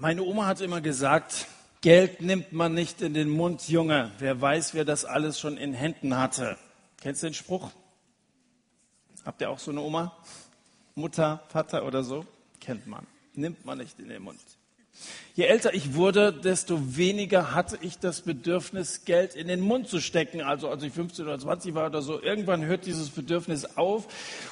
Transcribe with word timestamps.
Meine 0.00 0.22
Oma 0.22 0.46
hat 0.46 0.60
immer 0.60 0.80
gesagt, 0.80 1.48
Geld 1.80 2.22
nimmt 2.22 2.52
man 2.52 2.72
nicht 2.72 3.02
in 3.02 3.14
den 3.14 3.28
Mund, 3.28 3.68
Junge. 3.68 4.12
Wer 4.20 4.40
weiß, 4.40 4.72
wer 4.74 4.84
das 4.84 5.04
alles 5.04 5.40
schon 5.40 5.56
in 5.56 5.74
Händen 5.74 6.16
hatte. 6.16 6.56
Kennst 7.00 7.24
du 7.24 7.26
den 7.26 7.34
Spruch? 7.34 7.72
Habt 9.24 9.40
ihr 9.40 9.50
auch 9.50 9.58
so 9.58 9.72
eine 9.72 9.80
Oma? 9.80 10.16
Mutter, 10.94 11.42
Vater 11.48 11.84
oder 11.84 12.04
so? 12.04 12.24
Kennt 12.60 12.86
man. 12.86 13.08
Nimmt 13.34 13.64
man 13.64 13.78
nicht 13.78 13.98
in 13.98 14.08
den 14.08 14.22
Mund. 14.22 14.38
Je 15.34 15.46
älter 15.46 15.74
ich 15.74 15.94
wurde, 15.94 16.32
desto 16.32 16.96
weniger 16.96 17.52
hatte 17.52 17.76
ich 17.80 17.98
das 17.98 18.20
Bedürfnis, 18.20 19.04
Geld 19.04 19.34
in 19.34 19.48
den 19.48 19.58
Mund 19.58 19.88
zu 19.88 20.00
stecken. 20.00 20.42
Also 20.42 20.68
als 20.68 20.84
ich 20.84 20.92
15 20.92 21.24
oder 21.24 21.40
20 21.40 21.74
war 21.74 21.86
oder 21.86 22.02
so, 22.02 22.22
irgendwann 22.22 22.64
hört 22.64 22.86
dieses 22.86 23.10
Bedürfnis 23.10 23.76
auf 23.76 24.06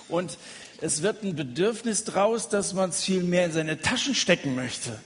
und 0.08 0.38
es 0.80 1.02
wird 1.02 1.22
ein 1.22 1.36
Bedürfnis 1.36 2.02
draus, 2.02 2.48
dass 2.48 2.74
man 2.74 2.90
es 2.90 3.04
viel 3.04 3.22
mehr 3.22 3.44
in 3.44 3.52
seine 3.52 3.80
Taschen 3.80 4.16
stecken 4.16 4.56
möchte. 4.56 4.98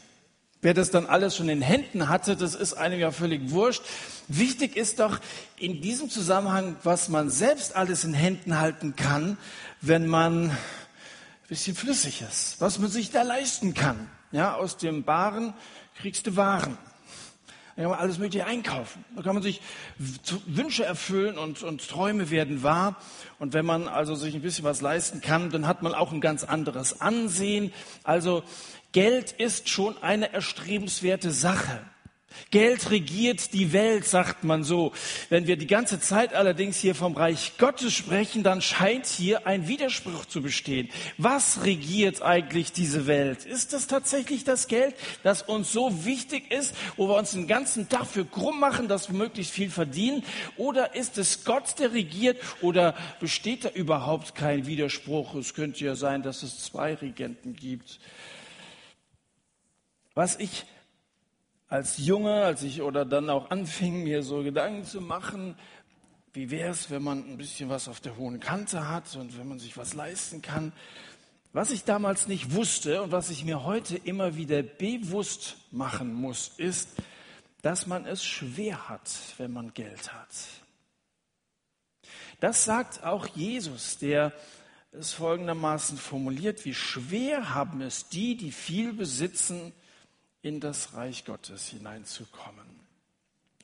Wer 0.62 0.74
das 0.74 0.90
dann 0.90 1.06
alles 1.06 1.36
schon 1.36 1.48
in 1.48 1.62
Händen 1.62 2.10
hatte, 2.10 2.36
das 2.36 2.54
ist 2.54 2.74
einem 2.74 3.00
ja 3.00 3.12
völlig 3.12 3.50
wurscht. 3.50 3.82
Wichtig 4.28 4.76
ist 4.76 5.00
doch 5.00 5.18
in 5.56 5.80
diesem 5.80 6.10
Zusammenhang, 6.10 6.76
was 6.82 7.08
man 7.08 7.30
selbst 7.30 7.74
alles 7.76 8.04
in 8.04 8.12
Händen 8.12 8.58
halten 8.58 8.94
kann, 8.94 9.38
wenn 9.80 10.06
man 10.06 10.50
ein 10.50 10.58
bisschen 11.48 11.74
flüssig 11.74 12.20
ist, 12.20 12.60
was 12.60 12.78
man 12.78 12.90
sich 12.90 13.10
da 13.10 13.22
leisten 13.22 13.72
kann. 13.72 14.10
Ja, 14.32 14.54
aus 14.54 14.76
dem 14.76 15.02
Baren 15.02 15.54
kriegst 15.96 16.26
du 16.26 16.36
Waren. 16.36 16.76
Da 17.76 17.82
kann 17.82 17.92
man 17.92 18.00
alles 18.00 18.18
Mögliche 18.18 18.44
einkaufen. 18.44 19.04
Da 19.16 19.22
kann 19.22 19.34
man 19.34 19.42
sich 19.42 19.62
Wünsche 20.46 20.84
erfüllen 20.84 21.38
und, 21.38 21.62
und 21.62 21.88
Träume 21.88 22.28
werden 22.28 22.62
wahr. 22.62 22.96
Und 23.38 23.54
wenn 23.54 23.64
man 23.64 23.88
also 23.88 24.14
sich 24.14 24.34
ein 24.34 24.42
bisschen 24.42 24.64
was 24.64 24.82
leisten 24.82 25.22
kann, 25.22 25.48
dann 25.48 25.66
hat 25.66 25.82
man 25.82 25.94
auch 25.94 26.12
ein 26.12 26.20
ganz 26.20 26.44
anderes 26.44 27.00
Ansehen. 27.00 27.72
Also 28.04 28.42
Geld 28.92 29.32
ist 29.32 29.68
schon 29.68 29.96
eine 30.02 30.32
erstrebenswerte 30.32 31.30
Sache. 31.30 31.80
Geld 32.50 32.90
regiert 32.90 33.52
die 33.52 33.72
Welt, 33.72 34.04
sagt 34.04 34.44
man 34.44 34.64
so. 34.64 34.92
Wenn 35.28 35.46
wir 35.46 35.56
die 35.56 35.66
ganze 35.66 36.00
Zeit 36.00 36.34
allerdings 36.34 36.78
hier 36.78 36.94
vom 36.94 37.14
Reich 37.14 37.52
Gottes 37.58 37.92
sprechen, 37.92 38.42
dann 38.42 38.62
scheint 38.62 39.06
hier 39.06 39.46
ein 39.46 39.68
Widerspruch 39.68 40.24
zu 40.24 40.42
bestehen. 40.42 40.88
Was 41.18 41.64
regiert 41.64 42.22
eigentlich 42.22 42.72
diese 42.72 43.06
Welt? 43.06 43.44
Ist 43.44 43.72
es 43.72 43.86
tatsächlich 43.86 44.44
das 44.44 44.68
Geld, 44.68 44.94
das 45.22 45.42
uns 45.42 45.72
so 45.72 46.04
wichtig 46.04 46.50
ist, 46.50 46.74
wo 46.96 47.08
wir 47.08 47.16
uns 47.16 47.32
den 47.32 47.46
ganzen 47.46 47.88
Tag 47.88 48.06
für 48.06 48.24
krumm 48.24 48.58
machen, 48.58 48.88
dass 48.88 49.10
wir 49.10 49.16
möglichst 49.16 49.52
viel 49.52 49.70
verdienen? 49.70 50.24
Oder 50.56 50.94
ist 50.94 51.18
es 51.18 51.44
Gott, 51.44 51.78
der 51.78 51.92
regiert? 51.92 52.40
Oder 52.62 52.94
besteht 53.20 53.64
da 53.64 53.70
überhaupt 53.70 54.34
kein 54.34 54.66
Widerspruch? 54.66 55.34
Es 55.34 55.54
könnte 55.54 55.84
ja 55.84 55.94
sein, 55.94 56.22
dass 56.22 56.42
es 56.42 56.64
zwei 56.64 56.94
Regenten 56.94 57.54
gibt. 57.54 57.98
Was 60.14 60.36
ich 60.36 60.66
als 61.68 61.98
Junge, 61.98 62.44
als 62.44 62.62
ich 62.62 62.82
oder 62.82 63.04
dann 63.04 63.30
auch 63.30 63.50
anfing, 63.50 64.02
mir 64.02 64.22
so 64.22 64.42
Gedanken 64.42 64.84
zu 64.84 65.00
machen, 65.00 65.56
wie 66.32 66.50
wäre 66.50 66.70
es, 66.70 66.90
wenn 66.90 67.02
man 67.02 67.18
ein 67.28 67.36
bisschen 67.36 67.68
was 67.68 67.88
auf 67.88 68.00
der 68.00 68.16
hohen 68.16 68.40
Kante 68.40 68.88
hat 68.88 69.14
und 69.16 69.38
wenn 69.38 69.48
man 69.48 69.58
sich 69.58 69.76
was 69.76 69.94
leisten 69.94 70.42
kann. 70.42 70.72
Was 71.52 71.72
ich 71.72 71.84
damals 71.84 72.28
nicht 72.28 72.54
wusste 72.54 73.02
und 73.02 73.10
was 73.10 73.30
ich 73.30 73.44
mir 73.44 73.64
heute 73.64 73.96
immer 73.96 74.36
wieder 74.36 74.62
bewusst 74.62 75.56
machen 75.72 76.12
muss, 76.12 76.52
ist, 76.56 76.90
dass 77.62 77.86
man 77.86 78.06
es 78.06 78.24
schwer 78.24 78.88
hat, 78.88 79.10
wenn 79.38 79.52
man 79.52 79.74
Geld 79.74 80.12
hat. 80.12 80.28
Das 82.38 82.64
sagt 82.64 83.04
auch 83.04 83.26
Jesus, 83.26 83.98
der 83.98 84.32
es 84.92 85.12
folgendermaßen 85.12 85.98
formuliert, 85.98 86.64
wie 86.64 86.74
schwer 86.74 87.54
haben 87.54 87.80
es 87.80 88.08
die, 88.08 88.36
die 88.36 88.50
viel 88.50 88.92
besitzen, 88.92 89.72
in 90.42 90.60
das 90.60 90.94
Reich 90.94 91.24
Gottes 91.24 91.68
hineinzukommen. 91.68 92.64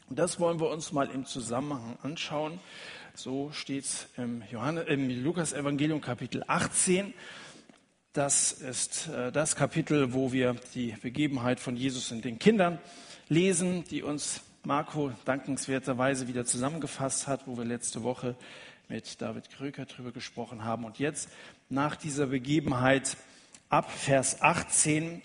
Und 0.08 0.18
das 0.18 0.38
wollen 0.38 0.60
wir 0.60 0.70
uns 0.70 0.92
mal 0.92 1.10
im 1.10 1.26
Zusammenhang 1.26 1.98
anschauen. 2.02 2.60
So 3.14 3.50
steht 3.52 3.84
es 3.84 4.08
im, 4.16 4.42
im 4.86 5.24
Lukas-Evangelium 5.24 6.00
Kapitel 6.00 6.44
18. 6.46 7.12
Das 8.12 8.52
ist 8.52 9.08
äh, 9.08 9.32
das 9.32 9.56
Kapitel, 9.56 10.12
wo 10.12 10.32
wir 10.32 10.54
die 10.74 10.92
Begebenheit 11.02 11.60
von 11.60 11.76
Jesus 11.76 12.12
und 12.12 12.24
den 12.24 12.38
Kindern 12.38 12.78
lesen, 13.28 13.84
die 13.84 14.02
uns 14.02 14.42
Marco 14.62 15.12
dankenswerterweise 15.24 16.28
wieder 16.28 16.44
zusammengefasst 16.44 17.26
hat, 17.26 17.46
wo 17.46 17.56
wir 17.56 17.64
letzte 17.64 18.02
Woche 18.02 18.36
mit 18.88 19.20
David 19.20 19.50
Kröker 19.50 19.86
drüber 19.86 20.12
gesprochen 20.12 20.64
haben. 20.64 20.84
Und 20.84 20.98
jetzt 20.98 21.28
nach 21.68 21.96
dieser 21.96 22.26
Begebenheit 22.26 23.16
ab 23.68 23.90
Vers 23.90 24.42
18 24.42 25.22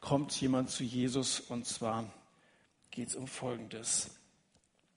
kommt 0.00 0.38
jemand 0.40 0.70
zu 0.70 0.84
Jesus 0.84 1.40
und 1.40 1.66
zwar 1.66 2.10
geht 2.90 3.08
es 3.08 3.14
um 3.14 3.26
Folgendes. 3.26 4.10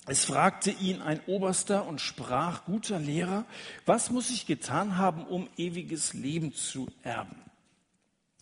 Es 0.05 0.25
fragte 0.25 0.71
ihn 0.71 1.01
ein 1.01 1.21
Oberster 1.27 1.85
und 1.87 2.01
sprach, 2.01 2.65
guter 2.65 2.99
Lehrer, 2.99 3.45
was 3.85 4.09
muss 4.09 4.29
ich 4.31 4.45
getan 4.45 4.97
haben, 4.97 5.25
um 5.25 5.49
ewiges 5.55 6.13
Leben 6.13 6.53
zu 6.53 6.87
erben? 7.03 7.37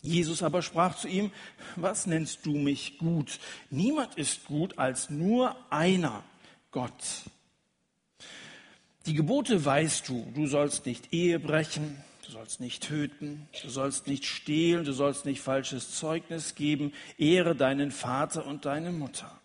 Jesus 0.00 0.42
aber 0.42 0.62
sprach 0.62 0.96
zu 0.96 1.06
ihm, 1.06 1.30
was 1.76 2.06
nennst 2.06 2.44
du 2.44 2.56
mich 2.56 2.98
gut? 2.98 3.38
Niemand 3.70 4.16
ist 4.16 4.46
gut 4.46 4.76
als 4.76 5.10
nur 5.10 5.56
einer, 5.70 6.24
Gott. 6.72 7.22
Die 9.06 9.14
Gebote 9.14 9.64
weißt 9.64 10.08
du, 10.08 10.26
du 10.34 10.48
sollst 10.48 10.86
nicht 10.86 11.12
Ehe 11.12 11.38
brechen, 11.38 12.02
Du 12.24 12.30
sollst 12.30 12.60
nicht 12.60 12.84
töten, 12.84 13.48
du 13.62 13.68
sollst 13.68 14.06
nicht 14.06 14.24
stehlen, 14.24 14.84
du 14.84 14.92
sollst 14.92 15.26
nicht 15.26 15.40
falsches 15.40 15.96
Zeugnis 15.96 16.54
geben, 16.54 16.92
ehre 17.18 17.56
deinen 17.56 17.90
Vater 17.90 18.46
und 18.46 18.64
deine 18.64 18.92
Mutter. 18.92 19.40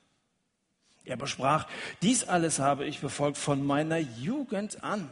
Er 1.03 1.13
aber 1.13 1.27
sprach, 1.27 1.67
dies 2.01 2.25
alles 2.25 2.59
habe 2.59 2.85
ich 2.85 2.99
befolgt 2.99 3.37
von 3.37 3.65
meiner 3.65 3.97
Jugend 3.97 4.83
an. 4.83 5.09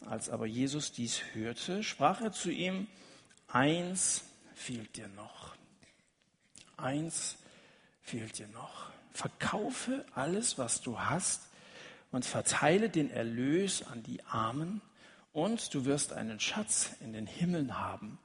Als 0.00 0.28
aber 0.28 0.46
Jesus 0.46 0.92
dies 0.92 1.22
hörte, 1.32 1.82
sprach 1.82 2.20
er 2.20 2.32
zu 2.32 2.50
ihm, 2.50 2.88
eins 3.48 4.24
fehlt 4.54 4.96
dir 4.96 5.08
noch. 5.08 5.54
Eins 6.76 7.36
fehlt 8.02 8.38
dir 8.38 8.48
noch. 8.48 8.90
Verkaufe 9.12 10.04
alles, 10.14 10.58
was 10.58 10.82
du 10.82 11.00
hast 11.00 11.48
und 12.12 12.26
verteile 12.26 12.90
den 12.90 13.10
Erlös 13.10 13.82
an 13.82 14.02
die 14.02 14.22
Armen 14.24 14.82
und 15.36 15.74
du 15.74 15.84
wirst 15.84 16.14
einen 16.14 16.40
Schatz 16.40 16.92
in 17.00 17.12
den 17.12 17.26
Himmeln 17.26 17.78
haben 17.78 18.18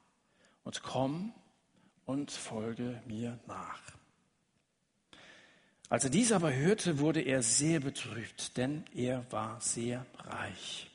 und 0.63 0.81
komm 0.81 1.33
und 2.05 2.31
folge 2.31 3.01
mir 3.05 3.37
nach. 3.47 3.81
Als 5.89 6.05
er 6.05 6.09
dies 6.09 6.31
aber 6.31 6.53
hörte, 6.53 6.99
wurde 6.99 7.19
er 7.19 7.43
sehr 7.43 7.81
betrübt, 7.81 8.55
denn 8.55 8.85
er 8.95 9.29
war 9.29 9.59
sehr 9.59 10.05
reich. 10.19 10.89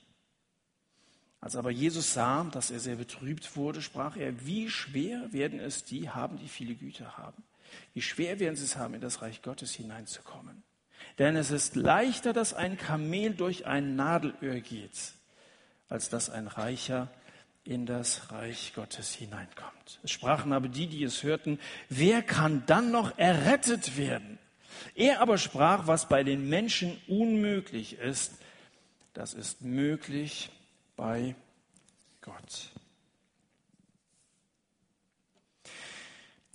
Als 1.42 1.54
aber 1.54 1.70
Jesus 1.70 2.14
sah, 2.14 2.44
dass 2.44 2.70
er 2.70 2.80
sehr 2.80 2.96
betrübt 2.96 3.54
wurde, 3.54 3.82
sprach 3.82 4.16
er, 4.16 4.46
wie 4.46 4.70
schwer 4.70 5.34
werden 5.34 5.60
es 5.60 5.84
die 5.84 6.08
haben, 6.08 6.38
die 6.38 6.48
viele 6.48 6.76
Güter 6.76 7.18
haben? 7.18 7.44
Wie 7.92 8.00
schwer 8.00 8.40
werden 8.40 8.56
sie 8.56 8.64
es 8.64 8.76
haben, 8.76 8.94
in 8.94 9.02
das 9.02 9.20
Reich 9.20 9.42
Gottes 9.42 9.74
hineinzukommen? 9.74 10.62
Denn 11.18 11.36
es 11.36 11.50
ist 11.50 11.76
leichter, 11.76 12.32
dass 12.32 12.54
ein 12.54 12.78
Kamel 12.78 13.34
durch 13.34 13.66
ein 13.66 13.96
Nadelöhr 13.96 14.60
geht, 14.60 15.12
als 15.88 16.08
dass 16.08 16.30
ein 16.30 16.48
Reicher 16.48 17.08
in 17.66 17.86
das 17.86 18.30
Reich 18.30 18.72
Gottes 18.74 19.12
hineinkommt. 19.12 20.00
Es 20.02 20.10
sprachen 20.12 20.52
aber 20.52 20.68
die, 20.68 20.86
die 20.86 21.02
es 21.02 21.22
hörten, 21.22 21.58
wer 21.88 22.22
kann 22.22 22.64
dann 22.66 22.90
noch 22.90 23.18
errettet 23.18 23.96
werden? 23.96 24.38
Er 24.94 25.20
aber 25.20 25.38
sprach, 25.38 25.86
was 25.86 26.08
bei 26.08 26.22
den 26.22 26.48
Menschen 26.48 27.00
unmöglich 27.08 27.98
ist, 27.98 28.34
das 29.14 29.34
ist 29.34 29.62
möglich 29.62 30.50
bei 30.96 31.34
Gott. 32.20 32.70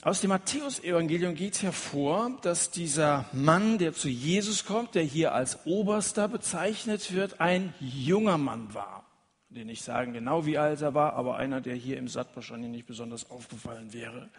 Aus 0.04 0.22
dem 0.22 0.30
Matthäus-Evangelium 0.30 1.36
geht 1.36 1.62
hervor, 1.62 2.40
dass 2.42 2.72
dieser 2.72 3.26
Mann, 3.34 3.78
der 3.78 3.94
zu 3.94 4.10
Jesus 4.10 4.66
kommt, 4.66 4.96
der 4.96 5.04
hier 5.04 5.34
als 5.34 5.66
Oberster 5.66 6.28
bezeichnet 6.28 7.14
wird, 7.14 7.40
ein 7.40 7.74
junger 7.80 8.40
Mann 8.40 8.74
war 8.74 9.11
den 9.56 9.68
nicht 9.68 9.84
sagen 9.84 10.14
genau 10.14 10.46
wie 10.46 10.58
alt 10.58 10.82
er 10.82 10.94
war, 10.94 11.14
aber 11.14 11.36
einer, 11.36 11.60
der 11.60 11.76
hier 11.76 11.98
im 11.98 12.08
Satt 12.08 12.30
wahrscheinlich 12.36 12.72
nicht 12.72 12.86
besonders 12.86 13.30
aufgefallen 13.30 13.92
wäre. 13.92 14.30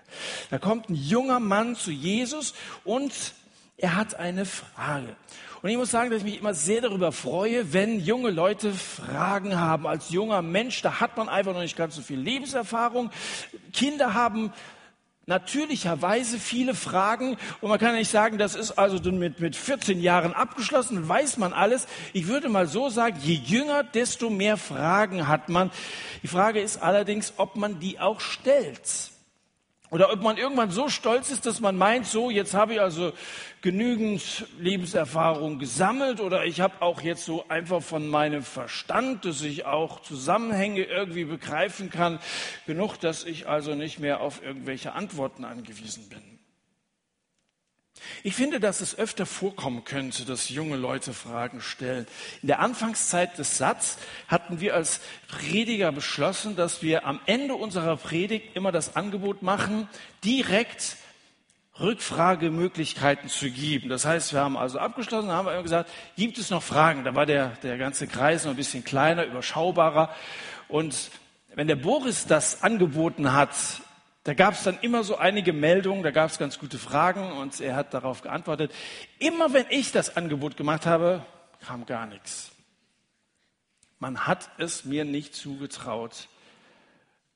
Da 0.50 0.59
kommt 0.59 0.88
ein 0.88 0.94
junger 0.94 1.38
Mann 1.38 1.76
zu 1.76 1.91
Jesus 1.91 2.55
und 2.85 3.35
er 3.76 3.97
hat 3.97 4.14
eine 4.14 4.47
Frage. 4.47 5.14
Und 5.61 5.70
ich 5.70 5.76
muss 5.76 5.91
sagen, 5.91 6.11
dass 6.11 6.20
ich 6.20 6.25
mich 6.25 6.38
immer 6.38 6.55
sehr 6.55 6.81
darüber 6.81 7.12
freue, 7.12 7.73
wenn 7.73 8.00
junge 8.00 8.31
Leute 8.31 8.73
Fragen 8.73 9.59
haben. 9.59 9.87
Als 9.87 10.11
junger 10.11 10.41
Mensch, 10.41 10.82
da 10.82 11.00
hat 11.00 11.17
man 11.17 11.29
einfach 11.29 11.53
noch 11.53 11.61
nicht 11.61 11.76
ganz 11.76 11.94
so 11.94 12.03
viel 12.03 12.19
Lebenserfahrung. 12.19 13.11
Kinder 13.73 14.14
haben 14.14 14.53
natürlicherweise 15.26 16.38
viele 16.38 16.74
Fragen 16.74 17.36
und 17.60 17.70
man 17.70 17.78
kann 17.78 17.94
nicht 17.94 18.10
sagen, 18.10 18.38
das 18.38 18.54
ist 18.54 18.72
also 18.72 18.98
mit, 19.12 19.40
mit 19.40 19.54
14 19.54 20.00
Jahren 20.00 20.32
abgeschlossen, 20.32 21.08
weiß 21.08 21.38
man 21.38 21.52
alles. 21.52 21.86
Ich 22.12 22.26
würde 22.26 22.48
mal 22.48 22.66
so 22.66 22.88
sagen, 22.88 23.19
je 23.22 23.34
jünger, 23.34 23.84
desto 23.84 24.30
mehr 24.30 24.56
Fragen 24.56 25.28
hat 25.28 25.48
man. 25.48 25.70
Die 26.22 26.28
Frage 26.28 26.60
ist 26.60 26.82
allerdings, 26.82 27.34
ob 27.36 27.56
man 27.56 27.78
die 27.78 28.00
auch 28.00 28.20
stellt. 28.20 29.12
Oder 29.92 30.10
ob 30.10 30.22
man 30.22 30.38
irgendwann 30.38 30.70
so 30.70 30.88
stolz 30.88 31.30
ist, 31.30 31.44
dass 31.44 31.60
man 31.60 31.76
meint, 31.76 32.06
so, 32.06 32.30
jetzt 32.30 32.54
habe 32.54 32.72
ich 32.72 32.80
also 32.80 33.12
genügend 33.60 34.46
Lebenserfahrung 34.58 35.58
gesammelt 35.58 36.18
oder 36.18 36.46
ich 36.46 36.62
habe 36.62 36.80
auch 36.80 37.02
jetzt 37.02 37.26
so 37.26 37.44
einfach 37.50 37.82
von 37.82 38.08
meinem 38.08 38.42
Verstand, 38.42 39.26
dass 39.26 39.42
ich 39.42 39.66
auch 39.66 40.00
Zusammenhänge 40.00 40.84
irgendwie 40.84 41.26
begreifen 41.26 41.90
kann, 41.90 42.20
genug, 42.66 42.96
dass 43.00 43.24
ich 43.24 43.46
also 43.48 43.74
nicht 43.74 43.98
mehr 43.98 44.22
auf 44.22 44.42
irgendwelche 44.42 44.94
Antworten 44.94 45.44
angewiesen 45.44 46.08
bin. 46.08 46.41
Ich 48.22 48.34
finde, 48.34 48.60
dass 48.60 48.81
es 48.81 48.96
öfter 48.99 49.26
vorkommen 49.26 49.84
könnte, 49.84 50.25
dass 50.25 50.49
junge 50.49 50.76
Leute 50.76 51.12
Fragen 51.12 51.60
stellen. 51.60 52.06
In 52.43 52.49
der 52.49 52.60
Anfangszeit 52.60 53.38
des 53.38 53.58
Satzes 53.58 53.99
hatten 54.28 54.60
wir 54.60 54.75
als 54.75 55.00
Prediger 55.28 55.93
beschlossen, 55.93 56.56
dass 56.56 56.82
wir 56.82 57.06
am 57.06 57.20
Ende 57.26 57.54
unserer 57.54 57.96
Predigt 57.96 58.56
immer 58.56 58.72
das 58.72 58.96
Angebot 58.96 59.43
machen, 59.43 59.88
direkt 60.25 60.96
Rückfragemöglichkeiten 61.81 63.28
zu 63.28 63.50
geben. 63.50 63.88
Das 63.88 64.04
heißt, 64.04 64.32
wir 64.32 64.40
haben 64.40 64.56
also 64.56 64.78
abgeschlossen, 64.78 65.31
haben 65.31 65.46
wir 65.46 65.62
gesagt, 65.62 65.90
gibt 66.16 66.38
es 66.38 66.50
noch 66.50 66.62
Fragen? 66.62 67.04
Da 67.04 67.14
war 67.14 67.26
der, 67.26 67.49
der 67.62 67.78
ganze 67.78 68.06
Kreis 68.06 68.44
noch 68.44 68.50
ein 68.52 68.56
bisschen 68.56 68.84
kleiner, 68.84 69.25
überschaubarer. 69.25 70.14
Und 70.69 71.10
wenn 71.54 71.69
der 71.69 71.76
Boris 71.76 72.26
das 72.26 72.62
angeboten 72.62 73.32
hat, 73.32 73.54
da 74.24 74.34
gab 74.34 74.54
es 74.54 74.62
dann 74.62 74.78
immer 74.80 75.02
so 75.02 75.16
einige 75.16 75.52
Meldungen, 75.52 76.02
da 76.04 76.12
gab 76.12 76.30
es 76.30 76.38
ganz 76.38 76.58
gute 76.58 76.78
Fragen 76.78 77.32
und 77.32 77.60
er 77.60 77.74
hat 77.74 77.92
darauf 77.92 78.22
geantwortet. 78.22 78.72
Immer 79.19 79.52
wenn 79.52 79.66
ich 79.70 79.90
das 79.90 80.16
Angebot 80.16 80.56
gemacht 80.56 80.86
habe, 80.86 81.26
kam 81.60 81.86
gar 81.86 82.06
nichts. 82.06 82.52
Man 83.98 84.26
hat 84.26 84.48
es 84.58 84.84
mir 84.84 85.04
nicht 85.04 85.34
zugetraut, 85.34 86.28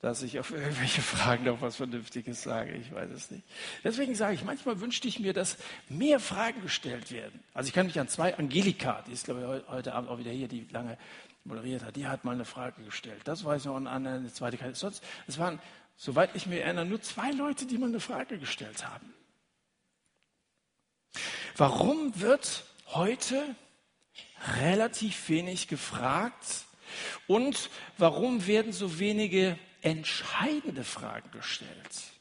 dass 0.01 0.23
ich 0.23 0.39
auf 0.39 0.51
irgendwelche 0.53 1.03
Fragen 1.03 1.45
noch 1.45 1.61
was 1.61 1.75
Vernünftiges 1.77 2.43
sage. 2.43 2.73
Ich 2.75 2.93
weiß 2.93 3.11
es 3.11 3.33
nicht. 3.33 3.45
Deswegen 3.83 4.15
sage 4.15 4.35
ich, 4.35 4.45
manchmal 4.45 4.81
wünschte 4.81 5.09
ich 5.09 5.19
mir, 5.19 5.33
dass 5.33 5.57
mehr 5.89 6.21
Fragen 6.21 6.63
gestellt 6.63 7.11
werden. 7.11 7.41
Also 7.53 7.67
ich 7.67 7.75
kann 7.75 7.87
mich 7.87 7.99
an 7.99 8.07
zwei, 8.07 8.37
Angelika, 8.37 9.03
die 9.09 9.13
ist 9.13 9.25
glaube 9.25 9.63
ich 9.67 9.73
heute 9.73 9.93
Abend 9.93 10.09
auch 10.09 10.19
wieder 10.19 10.31
hier, 10.31 10.47
die 10.47 10.69
lange 10.71 10.99
moderiert 11.43 11.85
hat, 11.85 11.97
die 11.97 12.07
hat 12.07 12.25
mal 12.25 12.33
eine 12.33 12.45
Frage 12.45 12.83
gestellt. 12.85 13.23
Das 13.25 13.45
weiß 13.45 13.63
ich 13.63 13.67
noch, 13.67 13.75
und 13.75 13.87
eine 13.87 14.33
zweite, 14.33 14.59
sonst, 14.75 15.03
es 15.27 15.39
waren 15.39 15.61
soweit 15.97 16.35
ich 16.35 16.47
mich 16.47 16.61
erinnere, 16.61 16.87
nur 16.87 17.01
zwei 17.01 17.31
Leute, 17.31 17.67
die 17.67 17.79
mal 17.79 17.89
eine 17.89 18.01
Frage 18.01 18.39
gestellt 18.39 18.87
haben. 18.87 19.15
Warum 21.57 22.21
wird 22.21 22.65
heute 22.89 23.57
relativ 24.61 25.29
wenig 25.29 25.69
gefragt 25.69 26.67
und 27.27 27.71
warum 27.99 28.47
werden 28.47 28.73
so 28.73 28.99
wenige 28.99 29.59
entscheidende 29.81 30.85
Fragen 30.85 31.31
gestellt? 31.31 31.71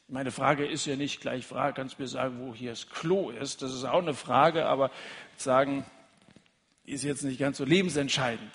Meine 0.08 0.30
Frage 0.30 0.66
ist 0.66 0.86
ja 0.86 0.96
nicht 0.96 1.20
gleich 1.20 1.46
Frage, 1.46 1.74
kannst 1.74 1.98
du 1.98 2.02
mir 2.02 2.08
sagen, 2.08 2.38
wo 2.40 2.54
hier 2.54 2.70
das 2.70 2.88
Klo 2.88 3.30
ist? 3.30 3.60
Das 3.60 3.74
ist 3.74 3.84
auch 3.84 4.00
eine 4.00 4.14
Frage, 4.14 4.66
aber 4.66 4.90
sagen, 5.36 5.84
ist 6.84 7.02
jetzt 7.02 7.22
nicht 7.22 7.40
ganz 7.40 7.58
so 7.58 7.64
lebensentscheidend. 7.64 8.52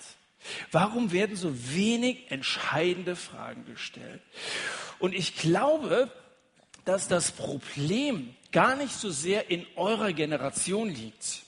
Warum 0.70 1.12
werden 1.12 1.36
so 1.36 1.52
wenig 1.74 2.30
entscheidende 2.30 3.16
Fragen 3.16 3.64
gestellt? 3.64 4.22
Und 4.98 5.14
ich 5.14 5.36
glaube, 5.36 6.10
dass 6.84 7.08
das 7.08 7.32
Problem 7.32 8.34
gar 8.50 8.76
nicht 8.76 8.92
so 8.92 9.10
sehr 9.10 9.50
in 9.50 9.66
eurer 9.76 10.12
Generation 10.12 10.88
liegt. 10.88 11.42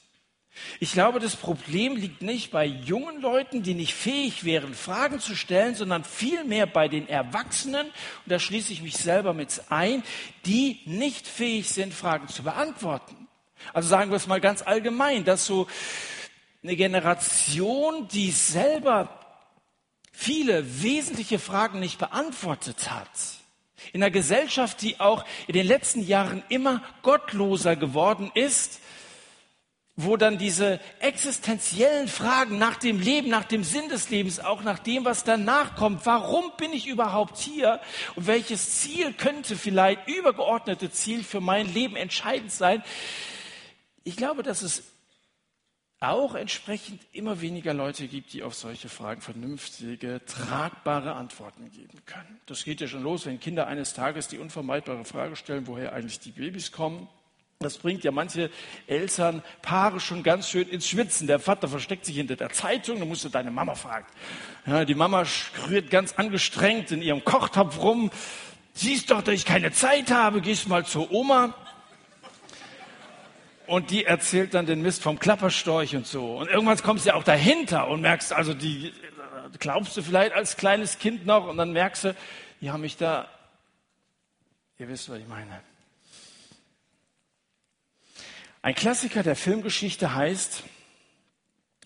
Ich 0.79 0.93
glaube, 0.93 1.19
das 1.19 1.35
Problem 1.35 1.97
liegt 1.97 2.23
nicht 2.23 2.53
bei 2.53 2.65
jungen 2.65 3.21
Leuten, 3.21 3.63
die 3.63 3.75
nicht 3.75 3.95
fähig 3.95 4.45
wären, 4.45 4.75
Fragen 4.75 5.19
zu 5.19 5.35
stellen, 5.35 5.75
sondern 5.75 6.05
vielmehr 6.05 6.67
bei 6.67 6.87
den 6.87 7.09
Erwachsenen, 7.09 7.87
und 7.87 7.93
da 8.27 8.39
schließe 8.39 8.73
ich 8.73 8.81
mich 8.81 8.97
selber 8.97 9.35
mit 9.35 9.63
ein, 9.69 10.05
die 10.47 10.81
nicht 10.85 11.27
fähig 11.27 11.71
sind, 11.71 11.93
Fragen 11.93 12.29
zu 12.29 12.45
beantworten. 12.45 13.27
Also 13.73 13.89
sagen 13.89 14.11
wir 14.11 14.17
es 14.17 14.29
mal 14.29 14.41
ganz 14.41 14.63
allgemein, 14.63 15.25
dass 15.25 15.45
so 15.45 15.67
eine 16.65 16.77
Generation, 16.77 18.09
die 18.09 18.31
selber 18.31 19.21
viele 20.11 20.83
wesentliche 20.83 21.39
Fragen 21.39 21.79
nicht 21.79 21.99
beantwortet 21.99 22.91
hat, 22.91 23.11
in 23.93 24.03
einer 24.03 24.11
Gesellschaft, 24.11 24.81
die 24.81 24.99
auch 24.99 25.27
in 25.47 25.53
den 25.53 25.67
letzten 25.67 26.03
Jahren 26.03 26.43
immer 26.49 26.83
gottloser 27.03 27.77
geworden 27.77 28.31
ist, 28.35 28.81
wo 29.97 30.17
dann 30.17 30.39
diese 30.39 30.81
existenziellen 31.01 32.09
Fragen 32.09 32.59
nach 32.59 32.77
dem 32.77 32.99
Leben, 32.99 33.29
nach 33.29 33.45
dem 33.45 33.63
Sinn 33.63 33.91
des 33.91 34.09
Lebens, 34.09 34.41
auch 34.41 34.63
nach 34.63 34.79
dem, 34.79 35.05
was 35.05 35.23
danach 35.23 35.77
kommt, 35.77 36.07
warum 36.07 36.51
bin 36.57 36.73
ich 36.73 36.87
überhaupt 36.87 37.37
hier 37.39 37.79
und 38.17 38.27
welches 38.27 38.81
Ziel 38.81 39.13
könnte 39.13 39.55
vielleicht 39.55 40.09
übergeordnete 40.09 40.91
Ziel 40.91 41.23
für 41.23 41.41
mein 41.41 41.73
Leben 41.73 41.95
entscheidend 41.95 42.51
sein. 42.51 42.83
Ich 44.03 44.17
glaube, 44.17 44.43
dass 44.43 44.63
es 44.63 44.94
auch 46.11 46.35
entsprechend 46.35 47.01
immer 47.13 47.41
weniger 47.41 47.75
Leute 47.75 48.09
gibt, 48.09 48.33
die 48.33 48.43
auf 48.43 48.55
solche 48.55 48.89
Fragen 48.89 49.21
vernünftige, 49.21 50.21
tragbare 50.27 51.15
Antworten 51.15 51.71
geben 51.71 52.05
können. 52.07 52.41
Das 52.47 52.65
geht 52.65 52.81
ja 52.81 52.89
schon 52.89 53.03
los, 53.03 53.27
wenn 53.27 53.41
Kinder 53.41 53.67
eines 53.67 53.95
Tages 53.95 54.29
die 54.29 54.39
unvermeidbare 54.39 55.05
Frage 55.05 55.37
stellen, 55.37 55.67
woher 55.67 55.93
eigentlich 55.93 56.21
die 56.21 56.33
Babys 56.33 56.73
kommen. 56.73 57.09
Das 57.61 57.79
bringt 57.79 58.05
ja 58.05 58.11
manche 58.11 58.51
Eltern, 58.87 59.43
Paare 59.63 60.01
schon 60.01 60.23
ganz 60.23 60.49
schön 60.49 60.69
ins 60.69 60.89
Schwitzen. 60.89 61.27
Der 61.27 61.39
Vater 61.39 61.69
versteckt 61.69 62.05
sich 62.05 62.17
hinter 62.17 62.37
der 62.37 62.51
Zeitung, 62.51 62.99
dann 62.99 63.09
musst 63.09 63.25
du 63.25 63.29
deine 63.29 63.51
Mama 63.51 63.75
fragen. 63.75 64.07
Ja, 64.67 64.85
die 64.85 64.95
Mama 64.95 65.25
rührt 65.69 65.91
ganz 65.91 66.13
angestrengt 66.15 66.91
in 66.91 67.01
ihrem 67.01 67.25
Kochtopf 67.25 67.79
rum. 67.79 68.11
Siehst 68.75 69.11
doch, 69.11 69.23
dass 69.23 69.35
ich 69.35 69.47
keine 69.47 69.73
Zeit 69.73 70.11
habe, 70.11 70.41
gehst 70.41 70.69
mal 70.69 70.85
zur 70.85 71.11
Oma. 71.13 71.55
Und 73.67 73.91
die 73.91 74.05
erzählt 74.05 74.55
dann 74.55 74.67
den 74.67 74.83
Mist 74.83 75.03
vom 75.03 75.19
Klapperstorch 75.19 75.97
und 75.97 76.07
so. 76.07 76.37
Und 76.37 76.49
irgendwann 76.49 76.77
kommst 76.79 77.07
du 77.07 77.11
ja 77.11 77.15
auch 77.15 77.25
dahinter 77.25 77.89
und 77.89 78.03
merkst, 78.03 78.33
also 78.33 78.53
die 78.53 78.93
glaubst 79.59 79.97
du 79.97 80.03
vielleicht 80.03 80.33
als 80.33 80.57
kleines 80.57 80.99
Kind 80.99 81.27
noch 81.27 81.47
und 81.47 81.57
dann 81.57 81.73
merkst 81.73 82.05
du, 82.05 82.17
die 82.61 82.71
haben 82.71 82.83
mich 82.83 82.97
da, 82.97 83.29
ihr 84.79 84.89
wisst, 84.89 85.09
was 85.09 85.19
ich 85.19 85.29
meine. 85.29 85.61
Ein 88.63 88.75
Klassiker 88.75 89.23
der 89.23 89.37
Filmgeschichte 89.37 90.15
heißt, 90.15 90.63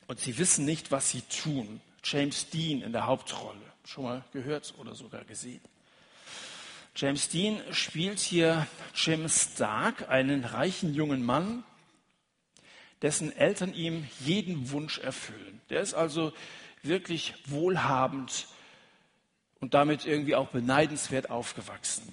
und 0.08 0.18
sie 0.18 0.38
wissen 0.38 0.64
nicht, 0.64 0.90
was 0.90 1.10
sie 1.10 1.22
tun. 1.22 1.80
James 2.02 2.48
Dean 2.50 2.82
in 2.82 2.92
der 2.92 3.06
Hauptrolle. 3.06 3.60
Schon 3.84 4.04
mal 4.04 4.24
gehört 4.32 4.74
oder 4.78 4.94
sogar 4.94 5.24
gesehen. 5.24 5.60
James 6.96 7.28
Dean 7.28 7.60
spielt 7.72 8.18
hier 8.18 8.66
Jim 8.94 9.28
Stark, 9.28 10.08
einen 10.08 10.44
reichen 10.44 10.94
jungen 10.94 11.24
Mann, 11.24 11.62
dessen 13.02 13.34
Eltern 13.36 13.74
ihm 13.74 14.06
jeden 14.20 14.70
Wunsch 14.70 14.98
erfüllen. 14.98 15.60
Der 15.70 15.80
ist 15.80 15.94
also 15.94 16.32
wirklich 16.82 17.34
wohlhabend 17.46 18.46
und 19.60 19.74
damit 19.74 20.06
irgendwie 20.06 20.34
auch 20.34 20.48
beneidenswert 20.48 21.30
aufgewachsen. 21.30 22.12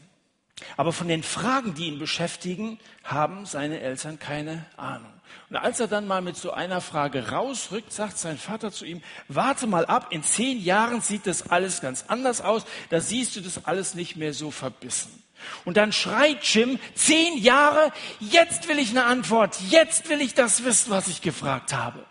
Aber 0.78 0.94
von 0.94 1.08
den 1.08 1.24
Fragen, 1.24 1.74
die 1.74 1.88
ihn 1.88 2.00
beschäftigen, 2.00 2.80
haben 3.04 3.46
seine 3.46 3.82
Eltern 3.82 4.20
keine 4.20 4.66
Ahnung. 4.78 5.12
Und 5.50 5.58
als 5.58 5.80
er 5.80 5.88
dann 5.88 6.08
mal 6.08 6.22
mit 6.22 6.38
so 6.38 6.52
einer 6.52 6.82
Frage 6.82 7.30
rausrückt, 7.30 7.92
sagt 7.92 8.18
sein 8.18 8.38
Vater 8.38 8.72
zu 8.72 8.86
ihm, 8.86 9.02
warte 9.28 9.68
mal 9.68 9.86
ab, 9.86 10.08
in 10.12 10.24
zehn 10.24 10.62
Jahren 10.62 11.02
sieht 11.02 11.28
das 11.28 11.50
alles 11.50 11.82
ganz 11.82 12.06
anders 12.08 12.42
aus, 12.42 12.66
da 12.90 13.02
siehst 13.02 13.36
du 13.36 13.42
das 13.42 13.66
alles 13.66 13.96
nicht 13.96 14.16
mehr 14.16 14.34
so 14.34 14.50
verbissen. 14.50 15.25
Und 15.64 15.78
dann 15.78 15.92
schreit 15.92 16.44
Jim, 16.44 16.80
zehn 16.94 17.38
Jahre, 17.38 17.92
jetzt 18.20 18.68
will 18.68 18.80
ich 18.80 18.92
eine 18.92 19.06
Antwort, 19.06 19.58
jetzt 19.70 20.10
will 20.10 20.22
ich 20.22 20.34
das 20.34 20.64
wissen, 20.64 20.92
was 20.92 21.08
ich 21.08 21.22
gefragt 21.22 21.74
habe. 21.74 22.06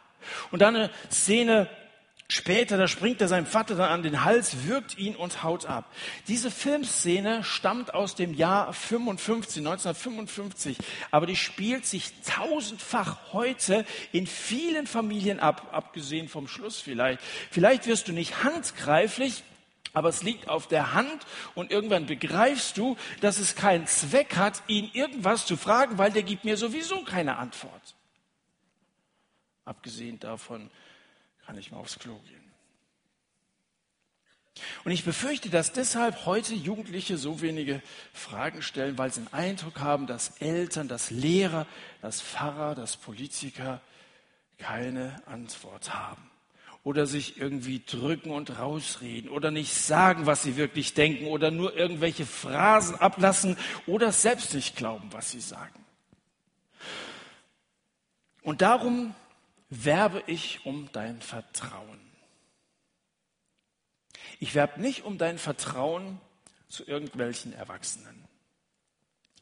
Und 0.50 0.62
dann 0.62 0.76
eine 0.76 0.90
Szene 1.10 1.68
später, 2.28 2.76
da 2.76 2.88
springt 2.88 3.20
er 3.20 3.28
seinem 3.28 3.46
Vater 3.46 3.74
dann 3.74 3.90
an 3.90 4.02
den 4.02 4.24
Hals, 4.24 4.66
wirkt 4.66 4.98
ihn 4.98 5.14
und 5.14 5.42
haut 5.42 5.66
ab. 5.66 5.90
Diese 6.26 6.50
Filmszene 6.50 7.44
stammt 7.44 7.94
aus 7.94 8.14
dem 8.14 8.34
Jahr 8.34 8.72
55, 8.72 9.58
1955, 9.58 10.78
aber 11.10 11.26
die 11.26 11.36
spielt 11.36 11.86
sich 11.86 12.12
tausendfach 12.22 13.32
heute 13.32 13.84
in 14.12 14.26
vielen 14.26 14.86
Familien 14.86 15.38
ab, 15.38 15.68
abgesehen 15.72 16.28
vom 16.28 16.48
Schluss 16.48 16.80
vielleicht. 16.80 17.20
Vielleicht 17.50 17.86
wirst 17.86 18.08
du 18.08 18.12
nicht 18.12 18.42
handgreiflich, 18.42 19.44
aber 19.94 20.10
es 20.10 20.22
liegt 20.22 20.48
auf 20.48 20.66
der 20.66 20.92
Hand 20.92 21.24
und 21.54 21.70
irgendwann 21.70 22.04
begreifst 22.06 22.76
du, 22.76 22.96
dass 23.22 23.38
es 23.38 23.54
keinen 23.54 23.86
Zweck 23.86 24.36
hat, 24.36 24.62
ihn 24.66 24.90
irgendwas 24.92 25.46
zu 25.46 25.56
fragen, 25.56 25.96
weil 25.96 26.12
der 26.12 26.24
gibt 26.24 26.44
mir 26.44 26.58
sowieso 26.58 27.02
keine 27.04 27.38
Antwort. 27.38 27.94
Abgesehen 29.64 30.20
davon 30.20 30.70
kann 31.46 31.56
ich 31.56 31.70
mal 31.70 31.78
aufs 31.78 31.98
Klo 31.98 32.18
gehen. 32.28 32.44
Und 34.84 34.92
ich 34.92 35.04
befürchte, 35.04 35.48
dass 35.48 35.72
deshalb 35.72 36.26
heute 36.26 36.54
Jugendliche 36.54 37.16
so 37.16 37.40
wenige 37.40 37.82
Fragen 38.12 38.62
stellen, 38.62 38.98
weil 38.98 39.12
sie 39.12 39.22
den 39.22 39.32
Eindruck 39.32 39.80
haben, 39.80 40.06
dass 40.06 40.36
Eltern, 40.38 40.86
dass 40.86 41.10
Lehrer, 41.10 41.66
dass 42.02 42.20
Pfarrer, 42.20 42.74
dass 42.74 42.96
Politiker 42.96 43.80
keine 44.58 45.22
Antwort 45.26 45.94
haben. 45.94 46.30
Oder 46.84 47.06
sich 47.06 47.38
irgendwie 47.38 47.82
drücken 47.84 48.30
und 48.30 48.58
rausreden 48.58 49.30
oder 49.30 49.50
nicht 49.50 49.74
sagen, 49.74 50.26
was 50.26 50.42
sie 50.42 50.56
wirklich 50.56 50.92
denken 50.92 51.26
oder 51.26 51.50
nur 51.50 51.74
irgendwelche 51.74 52.26
Phrasen 52.26 52.96
ablassen 52.96 53.56
oder 53.86 54.12
selbst 54.12 54.54
nicht 54.54 54.76
glauben, 54.76 55.08
was 55.10 55.30
sie 55.30 55.40
sagen. 55.40 55.84
Und 58.42 58.60
darum 58.60 59.14
werbe 59.70 60.22
ich 60.26 60.66
um 60.66 60.90
dein 60.92 61.22
Vertrauen. 61.22 62.00
Ich 64.38 64.54
werbe 64.54 64.80
nicht 64.80 65.04
um 65.04 65.16
dein 65.16 65.38
Vertrauen 65.38 66.20
zu 66.68 66.86
irgendwelchen 66.86 67.54
Erwachsenen. 67.54 68.23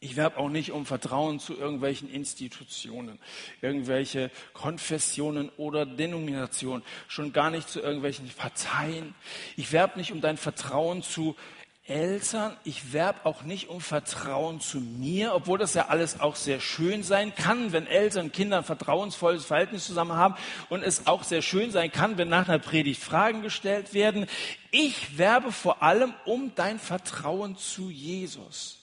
Ich 0.03 0.17
werbe 0.17 0.39
auch 0.39 0.49
nicht 0.49 0.73
um 0.73 0.85
Vertrauen 0.85 1.39
zu 1.39 1.57
irgendwelchen 1.57 2.11
Institutionen, 2.11 3.21
irgendwelche 3.61 4.33
Konfessionen 4.53 5.49
oder 5.57 5.87
Denominationen, 5.87 6.83
schon 7.07 7.33
gar 7.33 7.51
nicht 7.51 7.69
zu 7.69 7.79
irgendwelchen 7.81 8.29
Parteien. 8.31 9.15
Ich 9.57 9.71
werbe 9.71 10.01
nicht 10.01 10.11
um 10.11 10.21
dein 10.21 10.39
Vertrauen 10.39 11.05
zu 11.05 11.37
Eltern, 11.85 12.57
ich 12.65 12.93
werbe 12.93 13.25
auch 13.25 13.43
nicht 13.43 13.69
um 13.69 13.81
Vertrauen 13.81 14.59
zu 14.59 14.81
mir, 14.81 15.37
obwohl 15.37 15.59
das 15.59 15.75
ja 15.75 15.87
alles 15.87 16.19
auch 16.19 16.35
sehr 16.35 16.59
schön 16.59 17.05
sein 17.05 17.33
kann, 17.37 17.71
wenn 17.71 17.87
Eltern 17.87 18.25
und 18.25 18.33
Kinder 18.33 18.59
ein 18.59 18.65
vertrauensvolles 18.65 19.45
Verhältnis 19.45 19.87
zusammen 19.87 20.17
haben 20.17 20.35
und 20.69 20.83
es 20.83 21.07
auch 21.07 21.23
sehr 21.23 21.43
schön 21.43 21.71
sein 21.71 21.93
kann, 21.93 22.19
wenn 22.19 22.29
nach 22.29 22.49
einer 22.49 22.59
Predigt 22.59 23.01
Fragen 23.01 23.43
gestellt 23.43 23.95
werden. 23.95 24.27
Ich 24.73 25.17
werbe 25.17 25.53
vor 25.53 25.81
allem 25.81 26.13
um 26.25 26.53
dein 26.57 26.81
Vertrauen 26.81 27.57
zu 27.57 27.89
Jesus. 27.89 28.82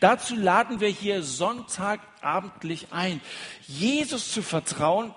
Dazu 0.00 0.36
laden 0.36 0.80
wir 0.80 0.88
hier 0.88 1.22
Sonntagabendlich 1.22 2.88
ein, 2.90 3.20
Jesus 3.66 4.32
zu 4.32 4.42
vertrauen 4.42 5.14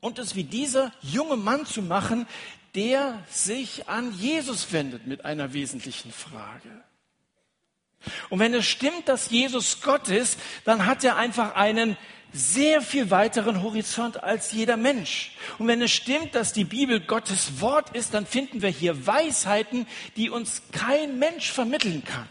und 0.00 0.18
es 0.18 0.34
wie 0.34 0.44
dieser 0.44 0.92
junge 1.00 1.36
Mann 1.36 1.66
zu 1.66 1.82
machen, 1.82 2.26
der 2.74 3.22
sich 3.30 3.88
an 3.88 4.12
Jesus 4.18 4.72
wendet 4.72 5.06
mit 5.06 5.24
einer 5.24 5.52
wesentlichen 5.52 6.12
Frage. 6.12 6.68
Und 8.28 8.38
wenn 8.38 8.52
es 8.54 8.66
stimmt, 8.66 9.08
dass 9.08 9.30
Jesus 9.30 9.80
Gott 9.80 10.08
ist, 10.08 10.38
dann 10.64 10.86
hat 10.86 11.04
er 11.04 11.16
einfach 11.16 11.54
einen 11.54 11.96
sehr 12.32 12.82
viel 12.82 13.10
weiteren 13.10 13.62
Horizont 13.62 14.22
als 14.22 14.52
jeder 14.52 14.76
Mensch. 14.76 15.32
Und 15.58 15.68
wenn 15.68 15.80
es 15.80 15.92
stimmt, 15.92 16.34
dass 16.34 16.52
die 16.52 16.64
Bibel 16.64 17.00
Gottes 17.00 17.60
Wort 17.60 17.94
ist, 17.94 18.12
dann 18.12 18.26
finden 18.26 18.60
wir 18.60 18.70
hier 18.70 19.06
Weisheiten, 19.06 19.86
die 20.16 20.30
uns 20.30 20.62
kein 20.72 21.18
Mensch 21.18 21.52
vermitteln 21.52 22.02
kann. 22.04 22.28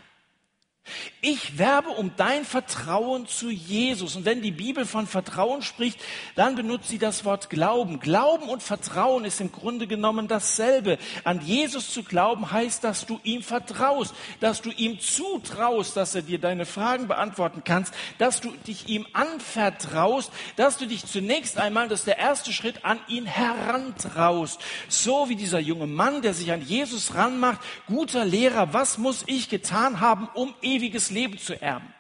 Ich 1.22 1.58
werbe 1.58 1.90
um 1.90 2.12
dein 2.18 2.44
Vertrauen 2.44 3.28
zu 3.28 3.50
Jesus. 3.50 4.18
Und 4.18 4.26
wenn 4.26 4.42
die 4.42 4.52
Bibel 4.52 4.86
von 4.86 5.08
Vertrauen 5.08 5.62
spricht, 5.62 5.98
dann 6.36 6.56
benutzt 6.56 6.90
sie 6.90 6.98
das 6.98 7.24
Wort 7.24 7.50
Glauben. 7.50 8.02
Glauben 8.02 8.50
und 8.50 8.62
Vertrauen 8.62 9.24
ist 9.24 9.40
im 9.40 9.54
Grunde 9.54 9.88
genommen 9.88 10.28
dasselbe. 10.28 10.98
An 11.24 11.40
Jesus 11.40 11.94
zu 11.94 12.04
glauben 12.04 12.52
heißt, 12.52 12.84
dass 12.84 13.06
du 13.06 13.22
ihm 13.24 13.42
vertraust, 13.42 14.14
dass 14.42 14.62
du 14.62 14.70
ihm 14.72 15.00
zutraust, 15.00 15.96
dass 15.96 16.14
er 16.14 16.24
dir 16.24 16.40
deine 16.40 16.66
Fragen 16.66 17.08
beantworten 17.08 17.62
kannst, 17.64 17.94
dass 18.18 18.42
du 18.42 18.52
dich 18.68 18.90
ihm 18.90 19.08
anvertraust, 19.14 20.30
dass 20.58 20.78
du 20.78 20.86
dich 20.86 21.06
zunächst 21.06 21.58
einmal, 21.58 21.88
das 21.88 22.00
ist 22.00 22.08
der 22.08 22.18
erste 22.18 22.52
Schritt, 22.52 22.84
an 22.84 23.00
ihn 23.08 23.26
herantraust. 23.26 24.60
So 24.90 25.30
wie 25.30 25.38
dieser 25.38 25.60
junge 25.60 25.88
Mann, 25.88 26.22
der 26.22 26.34
sich 26.34 26.52
an 26.52 26.62
Jesus 26.62 27.16
ranmacht, 27.16 27.62
guter 27.88 28.26
Lehrer, 28.26 28.74
was 28.74 28.98
muss 28.98 29.24
ich 29.26 29.48
getan 29.48 30.02
haben, 30.02 30.28
um 30.34 30.54
ewiges 30.74 31.10
Leben 31.12 31.38
zu 31.38 31.60
erben. 31.62 31.94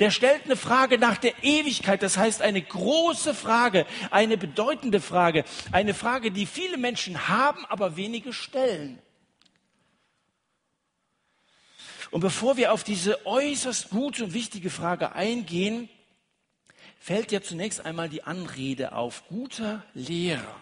Der 0.00 0.10
stellt 0.10 0.44
eine 0.44 0.56
Frage 0.56 0.98
nach 0.98 1.18
der 1.18 1.44
Ewigkeit, 1.44 2.02
das 2.02 2.16
heißt 2.16 2.42
eine 2.42 2.62
große 2.62 3.34
Frage, 3.34 3.86
eine 4.10 4.36
bedeutende 4.36 5.00
Frage, 5.00 5.44
eine 5.72 5.94
Frage, 5.94 6.30
die 6.30 6.46
viele 6.46 6.76
Menschen 6.76 7.28
haben, 7.28 7.64
aber 7.66 7.96
wenige 7.96 8.32
stellen. 8.32 9.00
Und 12.10 12.20
bevor 12.20 12.56
wir 12.56 12.72
auf 12.72 12.82
diese 12.82 13.24
äußerst 13.24 13.90
gute 13.90 14.24
und 14.24 14.34
wichtige 14.34 14.70
Frage 14.70 15.12
eingehen, 15.12 15.88
fällt 16.98 17.30
ja 17.30 17.40
zunächst 17.40 17.84
einmal 17.84 18.08
die 18.08 18.24
Anrede 18.24 18.92
auf 18.92 19.28
guter 19.28 19.84
Lehrer. 19.94 20.56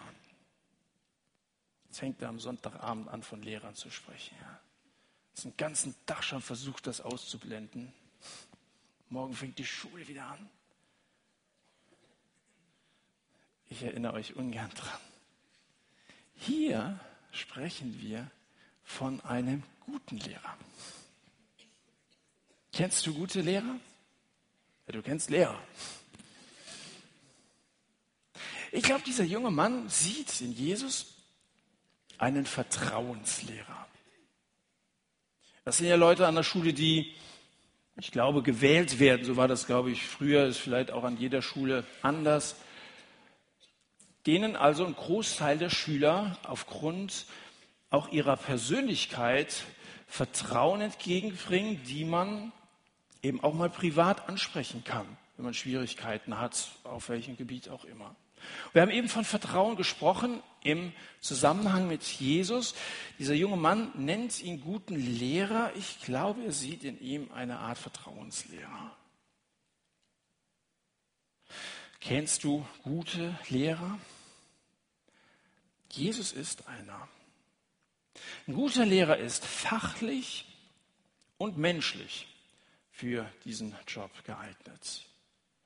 Jetzt 1.85 1.99
fängt 1.99 2.21
er 2.21 2.29
am 2.29 2.39
Sonntagabend 2.39 3.09
an, 3.09 3.23
von 3.23 3.41
Lehrern 3.41 3.73
zu 3.73 3.89
sprechen. 3.89 4.35
Ja 4.39 4.58
den 5.43 5.55
ganzen 5.57 5.95
Tag 6.05 6.23
schon 6.23 6.41
versucht, 6.41 6.87
das 6.87 7.01
auszublenden. 7.01 7.93
Morgen 9.09 9.35
fängt 9.35 9.57
die 9.57 9.65
Schule 9.65 10.07
wieder 10.07 10.25
an. 10.25 10.49
Ich 13.69 13.83
erinnere 13.83 14.13
euch 14.13 14.35
ungern 14.35 14.69
dran. 14.71 14.99
Hier 16.35 16.99
sprechen 17.31 18.01
wir 18.01 18.29
von 18.83 19.21
einem 19.21 19.63
guten 19.81 20.17
Lehrer. 20.17 20.57
Kennst 22.71 23.05
du 23.05 23.13
gute 23.13 23.41
Lehrer? 23.41 23.79
Ja, 24.87 24.93
du 24.93 25.01
kennst 25.01 25.29
Lehrer. 25.29 25.61
Ich 28.71 28.83
glaube, 28.83 29.03
dieser 29.03 29.23
junge 29.23 29.51
Mann 29.51 29.89
sieht 29.89 30.41
in 30.41 30.51
Jesus 30.51 31.15
einen 32.17 32.45
Vertrauenslehrer. 32.45 33.88
Das 35.69 35.77
sind 35.77 35.85
ja 35.85 35.97
Leute 35.97 36.25
an 36.25 36.33
der 36.33 36.41
Schule, 36.41 36.73
die, 36.73 37.13
ich 37.99 38.09
glaube, 38.11 38.41
gewählt 38.41 38.99
werden. 38.99 39.23
So 39.23 39.37
war 39.37 39.47
das, 39.47 39.67
glaube 39.67 39.91
ich, 39.91 40.03
früher, 40.03 40.47
ist 40.47 40.57
vielleicht 40.57 40.89
auch 40.89 41.03
an 41.03 41.15
jeder 41.17 41.43
Schule 41.43 41.83
anders. 42.01 42.55
Denen 44.25 44.55
also 44.55 44.83
ein 44.83 44.95
Großteil 44.95 45.59
der 45.59 45.69
Schüler 45.69 46.39
aufgrund 46.41 47.27
auch 47.91 48.11
ihrer 48.11 48.35
Persönlichkeit 48.35 49.63
Vertrauen 50.07 50.81
entgegenbringen, 50.81 51.83
die 51.83 52.03
man 52.03 52.51
eben 53.21 53.43
auch 53.43 53.53
mal 53.53 53.69
privat 53.69 54.27
ansprechen 54.27 54.83
kann, 54.83 55.05
wenn 55.37 55.45
man 55.45 55.53
Schwierigkeiten 55.53 56.39
hat, 56.39 56.69
auf 56.83 57.09
welchem 57.09 57.37
Gebiet 57.37 57.69
auch 57.69 57.85
immer. 57.85 58.15
Wir 58.73 58.81
haben 58.81 58.91
eben 58.91 59.09
von 59.09 59.25
Vertrauen 59.25 59.75
gesprochen 59.75 60.41
im 60.61 60.93
Zusammenhang 61.21 61.87
mit 61.87 62.03
Jesus. 62.03 62.75
Dieser 63.17 63.33
junge 63.33 63.57
Mann 63.57 63.91
nennt 63.95 64.41
ihn 64.41 64.61
guten 64.61 64.95
Lehrer. 64.95 65.71
Ich 65.75 66.01
glaube, 66.01 66.43
er 66.43 66.51
sieht 66.51 66.83
in 66.83 66.99
ihm 66.99 67.31
eine 67.31 67.59
Art 67.59 67.77
Vertrauenslehrer. 67.77 68.95
Kennst 71.99 72.43
du 72.43 72.65
gute 72.83 73.37
Lehrer? 73.49 73.99
Jesus 75.91 76.31
ist 76.31 76.67
einer. 76.67 77.07
Ein 78.47 78.53
guter 78.53 78.85
Lehrer 78.85 79.17
ist 79.17 79.45
fachlich 79.45 80.45
und 81.37 81.57
menschlich 81.57 82.27
für 82.91 83.29
diesen 83.45 83.75
Job 83.87 84.11
geeignet. 84.25 85.05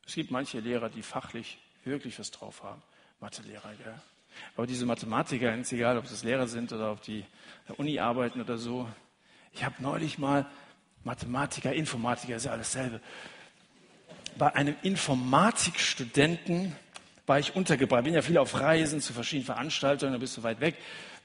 Es 0.05 0.15
gibt 0.15 0.31
manche 0.31 0.59
Lehrer, 0.59 0.89
die 0.89 1.01
fachlich 1.01 1.57
wirklich 1.85 2.19
was 2.19 2.31
drauf 2.31 2.63
haben. 2.63 2.81
Mathelehrer, 3.19 3.73
gell? 3.83 3.93
Aber 4.55 4.67
diese 4.67 4.85
Mathematiker, 4.85 5.55
ist 5.55 5.71
egal, 5.71 5.97
ob 5.97 6.05
es 6.05 6.23
Lehrer 6.23 6.47
sind 6.47 6.71
oder 6.73 6.91
ob 6.91 7.01
die 7.01 7.23
der 7.67 7.79
Uni 7.79 7.99
arbeiten 7.99 8.41
oder 8.41 8.57
so. 8.57 8.87
Ich 9.53 9.63
habe 9.63 9.75
neulich 9.79 10.17
mal 10.17 10.45
Mathematiker, 11.03 11.73
Informatiker, 11.73 12.35
ist 12.35 12.45
ja 12.45 12.51
alles 12.51 12.71
dasselbe. 12.71 13.01
Bei 14.37 14.55
einem 14.55 14.75
Informatikstudenten 14.81 16.75
war 17.25 17.39
ich 17.39 17.55
untergebracht. 17.55 18.03
Bin 18.03 18.13
ja 18.13 18.21
viel 18.21 18.37
auf 18.37 18.59
Reisen 18.59 18.99
zu 18.99 19.13
verschiedenen 19.13 19.45
Veranstaltungen, 19.45 20.13
da 20.13 20.17
bist 20.17 20.37
du 20.37 20.43
weit 20.43 20.59
weg. 20.59 20.75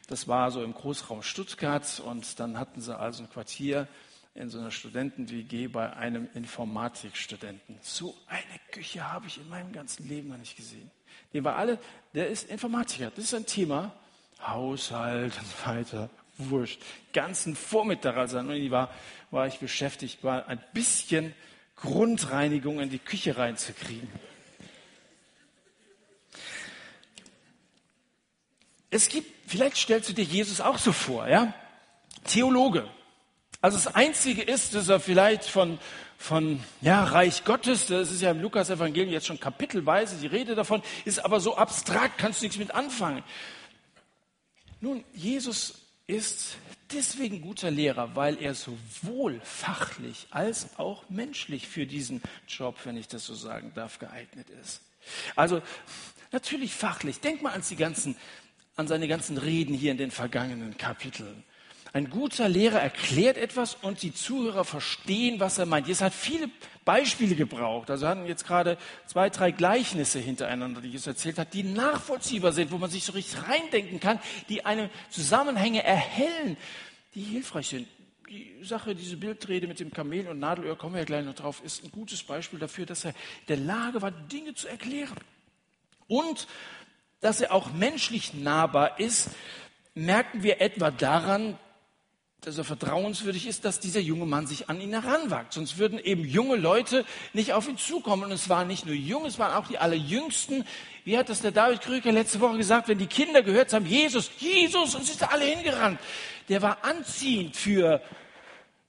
Das 0.09 0.29
war 0.29 0.51
so 0.51 0.63
im 0.63 0.75
Großraum 0.75 1.23
Stuttgart 1.23 2.01
und 2.01 2.39
dann 2.41 2.59
hatten 2.59 2.81
sie 2.81 2.97
also 2.97 3.23
ein 3.23 3.31
Quartier 3.31 3.89
in 4.35 4.51
so 4.51 4.59
einer 4.59 4.71
Studenten-WG 4.71 5.69
bei 5.69 5.93
einem 5.95 6.29
Informatikstudenten. 6.35 7.79
So 7.83 8.17
eine 8.27 8.43
Küche 8.71 9.11
habe 9.11 9.27
ich 9.27 9.39
in 9.39 9.49
meinem 9.49 9.73
ganzen 9.73 10.09
Leben 10.09 10.29
noch 10.29 10.37
nicht 10.37 10.57
gesehen. 10.57 10.91
Der 11.33 11.45
war 11.45 11.57
alle, 11.57 11.79
der 12.15 12.29
ist 12.29 12.49
Informatiker. 12.49 13.11
Das 13.11 13.25
ist 13.25 13.35
ein 13.35 13.47
Thema. 13.47 13.93
Haushalt 14.41 15.33
und 15.39 15.67
weiter. 15.67 16.11
Wurscht. 16.39 16.81
Ganzen 17.13 17.57
Vormittag, 17.57 18.17
als 18.17 18.33
er 18.33 18.41
an 18.41 18.49
Uni 18.49 18.71
war, 18.71 18.95
war 19.31 19.47
ich 19.49 19.59
beschäftigt, 19.59 20.23
war 20.23 20.47
ein 20.47 20.63
bisschen 20.73 21.35
Grundreinigung 21.77 22.81
in 22.81 22.91
die 22.91 23.01
Küche 23.01 23.37
reinzukriegen. 23.37 24.09
Es 28.91 29.09
gibt, 29.09 29.31
vielleicht 29.49 29.77
stellst 29.77 30.09
du 30.09 30.13
dir 30.15 30.25
Jesus 30.25 30.61
auch 30.61 30.79
so 30.79 30.93
vor, 30.93 31.29
ja? 31.29 31.53
Theologe. 32.25 32.89
Also 33.61 33.77
das 33.77 33.95
Einzige 33.95 34.43
ist, 34.43 34.75
dass 34.75 34.89
er 34.89 35.01
vielleicht 35.01 35.45
von, 35.45 35.79
von 36.17 36.61
ja, 36.81 37.05
Reich 37.05 37.45
Gottes, 37.45 37.87
das 37.87 38.13
ist 38.13 38.23
ja 38.23 38.31
im 38.31 38.41
Lukas-Evangelium 38.41 39.13
jetzt 39.13 39.27
schon 39.27 39.41
kapitelweise 39.41 40.17
die 40.17 40.29
Rede 40.29 40.55
davon, 40.55 40.83
ist 41.05 41.25
aber 41.25 41.41
so 41.41 41.57
abstrakt, 41.57 42.19
kannst 42.19 42.41
du 42.41 42.45
nichts 42.45 42.59
mit 42.59 42.71
anfangen. 42.73 43.25
Nun, 44.81 45.05
Jesus 45.13 45.75
ist 46.07 46.57
deswegen 46.93 47.41
guter 47.41 47.71
Lehrer, 47.71 48.15
weil 48.15 48.41
er 48.41 48.55
sowohl 48.55 49.41
fachlich 49.43 50.29
als 50.31 50.79
auch 50.79 51.09
menschlich 51.11 51.67
für 51.67 51.85
diesen 51.85 52.23
Job, 52.47 52.77
wenn 52.85 52.97
ich 52.97 53.09
das 53.09 53.27
so 53.27 53.35
sagen 53.35 53.73
darf, 53.75 53.99
geeignet 53.99 54.49
ist. 54.63 54.83
Also 55.35 55.63
natürlich 56.31 56.73
fachlich. 56.73 57.21
Denk 57.21 57.43
mal 57.43 57.53
an 57.53 57.63
die 57.69 57.77
ganzen 57.77 58.17
an 58.79 58.87
seine 58.87 59.09
ganzen 59.09 59.37
Reden 59.39 59.75
hier 59.75 59.91
in 59.91 59.99
den 59.99 60.13
vergangenen 60.13 60.79
Kapiteln. 60.79 61.43
Ein 61.99 62.11
guter 62.11 62.49
Lehrer 62.49 62.81
erklärt 62.81 63.37
etwas 63.37 63.75
und 63.75 64.03
die 64.03 64.15
Zuhörer 64.15 64.65
verstehen, 64.65 65.41
was 65.41 65.59
er 65.59 65.67
meint. 65.67 65.89
Jesus 65.89 66.03
hat 66.03 66.15
viele 66.15 66.49
Beispiele 66.85 67.35
gebraucht. 67.35 67.91
Also 67.91 68.07
hatten 68.07 68.25
jetzt 68.25 68.47
gerade 68.47 68.79
zwei, 69.09 69.31
drei 69.31 69.51
Gleichnisse 69.51 70.21
hintereinander, 70.21 70.81
die 70.81 70.91
Jesus 70.91 71.09
erzählt 71.09 71.41
hat, 71.41 71.55
die 71.55 71.65
nachvollziehbar 71.65 72.53
sind, 72.53 72.71
wo 72.71 72.79
man 72.79 72.89
sich 72.89 73.03
so 73.03 73.15
richtig 73.15 73.49
reindenken 73.49 73.99
kann, 73.99 74.21
die 74.49 74.65
eine 74.65 74.91
Zusammenhänge 75.11 75.83
erhellen, 75.83 76.57
die 77.17 77.23
hilfreich 77.23 77.67
sind. 77.67 77.89
Die 78.31 78.63
Sache, 78.63 78.95
diese 78.95 79.17
Bildrede 79.17 79.67
mit 79.67 79.81
dem 79.81 79.93
Kamel 79.93 80.29
und 80.29 80.39
Nadelöhr, 80.39 80.79
kommen 80.79 80.95
wir 80.95 81.01
ja 81.01 81.05
gleich 81.05 81.25
noch 81.25 81.35
drauf, 81.35 81.61
ist 81.65 81.83
ein 81.83 81.91
gutes 81.91 82.23
Beispiel 82.23 82.61
dafür, 82.61 82.87
dass 82.87 83.07
er 83.07 83.11
in 83.11 83.17
der 83.49 83.57
Lage 83.57 84.03
war, 84.03 84.13
Dinge 84.13 84.55
zu 84.55 84.69
erklären. 84.69 85.19
Und 86.07 86.47
dass 87.19 87.41
er 87.41 87.53
auch 87.53 87.73
menschlich 87.73 88.35
nahbar 88.35 89.01
ist, 89.01 89.31
merken 89.97 90.45
wir 90.45 90.61
etwa 90.61 90.93
daran, 90.93 91.59
dass 92.43 92.57
er 92.57 92.65
vertrauenswürdig 92.65 93.47
ist, 93.49 93.65
dass 93.65 93.81
dieser 93.81 94.01
junge 94.01 94.25
Mann 94.25 94.47
sich 94.47 94.69
an 94.69 94.81
ihn 94.81 94.93
heranwagt. 94.93 95.53
Sonst 95.53 95.77
würden 95.77 95.99
eben 95.99 96.25
junge 96.25 96.57
Leute 96.57 97.05
nicht 97.33 97.53
auf 97.53 97.69
ihn 97.69 97.77
zukommen. 97.77 98.25
Und 98.25 98.33
es 98.33 98.49
waren 98.49 98.69
nicht 98.69 98.87
nur 98.87 98.95
junge, 98.95 99.27
es 99.27 99.39
waren 99.39 99.55
auch 99.55 99.67
die 99.67 99.79
allerjüngsten. 99.79 100.65
Wie 101.05 101.19
hat 101.19 101.29
das 101.29 101.43
der 101.43 101.51
David 101.51 101.81
Krüger 101.81 102.13
letzte 102.13 102.41
Woche 102.41 102.57
gesagt, 102.57 102.89
wenn 102.89 102.99
die 102.99 103.07
Kinder 103.07 103.43
gehört 103.43 103.73
haben, 103.73 103.87
Jesus, 103.87 104.31
Jesus, 104.39 104.95
und 104.95 105.05
sie 105.05 105.13
sind 105.13 105.33
alle 105.33 105.45
hingerannt. 105.45 105.99
Der 106.49 106.63
war 106.63 106.85
anziehend 106.85 107.57
für 107.57 108.01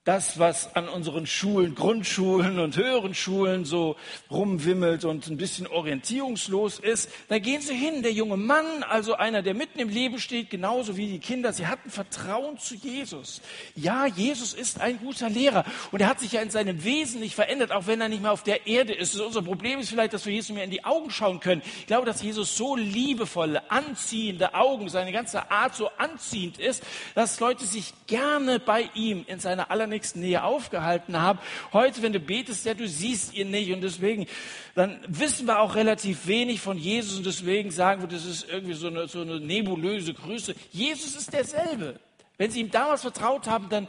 das, 0.09 0.39
was 0.39 0.75
an 0.75 0.89
unseren 0.89 1.27
Schulen, 1.27 1.75
Grundschulen 1.75 2.57
und 2.57 2.75
höheren 2.75 3.13
Schulen 3.13 3.63
so 3.63 3.95
rumwimmelt 4.31 5.05
und 5.05 5.27
ein 5.27 5.37
bisschen 5.37 5.67
orientierungslos 5.67 6.79
ist, 6.79 7.11
da 7.27 7.37
gehen 7.37 7.61
sie 7.61 7.75
hin. 7.75 8.01
Der 8.01 8.11
junge 8.11 8.35
Mann, 8.35 8.81
also 8.81 9.13
einer, 9.13 9.43
der 9.43 9.53
mitten 9.53 9.77
im 9.77 9.89
Leben 9.89 10.17
steht, 10.17 10.49
genauso 10.49 10.97
wie 10.97 11.05
die 11.05 11.19
Kinder, 11.19 11.53
sie 11.53 11.67
hatten 11.67 11.91
Vertrauen 11.91 12.57
zu 12.57 12.73
Jesus. 12.73 13.39
Ja, 13.75 14.07
Jesus 14.07 14.55
ist 14.55 14.81
ein 14.81 14.97
guter 14.97 15.29
Lehrer 15.29 15.63
und 15.91 16.01
er 16.01 16.09
hat 16.09 16.21
sich 16.21 16.31
ja 16.31 16.41
in 16.41 16.49
seinem 16.49 16.83
Wesen 16.83 17.19
nicht 17.19 17.35
verändert, 17.35 17.71
auch 17.71 17.85
wenn 17.85 18.01
er 18.01 18.09
nicht 18.09 18.23
mehr 18.23 18.31
auf 18.31 18.41
der 18.41 18.65
Erde 18.65 18.93
ist. 18.93 19.13
Also 19.13 19.27
unser 19.27 19.43
Problem 19.43 19.79
ist 19.79 19.89
vielleicht, 19.89 20.13
dass 20.13 20.25
wir 20.25 20.33
Jesus 20.33 20.55
mehr 20.55 20.63
in 20.63 20.71
die 20.71 20.85
Augen 20.85 21.11
schauen 21.11 21.39
können. 21.39 21.61
Ich 21.81 21.85
glaube, 21.85 22.07
dass 22.07 22.23
Jesus 22.23 22.57
so 22.57 22.75
liebevolle, 22.75 23.69
anziehende 23.69 24.55
Augen, 24.55 24.89
seine 24.89 25.11
ganze 25.11 25.51
Art 25.51 25.75
so 25.75 25.87
anziehend 25.99 26.57
ist, 26.57 26.83
dass 27.13 27.39
Leute 27.39 27.65
sich 27.65 27.93
gerne 28.07 28.57
bei 28.57 28.89
ihm 28.95 29.23
in 29.27 29.39
seiner 29.39 29.69
allernächsten 29.69 29.98
nächsten 29.99 30.21
Nähe 30.21 30.43
aufgehalten 30.43 31.21
haben. 31.21 31.39
Heute, 31.73 32.01
wenn 32.01 32.13
du 32.13 32.21
betest, 32.21 32.65
ja, 32.65 32.73
du 32.73 32.87
siehst 32.87 33.33
ihn 33.33 33.51
nicht 33.51 33.73
und 33.73 33.81
deswegen, 33.81 34.27
dann 34.75 34.99
wissen 35.07 35.45
wir 35.45 35.59
auch 35.59 35.75
relativ 35.75 36.25
wenig 36.25 36.61
von 36.61 36.77
Jesus 36.77 37.17
und 37.17 37.25
deswegen 37.25 37.69
sagen 37.69 38.01
wir, 38.01 38.07
das 38.07 38.25
ist 38.25 38.47
irgendwie 38.49 38.75
so 38.75 38.87
eine, 38.87 39.09
so 39.09 39.21
eine 39.21 39.41
nebulöse 39.41 40.13
Größe. 40.13 40.55
Jesus 40.71 41.17
ist 41.17 41.33
derselbe. 41.33 41.99
Wenn 42.37 42.49
sie 42.49 42.61
ihm 42.61 42.71
damals 42.71 43.01
vertraut 43.01 43.47
haben, 43.47 43.67
dann 43.67 43.87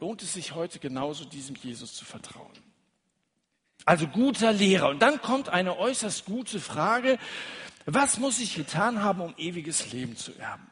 lohnt 0.00 0.22
es 0.22 0.34
sich 0.34 0.54
heute 0.54 0.78
genauso, 0.78 1.24
diesem 1.24 1.56
Jesus 1.56 1.94
zu 1.94 2.04
vertrauen. 2.04 2.52
Also 3.86 4.06
guter 4.06 4.52
Lehrer. 4.52 4.90
Und 4.90 5.00
dann 5.00 5.22
kommt 5.22 5.48
eine 5.48 5.78
äußerst 5.78 6.26
gute 6.26 6.60
Frage. 6.60 7.18
Was 7.86 8.18
muss 8.18 8.38
ich 8.38 8.54
getan 8.54 9.02
haben, 9.02 9.22
um 9.22 9.34
ewiges 9.38 9.92
Leben 9.92 10.14
zu 10.14 10.32
erben? 10.38 10.66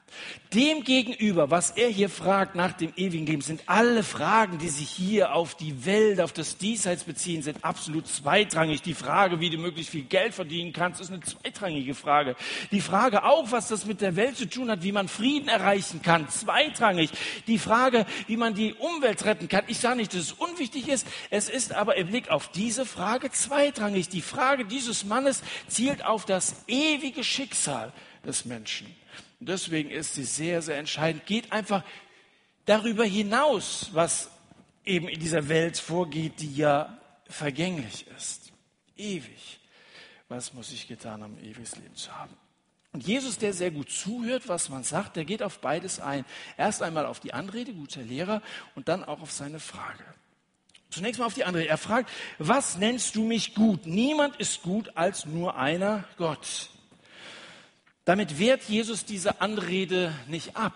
Demgegenüber, 0.52 1.50
was 1.50 1.70
er 1.70 1.88
hier 1.88 2.10
fragt 2.10 2.56
nach 2.56 2.72
dem 2.72 2.92
ewigen 2.96 3.24
Leben, 3.26 3.40
sind 3.40 3.62
alle 3.66 4.02
Fragen, 4.02 4.58
die 4.58 4.68
sich 4.68 4.88
hier 4.88 5.32
auf 5.34 5.54
die 5.54 5.86
Welt, 5.86 6.20
auf 6.20 6.32
das 6.32 6.58
Diesseits 6.58 7.04
beziehen, 7.04 7.42
sind 7.42 7.64
absolut 7.64 8.08
zweitrangig. 8.08 8.82
Die 8.82 8.94
Frage, 8.94 9.38
wie 9.38 9.50
du 9.50 9.58
möglichst 9.58 9.92
viel 9.92 10.02
Geld 10.02 10.34
verdienen 10.34 10.72
kannst, 10.72 11.00
ist 11.00 11.12
eine 11.12 11.20
zweitrangige 11.20 11.94
Frage. 11.94 12.34
Die 12.72 12.80
Frage 12.80 13.24
auch, 13.24 13.52
was 13.52 13.68
das 13.68 13.86
mit 13.86 14.00
der 14.00 14.16
Welt 14.16 14.36
zu 14.36 14.48
tun 14.48 14.70
hat, 14.70 14.82
wie 14.82 14.90
man 14.90 15.06
Frieden 15.06 15.48
erreichen 15.48 16.02
kann, 16.02 16.28
zweitrangig. 16.28 17.10
Die 17.46 17.58
Frage, 17.58 18.04
wie 18.26 18.36
man 18.36 18.54
die 18.54 18.74
Umwelt 18.74 19.24
retten 19.24 19.48
kann. 19.48 19.62
Ich 19.68 19.78
sage 19.78 19.98
nicht, 19.98 20.14
dass 20.14 20.20
es 20.20 20.32
unwichtig 20.32 20.88
ist. 20.88 21.06
Es 21.30 21.48
ist 21.48 21.72
aber 21.72 21.96
im 21.96 22.08
Blick 22.08 22.28
auf 22.28 22.48
diese 22.48 22.86
Frage 22.86 23.30
zweitrangig. 23.30 24.08
Die 24.08 24.22
Frage 24.22 24.64
dieses 24.64 25.04
Mannes 25.04 25.42
zielt 25.68 26.04
auf 26.04 26.24
das 26.24 26.64
ewige 26.66 27.23
Schicksal 27.23 27.92
des 28.25 28.44
Menschen. 28.44 28.86
Und 29.40 29.48
deswegen 29.48 29.90
ist 29.90 30.14
sie 30.14 30.24
sehr, 30.24 30.62
sehr 30.62 30.78
entscheidend. 30.78 31.26
Geht 31.26 31.50
einfach 31.50 31.82
darüber 32.66 33.04
hinaus, 33.04 33.90
was 33.92 34.30
eben 34.84 35.08
in 35.08 35.18
dieser 35.18 35.48
Welt 35.48 35.78
vorgeht, 35.78 36.34
die 36.40 36.54
ja 36.54 36.98
vergänglich 37.26 38.06
ist. 38.16 38.52
Ewig. 38.96 39.58
Was 40.28 40.52
muss 40.54 40.70
ich 40.72 40.86
getan 40.86 41.22
haben, 41.22 41.38
ewiges 41.42 41.76
Leben 41.76 41.96
zu 41.96 42.16
haben? 42.16 42.36
Und 42.92 43.06
Jesus, 43.06 43.38
der 43.38 43.52
sehr 43.52 43.70
gut 43.70 43.90
zuhört, 43.90 44.48
was 44.48 44.68
man 44.68 44.82
sagt, 44.82 45.16
der 45.16 45.24
geht 45.24 45.42
auf 45.42 45.60
beides 45.60 46.00
ein. 46.00 46.24
Erst 46.56 46.82
einmal 46.82 47.06
auf 47.06 47.20
die 47.20 47.32
Anrede, 47.32 47.72
guter 47.72 48.02
Lehrer, 48.02 48.42
und 48.74 48.88
dann 48.88 49.04
auch 49.04 49.20
auf 49.22 49.32
seine 49.32 49.60
Frage. 49.60 50.04
Zunächst 50.90 51.20
mal 51.20 51.26
auf 51.26 51.34
die 51.34 51.44
Anrede. 51.44 51.68
Er 51.68 51.78
fragt, 51.78 52.10
was 52.38 52.76
nennst 52.76 53.14
du 53.14 53.22
mich 53.22 53.54
gut? 53.54 53.86
Niemand 53.86 54.36
ist 54.36 54.62
gut 54.62 54.96
als 54.96 55.24
nur 55.24 55.56
einer 55.56 56.04
Gott. 56.16 56.70
Damit 58.10 58.40
wehrt 58.40 58.64
Jesus 58.64 59.04
diese 59.04 59.40
Anrede 59.40 60.12
nicht 60.26 60.56
ab. 60.56 60.75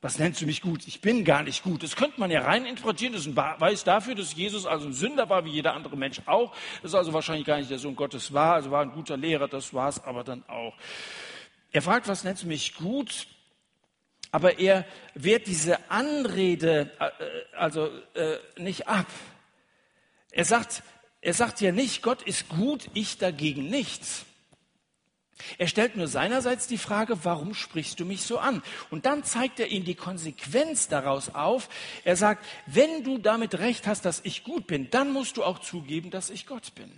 Was 0.00 0.18
nennst 0.18 0.40
du 0.40 0.46
mich 0.46 0.62
gut? 0.62 0.86
Ich 0.86 1.02
bin 1.02 1.26
gar 1.26 1.42
nicht 1.42 1.62
gut. 1.62 1.82
Das 1.82 1.94
könnte 1.94 2.18
man 2.18 2.30
ja 2.30 2.40
rein 2.40 2.64
interpretieren. 2.64 3.12
Das 3.12 3.26
ist 3.26 3.28
ein 3.28 3.34
Beweis 3.34 3.84
dafür, 3.84 4.14
dass 4.14 4.34
Jesus 4.34 4.64
also 4.64 4.86
ein 4.86 4.94
Sünder 4.94 5.28
war, 5.28 5.44
wie 5.44 5.50
jeder 5.50 5.74
andere 5.74 5.94
Mensch 5.98 6.22
auch. 6.24 6.54
Das 6.80 6.92
ist 6.92 6.94
also 6.94 7.12
wahrscheinlich 7.12 7.44
gar 7.44 7.58
nicht 7.58 7.70
der 7.70 7.78
Sohn 7.78 7.94
Gottes 7.94 8.32
war. 8.32 8.54
Also 8.54 8.70
war 8.70 8.80
ein 8.80 8.92
guter 8.92 9.18
Lehrer, 9.18 9.46
das 9.46 9.74
war 9.74 9.90
es 9.90 10.02
aber 10.02 10.24
dann 10.24 10.42
auch. 10.48 10.72
Er 11.70 11.82
fragt, 11.82 12.08
was 12.08 12.24
nennst 12.24 12.44
du 12.44 12.46
mich 12.46 12.74
gut? 12.76 13.26
Aber 14.30 14.58
er 14.58 14.86
wehrt 15.12 15.46
diese 15.46 15.90
Anrede 15.90 16.90
äh, 16.98 17.56
also 17.58 17.90
äh, 18.14 18.38
nicht 18.56 18.88
ab. 18.88 19.08
Er 20.30 20.46
sagt, 20.46 20.82
er 21.20 21.34
sagt 21.34 21.60
ja 21.60 21.72
nicht, 21.72 22.00
Gott 22.00 22.22
ist 22.22 22.48
gut, 22.48 22.88
ich 22.94 23.18
dagegen 23.18 23.68
nichts. 23.68 24.24
Er 25.58 25.66
stellt 25.66 25.96
nur 25.96 26.06
seinerseits 26.06 26.66
die 26.66 26.78
Frage, 26.78 27.24
warum 27.24 27.54
sprichst 27.54 27.98
du 28.00 28.04
mich 28.04 28.22
so 28.22 28.38
an? 28.38 28.62
Und 28.90 29.06
dann 29.06 29.24
zeigt 29.24 29.60
er 29.60 29.68
ihm 29.68 29.84
die 29.84 29.94
Konsequenz 29.94 30.88
daraus 30.88 31.34
auf. 31.34 31.68
Er 32.04 32.16
sagt, 32.16 32.44
wenn 32.66 33.04
du 33.04 33.18
damit 33.18 33.58
recht 33.58 33.86
hast, 33.86 34.04
dass 34.04 34.20
ich 34.24 34.44
gut 34.44 34.66
bin, 34.66 34.90
dann 34.90 35.12
musst 35.12 35.36
du 35.36 35.44
auch 35.44 35.58
zugeben, 35.58 36.10
dass 36.10 36.30
ich 36.30 36.46
Gott 36.46 36.74
bin. 36.74 36.90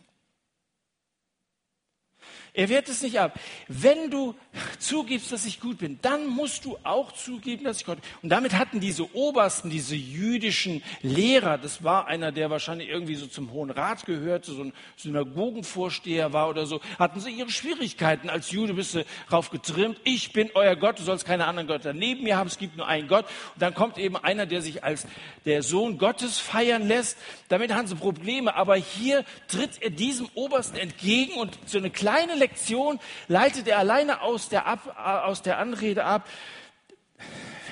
Er 2.56 2.70
wehrt 2.70 2.88
es 2.88 3.02
nicht 3.02 3.20
ab. 3.20 3.38
Wenn 3.68 4.10
du 4.10 4.34
zugibst, 4.78 5.30
dass 5.30 5.44
ich 5.44 5.60
gut 5.60 5.76
bin, 5.76 5.98
dann 6.00 6.26
musst 6.26 6.64
du 6.64 6.78
auch 6.84 7.12
zugeben, 7.12 7.64
dass 7.64 7.80
ich 7.80 7.86
Gott 7.86 8.00
bin. 8.00 8.10
Und 8.22 8.28
damit 8.30 8.54
hatten 8.54 8.80
diese 8.80 9.14
Obersten, 9.14 9.68
diese 9.68 9.94
jüdischen 9.94 10.82
Lehrer, 11.02 11.58
das 11.58 11.84
war 11.84 12.06
einer, 12.06 12.32
der 12.32 12.48
wahrscheinlich 12.48 12.88
irgendwie 12.88 13.14
so 13.14 13.26
zum 13.26 13.52
Hohen 13.52 13.70
Rat 13.70 14.06
gehörte, 14.06 14.52
so 14.52 14.62
ein 14.62 14.72
Synagogenvorsteher 14.96 16.32
war 16.32 16.48
oder 16.48 16.64
so, 16.64 16.80
hatten 16.98 17.20
sie 17.20 17.30
ihre 17.30 17.50
Schwierigkeiten. 17.50 18.30
Als 18.30 18.50
Jude 18.50 18.72
bist 18.72 18.94
du 18.94 19.04
drauf 19.28 19.50
getrimmt, 19.50 20.00
ich 20.04 20.32
bin 20.32 20.50
euer 20.54 20.76
Gott, 20.76 20.98
du 20.98 21.02
sollst 21.02 21.26
keine 21.26 21.46
anderen 21.46 21.68
Götter 21.68 21.92
neben 21.92 22.24
mir 22.24 22.38
haben, 22.38 22.46
es 22.46 22.56
gibt 22.56 22.78
nur 22.78 22.88
einen 22.88 23.06
Gott. 23.06 23.26
Und 23.26 23.60
dann 23.60 23.74
kommt 23.74 23.98
eben 23.98 24.16
einer, 24.16 24.46
der 24.46 24.62
sich 24.62 24.82
als 24.82 25.06
der 25.44 25.62
Sohn 25.62 25.98
Gottes 25.98 26.38
feiern 26.38 26.88
lässt. 26.88 27.18
Damit 27.50 27.74
haben 27.74 27.86
sie 27.86 27.96
Probleme. 27.96 28.54
Aber 28.56 28.76
hier 28.76 29.24
tritt 29.48 29.82
er 29.82 29.90
diesem 29.90 30.28
Obersten 30.34 30.76
entgegen 30.76 31.34
und 31.34 31.58
so 31.66 31.76
eine 31.76 31.90
kleine 31.90 32.34
Lektion 32.46 33.00
leitet 33.26 33.66
er 33.66 33.78
alleine 33.78 34.20
aus 34.20 34.48
der, 34.48 34.66
ab, 34.66 34.96
aus 34.96 35.42
der 35.42 35.58
Anrede 35.58 36.04
ab. 36.04 36.28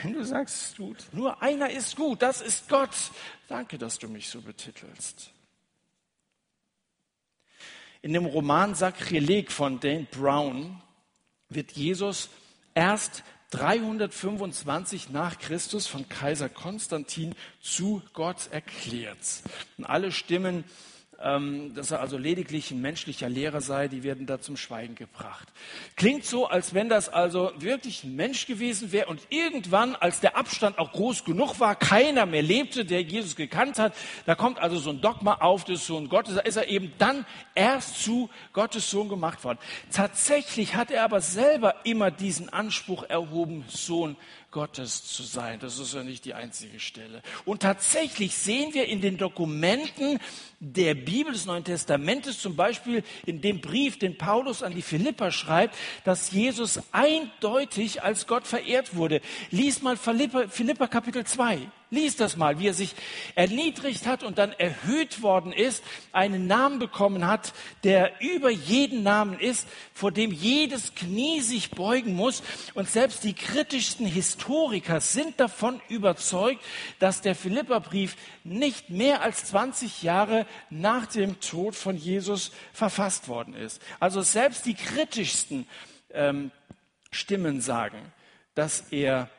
Wenn 0.02 0.14
du 0.14 0.24
sagst, 0.24 0.76
du, 0.78 0.96
nur 1.12 1.42
einer 1.42 1.70
ist 1.70 1.94
gut, 1.94 2.22
das 2.22 2.40
ist 2.40 2.68
Gott. 2.68 2.94
Danke, 3.48 3.78
dass 3.78 3.98
du 3.98 4.08
mich 4.08 4.28
so 4.28 4.40
betitelst. 4.40 5.30
In 8.02 8.12
dem 8.12 8.26
Roman 8.26 8.74
Sakrileg 8.74 9.52
von 9.52 9.78
Dane 9.78 10.06
Brown 10.10 10.82
wird 11.48 11.72
Jesus 11.72 12.28
erst 12.74 13.22
325 13.50 15.10
nach 15.10 15.38
Christus 15.38 15.86
von 15.86 16.08
Kaiser 16.08 16.48
Konstantin 16.48 17.34
zu 17.62 18.02
Gott 18.12 18.48
erklärt. 18.50 19.42
Und 19.78 19.84
alle 19.84 20.10
Stimmen 20.10 20.64
dass 21.24 21.90
er 21.90 22.00
also 22.00 22.18
lediglich 22.18 22.70
ein 22.70 22.82
menschlicher 22.82 23.30
Lehrer 23.30 23.62
sei, 23.62 23.88
die 23.88 24.02
werden 24.02 24.26
da 24.26 24.40
zum 24.40 24.58
Schweigen 24.58 24.94
gebracht. 24.94 25.48
Klingt 25.96 26.26
so, 26.26 26.46
als 26.46 26.74
wenn 26.74 26.90
das 26.90 27.08
also 27.08 27.50
wirklich 27.56 28.04
ein 28.04 28.14
Mensch 28.14 28.46
gewesen 28.46 28.92
wäre 28.92 29.06
und 29.06 29.22
irgendwann, 29.30 29.96
als 29.96 30.20
der 30.20 30.36
Abstand 30.36 30.78
auch 30.78 30.92
groß 30.92 31.24
genug 31.24 31.60
war, 31.60 31.76
keiner 31.76 32.26
mehr 32.26 32.42
lebte, 32.42 32.84
der 32.84 33.00
Jesus 33.00 33.36
gekannt 33.36 33.78
hat, 33.78 33.94
da 34.26 34.34
kommt 34.34 34.58
also 34.58 34.78
so 34.78 34.90
ein 34.90 35.00
Dogma 35.00 35.36
auf 35.36 35.64
des 35.64 35.86
Sohn 35.86 36.10
Gottes, 36.10 36.34
da 36.34 36.42
ist 36.42 36.56
er 36.56 36.68
eben 36.68 36.92
dann 36.98 37.24
erst 37.54 38.02
zu 38.02 38.28
Gottes 38.52 38.90
Sohn 38.90 39.08
gemacht 39.08 39.44
worden. 39.44 39.58
Tatsächlich 39.90 40.74
hat 40.74 40.90
er 40.90 41.04
aber 41.04 41.22
selber 41.22 41.76
immer 41.84 42.10
diesen 42.10 42.50
Anspruch 42.50 43.02
erhoben, 43.08 43.64
Sohn 43.68 44.16
Gottes 44.54 45.04
zu 45.04 45.24
sein. 45.24 45.58
Das 45.58 45.80
ist 45.80 45.94
ja 45.94 46.04
nicht 46.04 46.24
die 46.24 46.32
einzige 46.32 46.78
Stelle. 46.78 47.22
Und 47.44 47.62
tatsächlich 47.62 48.36
sehen 48.36 48.72
wir 48.72 48.86
in 48.86 49.00
den 49.00 49.18
Dokumenten 49.18 50.20
der 50.60 50.94
Bibel 50.94 51.32
des 51.32 51.44
Neuen 51.44 51.64
Testamentes, 51.64 52.38
zum 52.38 52.54
Beispiel 52.54 53.02
in 53.26 53.40
dem 53.40 53.60
Brief, 53.60 53.98
den 53.98 54.16
Paulus 54.16 54.62
an 54.62 54.72
die 54.72 54.82
Philipper 54.82 55.32
schreibt, 55.32 55.74
dass 56.04 56.30
Jesus 56.30 56.80
eindeutig 56.92 58.04
als 58.04 58.28
Gott 58.28 58.46
verehrt 58.46 58.94
wurde. 58.94 59.20
Lies 59.50 59.82
mal 59.82 59.96
Philippa, 59.96 60.46
Philippa 60.46 60.86
Kapitel 60.86 61.24
2. 61.24 61.58
Lies 61.94 62.16
das 62.16 62.36
mal, 62.36 62.58
wie 62.58 62.68
er 62.68 62.74
sich 62.74 62.94
erniedrigt 63.34 64.06
hat 64.06 64.22
und 64.22 64.38
dann 64.38 64.52
erhöht 64.52 65.22
worden 65.22 65.52
ist, 65.52 65.84
einen 66.12 66.46
Namen 66.46 66.78
bekommen 66.78 67.26
hat, 67.26 67.52
der 67.84 68.20
über 68.20 68.50
jeden 68.50 69.02
Namen 69.02 69.38
ist, 69.38 69.68
vor 69.92 70.12
dem 70.12 70.32
jedes 70.32 70.94
Knie 70.94 71.40
sich 71.40 71.70
beugen 71.70 72.14
muss. 72.14 72.42
Und 72.74 72.90
selbst 72.90 73.24
die 73.24 73.34
kritischsten 73.34 74.06
Historiker 74.06 75.00
sind 75.00 75.38
davon 75.40 75.80
überzeugt, 75.88 76.62
dass 76.98 77.20
der 77.20 77.34
Philipperbrief 77.34 78.16
nicht 78.42 78.90
mehr 78.90 79.22
als 79.22 79.46
20 79.46 80.02
Jahre 80.02 80.46
nach 80.70 81.06
dem 81.06 81.40
Tod 81.40 81.74
von 81.74 81.96
Jesus 81.96 82.52
verfasst 82.72 83.28
worden 83.28 83.54
ist. 83.54 83.80
Also 84.00 84.22
selbst 84.22 84.66
die 84.66 84.74
kritischsten 84.74 85.66
ähm, 86.12 86.50
Stimmen 87.10 87.60
sagen, 87.60 88.12
dass 88.54 88.84
er 88.90 89.30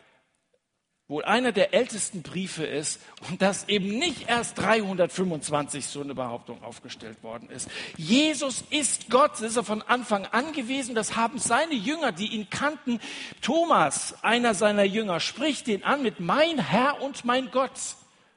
wohl 1.08 1.24
einer 1.24 1.52
der 1.52 1.74
ältesten 1.74 2.24
Briefe 2.24 2.66
ist 2.66 3.00
und 3.30 3.42
dass 3.42 3.70
eben 3.70 4.00
nicht 4.00 4.28
erst 4.28 4.58
325 4.58 5.86
so 5.86 6.02
eine 6.02 6.16
Behauptung 6.16 6.64
aufgestellt 6.64 7.22
worden 7.22 7.50
ist. 7.52 7.70
Jesus 7.96 8.64
ist 8.72 9.10
Gott, 9.12 9.34
das 9.34 9.42
ist 9.42 9.58
er 9.58 9.64
von 9.64 9.84
Anfang 9.84 10.26
an 10.26 10.52
gewesen, 10.54 10.96
das 10.96 11.16
haben 11.16 11.38
seine 11.38 11.76
Jünger, 11.76 12.12
die 12.12 12.34
ihn 12.34 12.50
kannten. 12.50 13.00
Thomas, 13.42 14.16
einer 14.24 14.56
seiner 14.56 14.84
Jünger, 14.84 15.20
spricht 15.20 15.68
den 15.68 15.84
an 15.84 16.02
mit 16.02 16.20
mein 16.20 16.58
Herr 16.58 17.02
und 17.02 17.24
mein 17.24 17.52
Gott. 17.52 17.80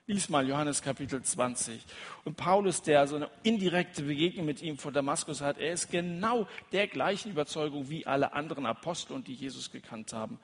Lies 0.07 0.28
mal 0.28 0.46
Johannes 0.46 0.83
Kapitel 0.83 1.22
20. 1.22 1.83
Und 2.24 2.37
Paulus, 2.37 2.83
der 2.83 3.07
so 3.07 3.16
eine 3.16 3.31
indirekte 3.42 4.02
Begegnung 4.02 4.44
mit 4.44 4.61
ihm 4.62 4.78
vor 4.78 4.92
Damaskus 4.92 5.40
hat, 5.40 5.59
er 5.59 5.72
ist 5.72 5.90
genau 5.90 6.46
der 6.72 6.87
gleichen 6.87 7.33
Überzeugung 7.33 7.88
wie 7.88 8.07
alle 8.07 8.33
anderen 8.35 8.66
Apostel 8.66 9.14
und 9.14 9.26
die 9.26 9.35
Jesus 9.35 9.70
gekannt 9.70 10.12
haben 10.12 10.38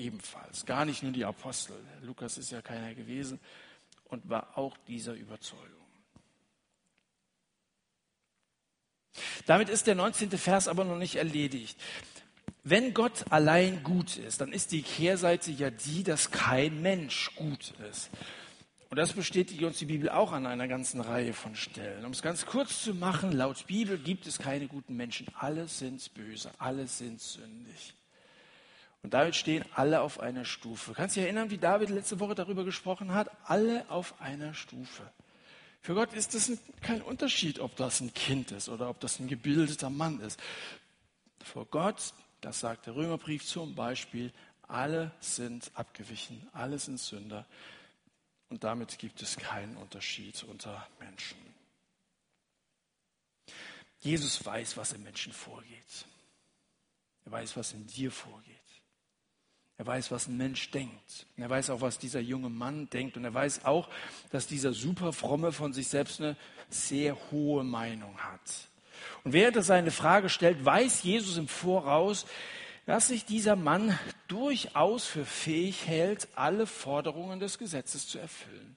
ebenfalls. 0.00 0.66
Gar 0.66 0.84
nicht 0.84 1.02
nur 1.02 1.12
die 1.12 1.24
Apostel. 1.24 1.76
Lukas 2.02 2.38
ist 2.38 2.50
ja 2.50 2.62
keiner 2.62 2.94
gewesen 2.94 3.38
und 4.04 4.28
war 4.28 4.56
auch 4.58 4.76
dieser 4.88 5.14
Überzeugung. 5.14 5.68
Damit 9.46 9.68
ist 9.68 9.86
der 9.86 9.94
19. 9.94 10.30
Vers 10.30 10.68
aber 10.68 10.84
noch 10.84 10.98
nicht 10.98 11.16
erledigt. 11.16 11.78
Wenn 12.62 12.94
Gott 12.94 13.24
allein 13.30 13.82
gut 13.82 14.16
ist, 14.16 14.40
dann 14.40 14.52
ist 14.52 14.72
die 14.72 14.82
Kehrseite 14.82 15.50
ja 15.50 15.70
die, 15.70 16.02
dass 16.02 16.30
kein 16.30 16.82
Mensch 16.82 17.34
gut 17.34 17.72
ist. 17.90 18.10
Und 18.90 18.96
das 18.96 19.12
bestätigt 19.12 19.62
uns 19.62 19.78
die 19.78 19.86
Bibel 19.86 20.08
auch 20.10 20.32
an 20.32 20.46
einer 20.46 20.66
ganzen 20.66 21.00
Reihe 21.00 21.32
von 21.32 21.54
Stellen. 21.54 22.04
Um 22.04 22.10
es 22.10 22.22
ganz 22.22 22.44
kurz 22.44 22.82
zu 22.82 22.92
machen, 22.92 23.32
laut 23.32 23.66
Bibel 23.66 23.96
gibt 23.96 24.26
es 24.26 24.38
keine 24.38 24.66
guten 24.66 24.96
Menschen. 24.96 25.28
Alle 25.34 25.68
sind 25.68 26.12
böse, 26.14 26.50
alle 26.58 26.86
sind 26.88 27.20
sündig. 27.20 27.94
Und 29.02 29.14
damit 29.14 29.34
stehen 29.34 29.64
alle 29.74 30.02
auf 30.02 30.20
einer 30.20 30.44
Stufe. 30.44 30.92
Kannst 30.92 31.16
du 31.16 31.20
dich 31.20 31.26
erinnern, 31.26 31.50
wie 31.50 31.58
David 31.58 31.88
letzte 31.88 32.20
Woche 32.20 32.34
darüber 32.34 32.64
gesprochen 32.64 33.14
hat? 33.14 33.30
Alle 33.44 33.88
auf 33.90 34.20
einer 34.20 34.52
Stufe. 34.52 35.10
Für 35.80 35.94
Gott 35.94 36.12
ist 36.12 36.34
es 36.34 36.52
kein 36.82 37.00
Unterschied, 37.00 37.58
ob 37.58 37.74
das 37.76 38.00
ein 38.00 38.12
Kind 38.12 38.52
ist 38.52 38.68
oder 38.68 38.90
ob 38.90 39.00
das 39.00 39.18
ein 39.18 39.28
gebildeter 39.28 39.88
Mann 39.88 40.20
ist. 40.20 40.38
Vor 41.42 41.64
Gott, 41.66 42.12
das 42.42 42.60
sagt 42.60 42.86
der 42.86 42.94
Römerbrief 42.94 43.44
zum 43.44 43.74
Beispiel, 43.74 44.32
alle 44.68 45.10
sind 45.20 45.70
abgewichen, 45.74 46.46
alle 46.52 46.78
sind 46.78 47.00
Sünder. 47.00 47.46
Und 48.50 48.64
damit 48.64 48.98
gibt 48.98 49.22
es 49.22 49.36
keinen 49.36 49.76
Unterschied 49.76 50.42
unter 50.44 50.86
Menschen. 50.98 51.38
Jesus 54.00 54.44
weiß, 54.44 54.76
was 54.76 54.92
im 54.92 55.02
Menschen 55.02 55.32
vorgeht. 55.32 56.06
Er 57.24 57.32
weiß, 57.32 57.56
was 57.56 57.72
in 57.72 57.86
dir 57.86 58.10
vorgeht. 58.10 58.59
Er 59.80 59.86
weiß, 59.86 60.10
was 60.10 60.28
ein 60.28 60.36
Mensch 60.36 60.70
denkt. 60.72 61.24
er 61.38 61.48
weiß 61.48 61.70
auch, 61.70 61.80
was 61.80 61.96
dieser 61.96 62.20
junge 62.20 62.50
Mann 62.50 62.90
denkt. 62.90 63.16
Und 63.16 63.24
er 63.24 63.32
weiß 63.32 63.64
auch, 63.64 63.88
dass 64.30 64.46
dieser 64.46 64.74
super 64.74 65.14
fromme 65.14 65.52
von 65.52 65.72
sich 65.72 65.88
selbst 65.88 66.20
eine 66.20 66.36
sehr 66.68 67.16
hohe 67.30 67.64
Meinung 67.64 68.14
hat. 68.18 68.68
Und 69.24 69.32
während 69.32 69.56
er 69.56 69.62
seine 69.62 69.90
Frage 69.90 70.28
stellt, 70.28 70.62
weiß 70.62 71.02
Jesus 71.02 71.38
im 71.38 71.48
Voraus, 71.48 72.26
dass 72.84 73.08
sich 73.08 73.24
dieser 73.24 73.56
Mann 73.56 73.98
durchaus 74.28 75.06
für 75.06 75.24
fähig 75.24 75.86
hält, 75.86 76.28
alle 76.34 76.66
Forderungen 76.66 77.40
des 77.40 77.56
Gesetzes 77.56 78.06
zu 78.06 78.18
erfüllen. 78.18 78.76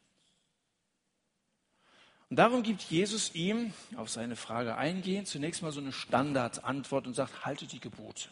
Und 2.30 2.38
darum 2.38 2.64
gibt 2.64 2.82
Jesus 2.82 3.36
ihm 3.36 3.74
auf 3.98 4.10
seine 4.10 4.38
Frage 4.38 4.78
eingehend 4.78 5.28
zunächst 5.28 5.64
mal 5.64 5.74
so 5.74 5.82
eine 5.82 5.92
Standardantwort 5.92 7.08
und 7.08 7.14
sagt, 7.14 7.46
halte 7.46 7.68
die 7.68 7.82
Gebote. 7.82 8.30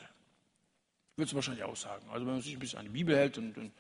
Würdest 1.16 1.34
du 1.34 1.36
wahrscheinlich 1.36 1.64
auch 1.64 1.76
sagen. 1.76 2.06
Also 2.12 2.26
wenn 2.26 2.34
man 2.34 2.42
sich 2.42 2.54
ein 2.54 2.60
bisschen 2.60 2.80
an 2.80 2.86
die 2.86 2.92
Bibel 2.92 3.16
hält, 3.16 3.38
dann, 3.38 3.72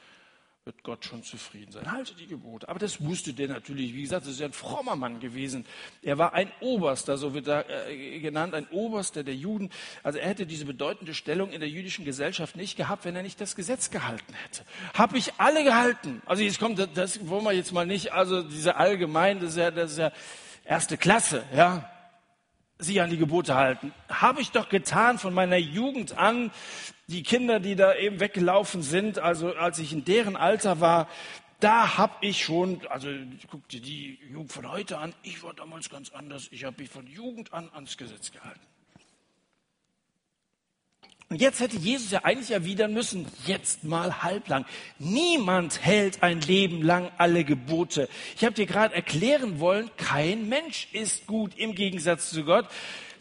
wird 0.63 0.83
Gott 0.83 1.03
schon 1.05 1.23
zufrieden 1.23 1.71
sein. 1.71 1.91
Halte 1.91 2.13
die 2.13 2.27
Gebote. 2.27 2.69
Aber 2.69 2.77
das 2.77 3.03
wusste 3.03 3.33
der 3.33 3.47
natürlich. 3.47 3.95
Wie 3.95 4.03
gesagt, 4.03 4.25
das 4.25 4.33
ist 4.33 4.39
ja 4.39 4.45
ein 4.45 4.53
frommer 4.53 4.95
Mann 4.95 5.19
gewesen. 5.19 5.65
Er 6.03 6.19
war 6.19 6.35
ein 6.35 6.51
Oberster, 6.59 7.17
so 7.17 7.33
wird 7.33 7.47
er 7.47 7.67
äh, 7.89 8.19
genannt, 8.19 8.53
ein 8.53 8.67
Oberster 8.67 9.23
der 9.23 9.33
Juden. 9.33 9.71
Also 10.03 10.19
er 10.19 10.29
hätte 10.29 10.45
diese 10.45 10.65
bedeutende 10.65 11.15
Stellung 11.15 11.49
in 11.49 11.61
der 11.61 11.69
jüdischen 11.69 12.05
Gesellschaft 12.05 12.55
nicht 12.55 12.77
gehabt, 12.77 13.05
wenn 13.05 13.15
er 13.15 13.23
nicht 13.23 13.41
das 13.41 13.55
Gesetz 13.55 13.89
gehalten 13.89 14.33
hätte. 14.33 14.63
Habe 14.93 15.17
ich 15.17 15.33
alle 15.39 15.63
gehalten. 15.63 16.21
Also 16.27 16.43
jetzt 16.43 16.59
kommt, 16.59 16.77
das 16.95 17.27
wollen 17.27 17.43
wir 17.43 17.53
jetzt 17.53 17.71
mal 17.71 17.87
nicht, 17.87 18.13
also 18.13 18.43
diese 18.43 18.75
allgemein, 18.75 19.39
das 19.39 19.55
ja, 19.55 19.71
das 19.71 19.93
ist 19.93 19.97
ja 19.97 20.11
erste 20.63 20.95
Klasse, 20.95 21.43
ja 21.55 21.89
sich 22.77 22.99
an 23.01 23.09
die 23.09 23.17
Gebote 23.17 23.55
halten. 23.55 23.93
Habe 24.09 24.41
ich 24.41 24.51
doch 24.51 24.69
getan 24.69 25.19
von 25.19 25.33
meiner 25.33 25.57
Jugend 25.57 26.17
an 26.17 26.51
die 27.11 27.23
Kinder, 27.23 27.59
die 27.59 27.75
da 27.75 27.95
eben 27.95 28.19
weggelaufen 28.19 28.81
sind, 28.81 29.19
also 29.19 29.53
als 29.53 29.79
ich 29.79 29.91
in 29.91 30.05
deren 30.05 30.35
Alter 30.35 30.79
war, 30.79 31.07
da 31.59 31.97
habe 31.97 32.15
ich 32.21 32.43
schon, 32.43 32.81
also 32.87 33.09
guck 33.49 33.67
dir 33.69 33.81
die 33.81 34.17
Jugend 34.31 34.51
von 34.51 34.71
heute 34.71 34.97
an, 34.97 35.13
ich 35.21 35.43
war 35.43 35.53
damals 35.53 35.89
ganz 35.89 36.09
anders, 36.11 36.47
ich 36.51 36.63
habe 36.63 36.81
mich 36.81 36.89
von 36.89 37.05
Jugend 37.05 37.53
an 37.53 37.69
ans 37.73 37.97
Gesetz 37.97 38.31
gehalten. 38.31 38.61
Und 41.29 41.39
jetzt 41.39 41.61
hätte 41.61 41.77
Jesus 41.77 42.11
ja 42.11 42.25
eigentlich 42.25 42.51
erwidern 42.51 42.93
müssen, 42.93 43.25
jetzt 43.45 43.85
mal 43.85 44.21
halblang. 44.21 44.65
Niemand 44.99 45.81
hält 45.81 46.23
ein 46.23 46.41
Leben 46.41 46.81
lang 46.81 47.09
alle 47.17 47.45
Gebote. 47.45 48.09
Ich 48.35 48.43
habe 48.43 48.53
dir 48.53 48.65
gerade 48.65 48.93
erklären 48.95 49.61
wollen, 49.61 49.89
kein 49.95 50.49
Mensch 50.49 50.89
ist 50.91 51.27
gut 51.27 51.57
im 51.57 51.73
Gegensatz 51.73 52.31
zu 52.31 52.43
Gott. 52.43 52.67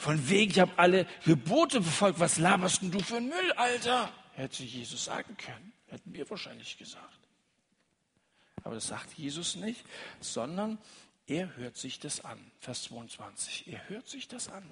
Von 0.00 0.30
wegen, 0.30 0.50
ich 0.50 0.58
habe 0.58 0.72
alle 0.78 1.06
Gebote 1.26 1.82
befolgt. 1.82 2.20
Was 2.20 2.38
laberst 2.38 2.80
denn 2.80 2.90
du 2.90 3.00
für 3.00 3.18
ein 3.18 3.28
Müll, 3.28 3.52
Alter? 3.58 4.10
Hätte 4.32 4.64
Jesus 4.64 5.04
sagen 5.04 5.36
können. 5.36 5.74
Hätten 5.88 6.14
wir 6.14 6.30
wahrscheinlich 6.30 6.78
gesagt. 6.78 7.18
Aber 8.62 8.76
das 8.76 8.86
sagt 8.86 9.12
Jesus 9.18 9.56
nicht, 9.56 9.84
sondern 10.18 10.78
er 11.26 11.54
hört 11.56 11.76
sich 11.76 12.00
das 12.00 12.24
an. 12.24 12.38
Vers 12.60 12.84
22. 12.84 13.70
Er 13.70 13.90
hört 13.90 14.08
sich 14.08 14.26
das 14.26 14.48
an. 14.48 14.64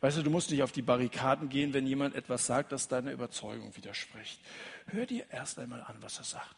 Weißt 0.00 0.16
du, 0.16 0.22
du 0.22 0.30
musst 0.30 0.50
nicht 0.50 0.62
auf 0.62 0.72
die 0.72 0.80
Barrikaden 0.80 1.50
gehen, 1.50 1.74
wenn 1.74 1.86
jemand 1.86 2.14
etwas 2.14 2.46
sagt, 2.46 2.72
das 2.72 2.88
deiner 2.88 3.12
Überzeugung 3.12 3.76
widerspricht. 3.76 4.40
Hör 4.86 5.04
dir 5.04 5.26
erst 5.30 5.58
einmal 5.58 5.82
an, 5.82 5.98
was 6.00 6.16
er 6.16 6.24
sagt. 6.24 6.56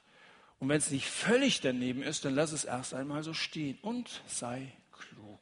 Und 0.61 0.69
wenn 0.69 0.79
es 0.79 0.93
nicht 0.93 1.09
völlig 1.09 1.61
daneben 1.61 2.05
ist, 2.05 2.25
dann 2.25 2.37
lass 2.37 2.53
es 2.53 2.65
erst 2.65 2.95
einmal 2.95 3.25
so 3.25 3.35
stehen 3.35 3.81
und 3.83 4.23
sei 4.29 4.73
klug. 4.93 5.42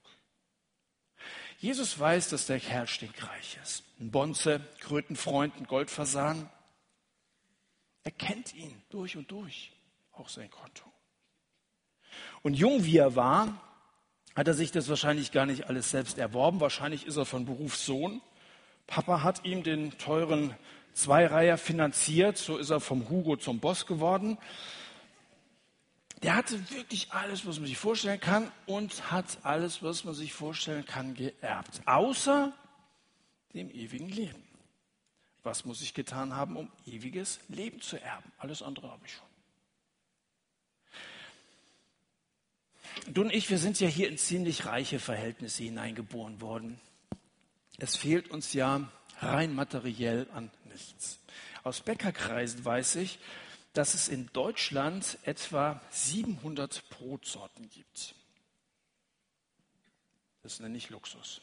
Jesus 1.61 1.99
weiß, 1.99 2.31
dass 2.31 2.47
der 2.47 2.59
Kerl 2.59 2.87
stinkreich 2.87 3.59
ist. 3.63 3.85
Ein 4.01 4.11
Bonze, 4.11 4.63
Krötenfreund, 4.81 5.55
ein 5.59 5.67
Goldversahen. 5.67 6.49
Er 8.03 8.13
kennt 8.13 8.55
ihn 8.55 8.81
durch 8.89 9.19
und 9.19 9.31
durch, 9.31 9.71
auch 10.13 10.31
sein 10.31 10.51
Konto. 10.51 10.85
Und 12.41 12.55
jung 12.55 12.87
wie 12.87 12.97
er 12.97 13.15
war, 13.15 13.61
hat 14.35 14.49
er 14.49 14.55
sich 14.55 14.73
das 14.73 14.89
wahrscheinlich 14.89 15.33
gar 15.33 15.45
nicht 15.45 15.67
alles 15.67 15.91
selbst 15.91 16.17
erworben. 16.17 16.61
Wahrscheinlich 16.61 17.05
ist 17.05 17.19
er 17.19 17.27
von 17.27 17.45
Beruf 17.45 17.77
Sohn. 17.77 18.23
Papa 18.87 19.23
hat 19.23 19.45
ihm 19.45 19.63
den 19.63 19.99
teuren 19.99 20.57
Zweireiher 20.95 21.59
finanziert. 21.59 22.39
So 22.39 22.57
ist 22.57 22.71
er 22.71 22.81
vom 22.81 23.11
Hugo 23.11 23.37
zum 23.37 23.61
Boss 23.61 23.85
geworden 23.85 24.39
der 26.23 26.37
hatte 26.37 26.71
wirklich 26.71 27.13
alles, 27.13 27.47
was 27.47 27.59
man 27.59 27.67
sich 27.67 27.79
vorstellen 27.79 28.21
kann 28.21 28.53
und 28.67 29.11
hat 29.11 29.39
alles, 29.43 29.83
was 29.83 30.05
man 30.05 30.15
sich 30.15 30.33
vorstellen 30.33 30.85
kann, 30.85 31.15
geerbt. 31.15 31.81
Außer 31.87 32.53
dem 33.55 33.71
ewigen 33.71 34.09
Leben. 34.09 34.43
Was 35.43 35.65
muss 35.65 35.81
ich 35.81 35.95
getan 35.95 36.37
haben, 36.37 36.57
um 36.57 36.71
ewiges 36.87 37.41
Leben 37.49 37.81
zu 37.81 38.01
erben? 38.01 38.31
Alles 38.39 38.63
andere 38.63 38.91
habe 38.91 39.01
ich 39.07 39.13
schon. 39.13 39.31
Du 43.15 43.23
und 43.23 43.33
ich, 43.33 43.49
wir 43.49 43.59
sind 43.59 43.81
ja 43.81 43.89
hier 43.89 44.09
in 44.09 44.19
ziemlich 44.19 44.67
reiche 44.67 44.99
Verhältnisse 44.99 45.63
hineingeboren 45.63 46.43
worden. 46.43 46.79
Es 47.79 47.97
fehlt 47.97 48.31
uns 48.31 48.53
ja 48.53 48.91
rein 49.21 49.55
materiell 49.55 50.29
an 50.35 50.51
nichts. 50.71 51.19
Aus 51.63 51.81
Bäckerkreisen 51.81 52.63
weiß 52.65 52.97
ich, 52.97 53.19
dass 53.73 53.95
es 53.95 54.09
in 54.09 54.31
Deutschland 54.33 55.19
etwa 55.25 55.81
700 55.91 56.89
Brotsorten 56.91 57.69
gibt. 57.71 58.15
Das 60.43 60.61
nenne 60.61 60.77
ich 60.77 60.91
Luxus. 60.91 61.41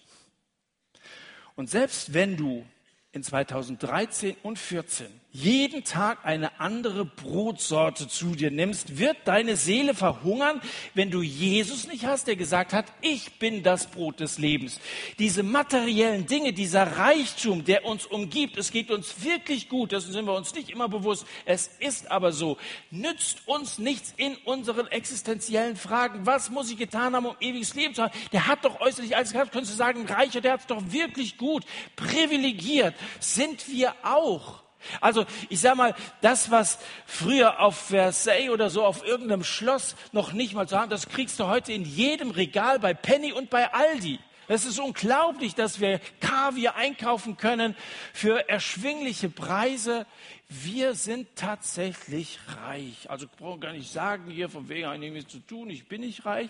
Und 1.56 1.70
selbst 1.70 2.14
wenn 2.14 2.38
du 2.38 2.66
in 3.12 3.24
2013 3.24 4.36
und 4.44 4.58
2014 4.58 5.22
jeden 5.38 5.84
Tag 5.84 6.26
eine 6.26 6.60
andere 6.60 7.06
Brotsorte 7.06 8.08
zu 8.08 8.34
dir 8.34 8.50
nimmst, 8.50 8.98
wird 8.98 9.18
deine 9.26 9.56
Seele 9.56 9.94
verhungern, 9.94 10.60
wenn 10.96 11.12
du 11.12 11.22
Jesus 11.22 11.88
nicht 11.88 12.06
hast, 12.06 12.26
der 12.26 12.36
gesagt 12.36 12.74
hat, 12.74 12.86
ich 13.02 13.38
bin 13.38 13.62
das 13.62 13.86
Brot 13.86 14.20
des 14.20 14.40
Lebens. 14.40 14.80
Diese 15.20 15.44
materiellen 15.44 16.26
Dinge, 16.26 16.54
dieser 16.54 16.98
Reichtum, 16.98 17.64
der 17.66 17.86
uns 17.86 18.08
umgibt, 18.08 18.58
es 18.58 18.72
geht 18.72 18.90
uns 18.90 19.24
wirklich 19.24 19.70
gut, 19.70 19.92
das 19.92 20.06
sind 20.06 20.26
wir 20.26 20.34
uns 20.34 20.56
nicht 20.56 20.72
immer 20.72 20.90
bewusst, 20.90 21.28
es 21.46 21.70
ist 21.80 22.10
aber 22.10 22.32
so, 22.32 22.58
nützt 22.90 23.48
uns 23.48 23.78
nichts 23.78 24.16
in 24.18 24.36
unseren 24.38 24.88
existenziellen 24.88 25.76
Fragen. 25.76 26.26
Was 26.26 26.50
muss 26.50 26.72
ich 26.72 26.78
getan 26.78 27.16
haben, 27.16 27.28
um 27.28 27.36
ewiges 27.40 27.76
Leben 27.76 27.94
zu 27.94 28.02
haben? 28.02 28.14
Der 28.32 28.48
hat 28.48 28.66
doch 28.66 28.82
äußerlich 28.82 29.16
alles 29.16 29.34
gehabt, 29.34 29.52
könntest 29.52 29.74
du 29.74 29.78
sagen, 29.78 30.08
reicher, 30.08 30.42
der 30.42 30.54
hat 30.54 30.62
es 30.62 30.68
doch 30.68 30.82
wirklich 30.92 31.38
gut, 31.38 31.64
privilegiert 31.96 32.96
sind 33.20 33.70
wir 33.70 33.94
auch. 34.02 34.67
Also 35.02 35.26
ich 35.50 35.60
sage 35.60 35.78
mal, 35.78 35.96
das, 36.22 36.52
was 36.52 36.80
früher 37.06 37.60
auf 37.60 37.78
Versailles 37.78 38.50
oder 38.50 38.70
so 38.70 38.84
auf 38.84 39.06
irgendeinem 39.06 39.44
Schloss 39.44 39.96
noch 40.12 40.34
nicht 40.34 40.54
mal 40.54 40.68
zu 40.68 40.78
haben, 40.78 40.90
das 40.90 41.10
kriegst 41.10 41.40
du 41.40 41.48
heute 41.48 41.74
in 41.74 41.84
jedem 41.84 42.32
Regal 42.32 42.80
bei 42.80 42.94
Penny 42.94 43.32
und 43.32 43.50
bei 43.50 43.74
Aldi. 43.74 44.20
Es 44.50 44.64
ist 44.64 44.80
unglaublich, 44.80 45.56
dass 45.56 45.82
wir 45.82 46.00
Kaviar 46.22 46.76
einkaufen 46.76 47.36
können 47.36 47.76
für 48.14 48.48
erschwingliche 48.48 49.30
Preise. 49.30 50.06
Wir 50.48 50.94
sind 50.96 51.28
tatsächlich 51.36 52.40
reich. 52.64 53.10
Also 53.10 53.26
ich 53.26 53.32
brauche 53.34 53.60
gar 53.60 53.74
nicht 53.74 53.92
sagen, 53.92 54.32
hier 54.32 54.48
von 54.48 54.70
wegen 54.70 54.86
einiges 54.86 55.28
zu 55.28 55.40
tun, 55.40 55.70
ich 55.70 55.90
bin 55.90 56.00
nicht 56.00 56.26
reich. 56.26 56.50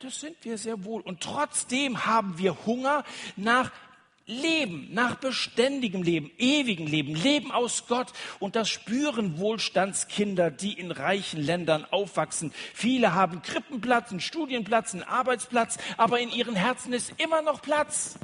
Das 0.00 0.20
sind 0.20 0.36
wir 0.42 0.58
sehr 0.58 0.84
wohl. 0.84 1.00
Und 1.00 1.22
trotzdem 1.22 2.04
haben 2.04 2.36
wir 2.36 2.66
Hunger 2.66 3.02
nach 3.36 3.72
Leben, 4.28 4.88
nach 4.92 5.16
beständigem 5.16 6.02
Leben, 6.02 6.30
ewigem 6.36 6.86
Leben, 6.86 7.14
Leben 7.14 7.50
aus 7.50 7.86
Gott. 7.88 8.12
Und 8.38 8.56
das 8.56 8.68
spüren 8.68 9.38
Wohlstandskinder, 9.38 10.50
die 10.50 10.74
in 10.74 10.90
reichen 10.90 11.40
Ländern 11.40 11.86
aufwachsen. 11.90 12.52
Viele 12.74 13.14
haben 13.14 13.40
Krippenplatz, 13.40 14.10
einen 14.10 14.20
Studienplatz, 14.20 14.92
einen 14.92 15.02
Arbeitsplatz, 15.02 15.78
aber 15.96 16.20
in 16.20 16.30
ihren 16.30 16.54
Herzen 16.54 16.92
ist 16.92 17.14
immer 17.16 17.40
noch 17.40 17.62
Platz. 17.62 18.18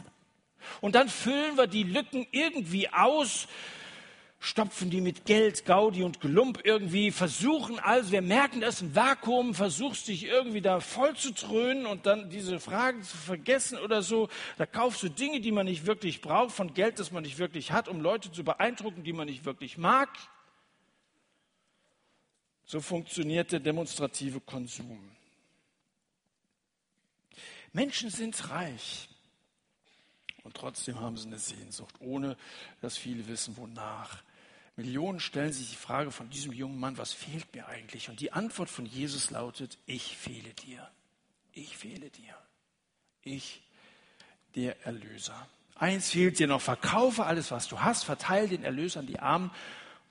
Und 0.83 0.95
dann 0.95 1.09
füllen 1.09 1.57
wir 1.57 1.67
die 1.67 1.85
Lücken 1.85 2.27
irgendwie 2.31 2.90
aus 2.90 3.49
stopfen 4.45 4.91
die 4.91 5.01
mit 5.01 5.25
Geld, 5.25 5.65
Gaudi 5.65 6.03
und 6.03 6.21
Gelump 6.21 6.61
irgendwie, 6.65 7.11
versuchen 7.11 7.79
also, 7.79 8.13
wir 8.13 8.21
merken, 8.21 8.61
das 8.61 8.83
ein 8.83 8.95
Vakuum, 8.95 9.55
versuchst 9.55 10.09
dich 10.09 10.25
irgendwie 10.25 10.61
da 10.61 10.81
voll 10.81 11.17
zu 11.17 11.33
trönen 11.33 11.87
und 11.87 12.05
dann 12.05 12.29
diese 12.29 12.61
Fragen 12.61 13.03
zu 13.03 13.17
vergessen 13.17 13.79
oder 13.79 14.03
so. 14.03 14.29
Da 14.59 14.67
kaufst 14.67 15.03
du 15.03 15.09
Dinge, 15.09 15.41
die 15.41 15.51
man 15.51 15.65
nicht 15.65 15.87
wirklich 15.87 16.21
braucht, 16.21 16.55
von 16.55 16.75
Geld, 16.75 16.99
das 16.99 17.11
man 17.11 17.23
nicht 17.23 17.39
wirklich 17.39 17.73
hat, 17.73 17.89
um 17.89 18.03
Leute 18.03 18.31
zu 18.33 18.45
beeindrucken, 18.45 19.03
die 19.03 19.15
man 19.15 19.29
nicht 19.29 19.47
wirklich 19.47 19.79
mag. 19.79 20.11
So 22.67 22.83
funktioniert 22.83 23.51
der 23.51 23.61
demonstrative 23.61 24.41
Konsum. 24.41 25.11
Menschen 27.73 28.11
sind 28.11 28.51
reich 28.51 29.09
und 30.43 30.55
trotzdem 30.55 31.01
haben 31.01 31.17
sie 31.17 31.29
eine 31.29 31.39
Sehnsucht, 31.39 31.95
ohne 31.99 32.37
dass 32.83 32.99
viele 32.99 33.27
wissen, 33.27 33.57
wonach. 33.57 34.23
Millionen 34.77 35.21
stellen 35.21 35.53
sich 35.53 35.71
die 35.71 35.77
Frage 35.77 36.11
von 36.11 36.31
diesem 36.31 36.53
jungen 36.53 36.81
Mann, 36.81 36.99
was 36.99 37.13
fehlt 37.13 37.55
mir 37.55 37.69
eigentlich? 37.69 38.09
Und 38.09 38.21
die 38.21 38.33
Antwort 38.33 38.69
von 38.69 38.87
Jesus 38.87 39.31
lautet, 39.31 39.79
ich 39.87 40.17
fehle 40.17 40.53
dir. 40.55 40.89
Ich 41.53 41.77
fehle 41.77 42.11
dir. 42.11 42.35
Ich, 43.23 43.63
der 44.57 44.85
Erlöser. 44.85 45.49
Eins 45.77 46.11
fehlt 46.11 46.39
dir 46.39 46.49
noch, 46.49 46.61
verkaufe 46.61 47.25
alles, 47.25 47.51
was 47.51 47.69
du 47.69 47.81
hast, 47.81 48.05
verteile 48.05 48.49
den 48.49 48.65
Erlöser 48.65 49.01
an 49.01 49.07
die 49.07 49.19
Armen, 49.19 49.51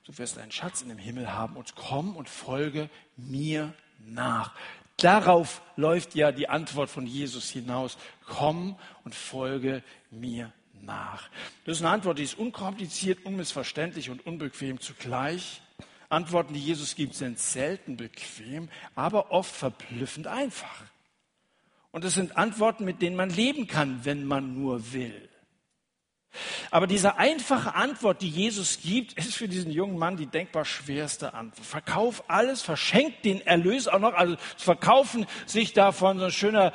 du 0.04 0.16
wirst 0.18 0.38
einen 0.38 0.52
Schatz 0.52 0.82
in 0.82 0.88
dem 0.88 0.98
Himmel 0.98 1.32
haben 1.32 1.56
und 1.56 1.74
komm 1.74 2.16
und 2.16 2.28
folge 2.28 2.90
mir 3.16 3.74
nach. 3.98 4.54
Darauf 4.98 5.62
läuft 5.76 6.14
ja 6.14 6.32
die 6.32 6.48
Antwort 6.48 6.88
von 6.88 7.06
Jesus 7.06 7.50
hinaus. 7.50 7.98
Komm 8.26 8.78
und 9.04 9.14
folge 9.14 9.82
mir 10.10 10.52
nach? 10.84 11.28
Das 11.64 11.78
ist 11.78 11.82
eine 11.82 11.92
Antwort, 11.92 12.18
die 12.18 12.24
ist 12.24 12.38
unkompliziert, 12.38 13.24
unmissverständlich 13.24 14.10
und 14.10 14.26
unbequem 14.26 14.80
zugleich. 14.80 15.60
Antworten, 16.08 16.54
die 16.54 16.60
Jesus 16.60 16.94
gibt, 16.94 17.14
sind 17.14 17.38
selten 17.38 17.96
bequem, 17.96 18.68
aber 18.94 19.32
oft 19.32 19.54
verblüffend 19.54 20.26
einfach. 20.26 20.84
Und 21.90 22.04
es 22.04 22.14
sind 22.14 22.36
Antworten, 22.36 22.84
mit 22.84 23.02
denen 23.02 23.16
man 23.16 23.30
leben 23.30 23.66
kann, 23.66 24.04
wenn 24.04 24.24
man 24.24 24.54
nur 24.54 24.92
will. 24.92 25.28
Aber 26.70 26.86
diese 26.86 27.16
einfache 27.18 27.74
Antwort, 27.74 28.22
die 28.22 28.28
Jesus 28.28 28.80
gibt, 28.82 29.12
ist 29.18 29.34
für 29.34 29.48
diesen 29.48 29.70
jungen 29.70 29.98
Mann 29.98 30.16
die 30.16 30.26
denkbar 30.26 30.64
schwerste 30.64 31.34
Antwort. 31.34 31.66
Verkauf 31.66 32.24
alles, 32.28 32.62
verschenkt 32.62 33.24
den 33.24 33.40
Erlös 33.40 33.88
auch 33.88 33.98
noch, 33.98 34.14
also 34.14 34.36
zu 34.56 34.64
verkaufen 34.64 35.26
sich 35.46 35.72
davon 35.72 36.18
so 36.18 36.26
ein 36.26 36.32
schöner 36.32 36.72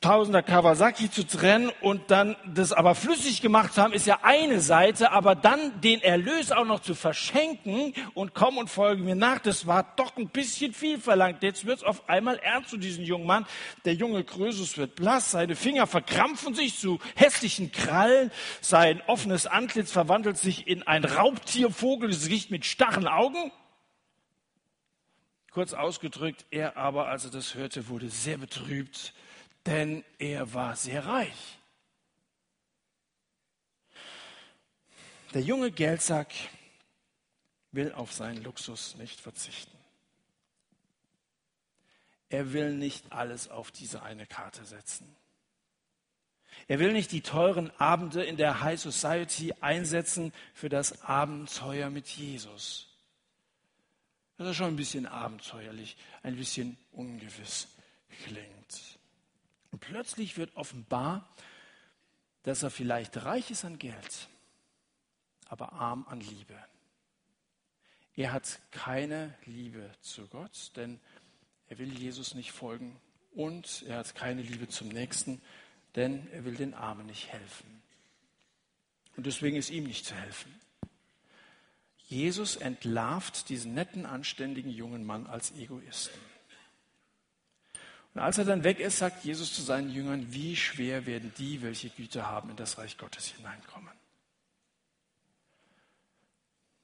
Tausender 0.00 0.44
Kawasaki 0.44 1.10
zu 1.10 1.26
trennen 1.26 1.72
und 1.80 2.12
dann 2.12 2.36
das 2.46 2.72
aber 2.72 2.94
flüssig 2.94 3.42
gemacht 3.42 3.76
haben, 3.76 3.92
ist 3.92 4.06
ja 4.06 4.20
eine 4.22 4.60
Seite, 4.60 5.10
aber 5.10 5.34
dann 5.34 5.80
den 5.80 6.00
Erlös 6.00 6.52
auch 6.52 6.64
noch 6.64 6.78
zu 6.78 6.94
verschenken 6.94 7.92
und 8.14 8.32
komm 8.32 8.58
und 8.58 8.70
folge 8.70 9.02
mir 9.02 9.16
nach, 9.16 9.40
das 9.40 9.66
war 9.66 9.92
doch 9.96 10.16
ein 10.16 10.28
bisschen 10.28 10.72
viel 10.72 11.00
verlangt. 11.00 11.42
Jetzt 11.42 11.66
wird 11.66 11.78
es 11.78 11.82
auf 11.82 12.08
einmal 12.08 12.38
ernst 12.38 12.70
zu 12.70 12.76
diesem 12.76 13.02
jungen 13.02 13.26
Mann. 13.26 13.44
Der 13.86 13.94
junge 13.94 14.22
Krösus 14.22 14.78
wird 14.78 14.94
blass, 14.94 15.32
seine 15.32 15.56
Finger 15.56 15.88
verkrampfen 15.88 16.54
sich 16.54 16.78
zu 16.78 17.00
hässlichen 17.16 17.72
Krallen, 17.72 18.30
sein 18.60 19.02
offenes 19.08 19.48
Antlitz 19.48 19.90
verwandelt 19.90 20.38
sich 20.38 20.68
in 20.68 20.84
ein 20.84 21.04
Raubtiervogelgesicht 21.04 22.52
mit 22.52 22.66
starren 22.66 23.08
Augen. 23.08 23.50
Kurz 25.50 25.74
ausgedrückt, 25.74 26.46
er 26.52 26.76
aber, 26.76 27.08
als 27.08 27.24
er 27.24 27.32
das 27.32 27.56
hörte, 27.56 27.88
wurde 27.88 28.10
sehr 28.10 28.38
betrübt 28.38 29.12
denn 29.68 30.02
er 30.18 30.54
war 30.54 30.76
sehr 30.76 31.04
reich. 31.04 31.58
Der 35.34 35.42
junge 35.42 35.70
Geldsack 35.70 36.32
will 37.72 37.92
auf 37.92 38.14
seinen 38.14 38.42
Luxus 38.42 38.96
nicht 38.96 39.20
verzichten. 39.20 39.76
Er 42.30 42.54
will 42.54 42.72
nicht 42.72 43.12
alles 43.12 43.48
auf 43.48 43.70
diese 43.70 44.02
eine 44.02 44.26
Karte 44.26 44.64
setzen. 44.64 45.14
Er 46.66 46.78
will 46.78 46.94
nicht 46.94 47.12
die 47.12 47.20
teuren 47.20 47.70
Abende 47.78 48.24
in 48.24 48.38
der 48.38 48.62
High 48.62 48.80
Society 48.80 49.52
einsetzen 49.60 50.32
für 50.54 50.70
das 50.70 51.02
Abenteuer 51.02 51.90
mit 51.90 52.08
Jesus. 52.08 52.88
Das 54.38 54.48
ist 54.48 54.56
schon 54.56 54.68
ein 54.68 54.76
bisschen 54.76 55.04
abenteuerlich, 55.04 55.98
ein 56.22 56.36
bisschen 56.36 56.78
ungewiss 56.90 57.68
plötzlich 59.88 60.36
wird 60.36 60.54
offenbar, 60.54 61.28
dass 62.42 62.62
er 62.62 62.70
vielleicht 62.70 63.24
reich 63.24 63.50
ist 63.50 63.64
an 63.64 63.78
Geld, 63.78 64.28
aber 65.48 65.72
arm 65.72 66.06
an 66.08 66.20
Liebe. 66.20 66.54
Er 68.14 68.32
hat 68.32 68.60
keine 68.70 69.34
Liebe 69.44 69.90
zu 70.00 70.26
Gott, 70.26 70.72
denn 70.76 71.00
er 71.68 71.78
will 71.78 71.92
Jesus 71.98 72.34
nicht 72.34 72.52
folgen 72.52 73.00
und 73.34 73.84
er 73.86 73.98
hat 73.98 74.14
keine 74.14 74.42
Liebe 74.42 74.68
zum 74.68 74.88
Nächsten, 74.88 75.40
denn 75.94 76.28
er 76.32 76.44
will 76.44 76.54
den 76.54 76.74
Armen 76.74 77.06
nicht 77.06 77.32
helfen. 77.32 77.82
Und 79.16 79.26
deswegen 79.26 79.56
ist 79.56 79.70
ihm 79.70 79.84
nicht 79.84 80.04
zu 80.04 80.14
helfen. 80.14 80.54
Jesus 82.04 82.56
entlarvt 82.56 83.48
diesen 83.48 83.74
netten, 83.74 84.06
anständigen 84.06 84.70
jungen 84.70 85.04
Mann 85.04 85.26
als 85.26 85.52
Egoisten. 85.52 86.27
Und 88.14 88.20
als 88.20 88.38
er 88.38 88.44
dann 88.44 88.64
weg 88.64 88.80
ist, 88.80 88.98
sagt 88.98 89.24
Jesus 89.24 89.54
zu 89.54 89.62
seinen 89.62 89.90
Jüngern, 89.90 90.32
wie 90.32 90.56
schwer 90.56 91.06
werden 91.06 91.32
die, 91.38 91.62
welche 91.62 91.90
Güter 91.90 92.26
haben, 92.26 92.50
in 92.50 92.56
das 92.56 92.78
Reich 92.78 92.98
Gottes 92.98 93.26
hineinkommen. 93.26 93.92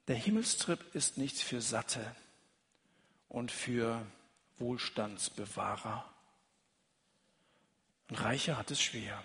Der 0.07 0.15
Himmelstrip 0.15 0.79
ist 0.93 1.17
nichts 1.17 1.41
für 1.41 1.61
Satte 1.61 2.15
und 3.27 3.51
für 3.51 4.05
Wohlstandsbewahrer. 4.59 6.05
Ein 8.09 8.15
Reicher 8.15 8.57
hat 8.57 8.69
es 8.69 8.81
schwer. 8.81 9.23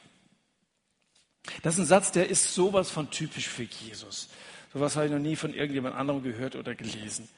Das 1.63 1.75
ist 1.75 1.81
ein 1.81 1.87
Satz, 1.87 2.13
der 2.13 2.29
ist 2.29 2.55
sowas 2.55 2.91
von 2.91 3.11
typisch 3.11 3.49
für 3.49 3.65
Jesus. 3.65 4.31
Sowas 4.73 4.97
habe 4.97 5.07
ich 5.07 5.13
noch 5.13 5.19
nie 5.19 5.37
von 5.37 5.53
irgendjemand 5.53 5.97
anderem 5.97 6.23
gehört 6.23 6.57
oder 6.57 6.75
gelesen. 6.75 7.29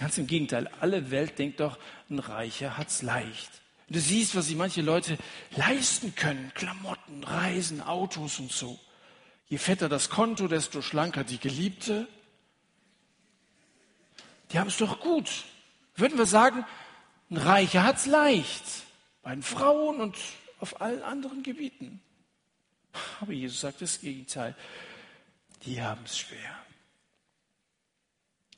Ganz 0.00 0.18
im 0.18 0.26
Gegenteil, 0.26 0.68
alle 0.80 1.10
Welt 1.10 1.38
denkt 1.38 1.60
doch, 1.60 1.78
ein 2.10 2.18
Reicher 2.18 2.76
hat 2.76 2.88
es 2.88 3.02
leicht. 3.88 3.94
Du 3.94 4.00
siehst, 4.00 4.34
was 4.34 4.46
sich 4.46 4.56
manche 4.56 4.82
Leute 4.82 5.18
leisten 5.56 6.14
können. 6.14 6.52
Klamotten, 6.54 7.24
Reisen, 7.24 7.80
Autos 7.80 8.38
und 8.38 8.52
so. 8.52 8.78
Je 9.48 9.58
fetter 9.58 9.88
das 9.88 10.08
Konto, 10.08 10.48
desto 10.48 10.82
schlanker 10.82 11.24
die 11.24 11.38
Geliebte. 11.38 12.08
die 14.50 14.58
haben 14.58 14.68
es 14.68 14.78
doch 14.78 15.00
gut. 15.00 15.44
Würden 15.96 16.18
wir 16.18 16.26
sagen, 16.26 16.64
ein 17.30 17.36
Reicher 17.36 17.84
hat 17.84 17.96
es 17.96 18.06
leicht. 18.06 18.64
Bei 19.22 19.32
den 19.32 19.42
Frauen 19.42 20.00
und 20.00 20.16
auf 20.60 20.80
allen 20.80 21.02
anderen 21.02 21.42
Gebieten. 21.42 22.00
Aber 23.20 23.32
Jesus 23.32 23.60
sagt 23.60 23.82
das 23.82 24.00
Gegenteil. 24.00 24.54
Die 25.64 25.82
haben 25.82 26.02
es 26.04 26.18
schwer. 26.18 26.64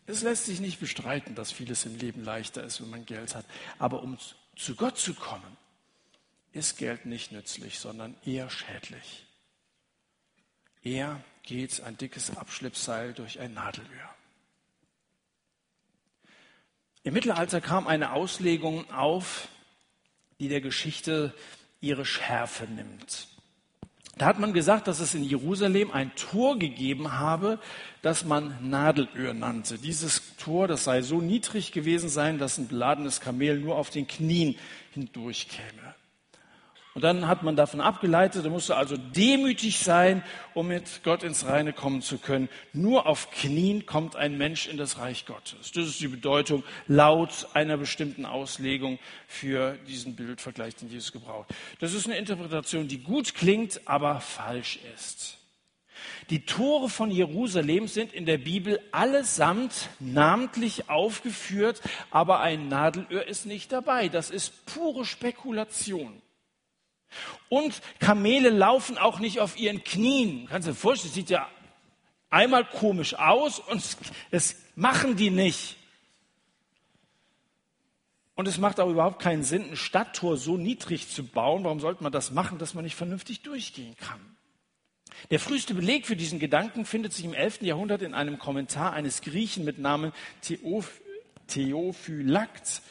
Es 0.07 0.23
lässt 0.23 0.47
sich 0.47 0.61
nicht 0.61 0.79
bestreiten, 0.79 1.35
dass 1.35 1.51
vieles 1.51 1.85
im 1.85 1.99
Leben 1.99 2.25
leichter 2.25 2.63
ist, 2.63 2.81
wenn 2.81 2.91
man 2.91 3.07
Geld 3.07 3.35
hat. 3.35 3.45
Aber 3.79 4.03
um 4.03 4.19
zu 4.57 4.75
Gott 4.75 4.99
zu 4.99 5.15
kommen, 5.15 5.57
ist 6.53 6.79
Geld 6.79 7.07
nicht 7.07 7.33
nützlich, 7.33 7.79
sondern 7.79 8.17
eher 8.25 8.51
schädlich. 8.51 9.27
Er 10.83 11.23
geht 11.43 11.81
ein 11.83 11.97
dickes 11.97 12.37
Abschleppseil 12.37 13.13
durch 13.13 13.39
ein 13.39 13.55
Nadelöhr. 13.55 14.15
Im 17.03 17.15
Mittelalter 17.15 17.61
kam 17.61 17.87
eine 17.87 18.13
Auslegung 18.13 18.91
auf, 18.91 19.49
die 20.41 20.49
der 20.49 20.61
Geschichte 20.61 21.33
ihre 21.81 22.05
Schärfe 22.05 22.65
nimmt. 22.65 23.29
Da 24.19 24.25
hat 24.25 24.39
man 24.39 24.55
gesagt, 24.55 24.89
dass 24.89 25.01
es 25.01 25.15
in 25.15 25.25
Jerusalem 25.25 25.91
ein 25.91 26.11
Tor 26.15 26.59
gegeben 26.59 27.13
habe, 27.13 27.59
das 28.01 28.25
man 28.25 28.57
Nadelöhr 28.67 29.35
nannte. 29.35 29.77
Dieses 29.77 30.37
Tor, 30.39 30.69
das 30.69 30.85
sei 30.85 31.03
so 31.03 31.21
niedrig 31.21 31.71
gewesen 31.71 32.09
sein, 32.09 32.39
dass 32.39 32.57
ein 32.57 32.67
beladenes 32.67 33.21
Kamel 33.21 33.61
nur 33.61 33.77
auf 33.77 33.91
den 33.91 34.07
Knien 34.07 34.57
hindurchkäme. 34.95 35.86
Und 36.97 37.03
dann 37.03 37.29
hat 37.29 37.43
man 37.43 37.57
davon 37.57 37.83
abgeleitet, 37.83 38.47
er 38.47 38.51
musste 38.51 38.75
also 38.75 38.97
demütig 38.97 39.81
sein, 39.81 40.25
um 40.55 40.69
mit 40.69 41.03
Gott 41.05 41.25
ins 41.25 41.45
Reine 41.45 41.75
kommen 41.75 42.01
zu 42.01 42.17
können. 42.17 42.49
Nur 42.73 43.07
auf 43.07 43.31
Knien 43.31 43.85
kommt 43.85 44.17
ein 44.17 44.39
Mensch 44.39 44.67
in 44.67 44.79
das 44.79 44.97
Reich 44.97 45.27
Gottes. 45.27 45.73
Das 45.73 45.87
ist 45.87 46.01
die 46.01 46.09
Bedeutung 46.09 46.65
laut 46.89 47.49
einer 47.53 47.77
bestimmten 47.77 48.25
Auslegung 48.25 48.99
für 49.29 49.77
diesen 49.87 50.17
Bildvergleich, 50.17 50.75
den 50.77 50.89
Jesus 50.89 51.13
gebraucht. 51.13 51.51
Das 51.81 51.93
ist 51.93 52.07
eine 52.07 52.17
Interpretation, 52.17 52.89
die 52.89 53.03
gut 53.03 53.35
klingt, 53.35 53.83
aber 53.85 54.21
falsch 54.21 54.79
ist. 54.95 55.37
Die 56.31 56.47
Tore 56.47 56.89
von 56.89 57.11
Jerusalem 57.11 57.89
sind 57.89 58.15
in 58.15 58.25
der 58.25 58.39
Bibel 58.39 58.81
allesamt 58.91 59.91
namentlich 60.01 60.89
aufgeführt, 60.89 61.83
aber 62.11 62.41
ein 62.41 62.69
Nadelöhr 62.71 63.29
ist 63.29 63.45
nicht 63.45 63.71
dabei. 63.71 64.09
Das 64.09 64.31
ist 64.31 64.65
pure 64.65 65.05
Spekulation. 65.05 66.23
Und 67.49 67.81
Kamele 68.01 68.51
laufen 68.51 68.99
auch 68.99 69.19
nicht 69.19 69.41
auf 69.41 69.59
ihren 69.59 69.85
Knien. 69.85 70.47
Kannst 70.49 70.69
du 70.69 70.73
dir 70.73 70.77
vorstellen, 70.77 71.11
das 71.11 71.15
sieht 71.15 71.31
ja 71.31 71.49
einmal 72.31 72.65
komisch 72.65 73.15
aus 73.15 73.59
und 73.61 73.83
das 74.31 74.57
machen 74.75 75.17
die 75.17 75.31
nicht. 75.31 75.77
Und 78.35 78.47
es 78.47 78.59
macht 78.59 78.81
auch 78.81 78.91
überhaupt 78.91 79.23
keinen 79.23 79.43
Sinn, 79.43 79.71
ein 79.71 79.77
Stadttor 79.77 80.37
so 80.37 80.59
niedrig 80.59 81.09
zu 81.09 81.25
bauen. 81.25 81.65
Warum 81.65 81.81
sollte 81.81 82.03
man 82.03 82.13
das 82.13 82.31
machen, 82.31 82.59
dass 82.59 82.75
man 82.75 82.85
nicht 82.85 82.97
vernünftig 82.97 83.41
durchgehen 83.43 83.97
kann? 83.97 84.21
Der 85.31 85.41
früheste 85.41 85.73
Beleg 85.73 86.07
für 86.07 86.17
diesen 86.17 86.39
Gedanken 86.39 86.85
findet 86.85 87.15
sich 87.15 87.25
im 87.25 87.33
11. 87.33 87.63
Jahrhundert 87.63 88.03
in 88.03 88.13
einem 88.13 88.39
Kommentar 88.39 88.93
eines 88.93 89.23
Griechen 89.23 89.65
mit 89.65 89.79
Namen 89.79 90.13
Theophylakt 91.49 92.83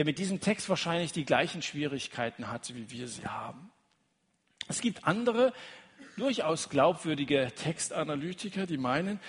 der 0.00 0.06
mit 0.06 0.18
diesem 0.18 0.40
Text 0.40 0.70
wahrscheinlich 0.70 1.12
die 1.12 1.26
gleichen 1.26 1.60
Schwierigkeiten 1.60 2.50
hatte, 2.50 2.74
wie 2.74 2.90
wir 2.90 3.06
sie 3.06 3.26
haben. 3.26 3.70
Es 4.66 4.80
gibt 4.80 5.06
andere, 5.06 5.52
durchaus 6.16 6.70
glaubwürdige 6.70 7.52
Textanalytiker, 7.54 8.64
die 8.64 8.78
meinen, 8.78 9.20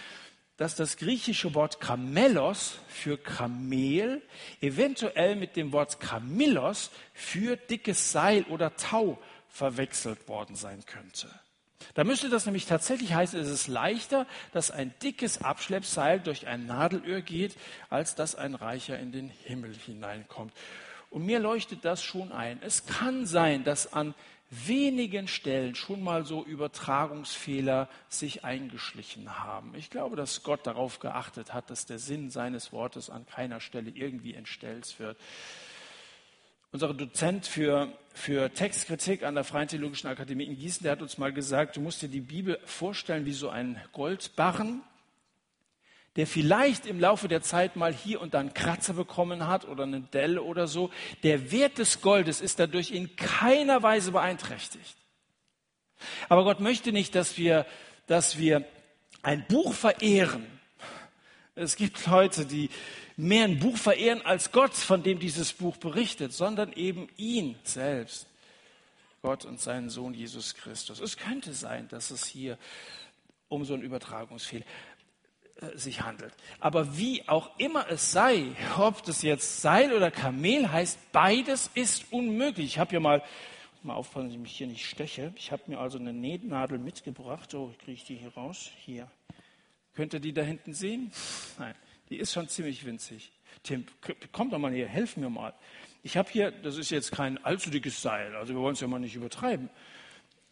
dass 0.56 0.76
das 0.76 0.96
griechische 0.96 1.56
Wort 1.56 1.82
Kamelos 1.82 2.80
für 2.88 3.18
Kamel 3.18 4.22
eventuell 4.62 5.36
mit 5.36 5.58
dem 5.58 5.74
Wort 5.74 6.00
Kamillos 6.00 6.90
für 7.14 7.58
dickes 7.58 8.14
Seil 8.14 8.44
oder 8.44 8.74
Tau 8.78 9.22
verwechselt 9.50 10.30
worden 10.30 10.56
sein 10.56 10.86
könnte. 10.86 11.28
Da 11.94 12.04
müsste 12.04 12.30
das 12.30 12.46
nämlich 12.46 12.66
tatsächlich 12.66 13.14
heißen, 13.14 13.40
es 13.40 13.50
ist 13.50 13.68
leichter, 13.68 14.26
dass 14.52 14.72
ein 14.72 14.94
dickes 15.02 15.42
Abschleppseil 15.42 16.20
durch 16.20 16.48
ein 16.48 16.66
Nadelöhr 16.66 17.22
geht, 17.22 17.56
als 17.90 18.16
dass 18.16 18.36
ein 18.36 18.56
Reicher 18.56 19.00
in 19.00 19.12
den 19.12 19.30
Himmel 19.30 19.74
hineinkommt. 19.74 20.54
Und 21.10 21.26
mir 21.26 21.40
leuchtet 21.40 21.84
das 21.84 22.02
schon 22.02 22.32
ein. 22.32 22.60
Es 22.62 22.86
kann 22.86 23.26
sein, 23.26 23.64
dass 23.64 23.92
an 23.92 24.16
wenigen 24.52 25.30
Stellen 25.30 25.76
schon 25.76 26.04
mal 26.04 26.26
so 26.26 26.44
Übertragungsfehler 26.44 27.90
sich 28.10 28.44
eingeschlichen 28.44 29.40
haben. 29.40 29.74
Ich 29.76 29.90
glaube, 29.90 30.18
dass 30.18 30.44
Gott 30.44 30.68
darauf 30.68 31.00
geachtet 31.00 31.54
hat, 31.54 31.70
dass 31.70 31.86
der 31.86 32.00
Sinn 32.00 32.30
seines 32.30 32.74
Wortes 32.74 33.10
an 33.10 33.26
keiner 33.26 33.62
Stelle 33.62 33.92
irgendwie 33.92 34.34
entstellt 34.34 35.00
wird. 35.00 35.18
Unser 36.74 36.94
Dozent 36.94 37.48
für, 37.48 37.94
für 38.14 38.54
Textkritik 38.54 39.24
an 39.24 39.36
der 39.36 39.44
Freien 39.44 39.68
Theologischen 39.68 40.08
Akademie 40.08 40.46
in 40.46 40.58
Gießen, 40.58 40.84
der 40.84 40.94
hat 40.94 41.02
uns 41.02 41.18
mal 41.18 41.32
gesagt, 41.32 41.78
du 41.78 41.82
musst 41.82 42.02
dir 42.02 42.10
die 42.10 42.22
Bibel 42.22 42.60
vorstellen 42.66 43.26
wie 43.26 43.34
so 43.34 43.50
ein 43.50 43.82
Goldbarren, 43.94 44.82
der 46.18 46.28
vielleicht 46.28 46.86
im 46.86 47.00
Laufe 47.00 47.28
der 47.28 47.42
Zeit 47.42 47.76
mal 47.76 47.94
hier 47.94 48.20
und 48.22 48.34
da 48.34 48.40
einen 48.40 48.54
Kratzer 48.54 48.94
bekommen 48.94 49.48
hat 49.48 49.66
oder 49.66 49.84
eine 49.84 50.02
Delle 50.02 50.44
oder 50.44 50.68
so. 50.68 50.92
Der 51.24 51.52
Wert 51.52 51.78
des 51.78 52.02
Goldes 52.02 52.42
ist 52.42 52.60
dadurch 52.60 52.92
in 52.92 53.16
keiner 53.16 53.82
Weise 53.82 54.12
beeinträchtigt. 54.12 54.98
Aber 56.28 56.44
Gott 56.44 56.60
möchte 56.60 56.92
nicht, 56.92 57.16
dass 57.16 57.38
wir, 57.38 57.66
dass 58.08 58.38
wir 58.38 58.66
ein 59.22 59.46
Buch 59.48 59.74
verehren. 59.74 60.46
Es 61.56 61.76
gibt 61.76 62.06
Leute, 62.08 62.46
die, 62.46 62.70
mehr 63.22 63.46
ein 63.46 63.60
Buch 63.60 63.78
verehren 63.78 64.22
als 64.26 64.52
Gott, 64.52 64.74
von 64.74 65.04
dem 65.04 65.20
dieses 65.20 65.54
Buch 65.54 65.78
berichtet, 65.78 66.34
sondern 66.34 66.74
eben 66.74 67.08
ihn 67.18 67.56
selbst. 67.64 68.28
Gott 69.22 69.46
und 69.46 69.60
seinen 69.60 69.90
Sohn 69.90 70.16
Jesus 70.16 70.56
Christus. 70.56 71.00
Es 71.00 71.18
könnte 71.18 71.54
sein, 71.54 71.88
dass 71.90 72.10
es 72.10 72.26
hier 72.26 72.58
um 73.48 73.64
so 73.64 73.76
einen 73.76 73.84
Übertragungsfehler 73.84 74.66
äh, 75.58 75.78
sich 75.78 76.02
handelt. 76.02 76.34
Aber 76.60 76.98
wie 76.98 77.28
auch 77.30 77.52
immer 77.60 77.88
es 77.90 78.12
sei, 78.12 78.56
ob 78.80 79.04
das 79.04 79.22
jetzt 79.22 79.62
Seil 79.62 79.94
oder 79.94 80.10
Kamel 80.10 80.72
heißt, 80.72 81.12
beides 81.12 81.70
ist 81.76 82.12
unmöglich. 82.12 82.66
Ich 82.66 82.80
habe 82.80 82.90
hier 82.90 83.00
mal, 83.00 83.22
mal 83.84 83.94
aufpassen, 83.94 84.30
dass 84.30 84.34
ich 84.34 84.42
mich 84.42 84.58
hier 84.58 84.68
nicht 84.68 84.88
steche. 84.88 85.32
Ich 85.36 85.52
habe 85.52 85.62
mir 85.68 85.78
also 85.78 86.00
eine 86.00 86.14
Nähnadel 86.14 86.80
mitgebracht. 86.80 87.54
Oh, 87.54 87.72
kriege 87.84 87.92
ich 87.92 88.04
die 88.04 88.16
hier 88.16 88.34
raus? 88.34 88.72
Hier. 88.84 89.12
Könnt 89.94 90.14
ihr 90.14 90.20
die 90.20 90.34
da 90.34 90.42
hinten 90.42 90.74
sehen? 90.74 91.12
Nein. 91.60 91.76
Die 92.12 92.18
ist 92.18 92.34
schon 92.34 92.50
ziemlich 92.50 92.86
winzig. 92.86 93.32
Tim, 93.64 93.86
komm 94.34 94.50
doch 94.50 94.60
mal 94.60 94.74
hier, 94.74 94.88
helf 94.88 95.16
mir 95.16 95.30
mal. 95.30 95.54
Ich 96.04 96.18
habe 96.18 96.30
hier, 96.30 96.52
das 96.52 96.78
ist 96.78 96.90
jetzt 96.90 97.14
kein 97.14 97.44
allzu 97.46 97.70
dickes 97.70 98.02
Seil, 98.02 98.36
also 98.36 98.54
wir 98.54 98.60
wollen 98.60 98.74
es 98.74 98.82
ja 98.82 98.88
mal 98.88 99.00
nicht 99.00 99.16
übertreiben. 99.16 99.70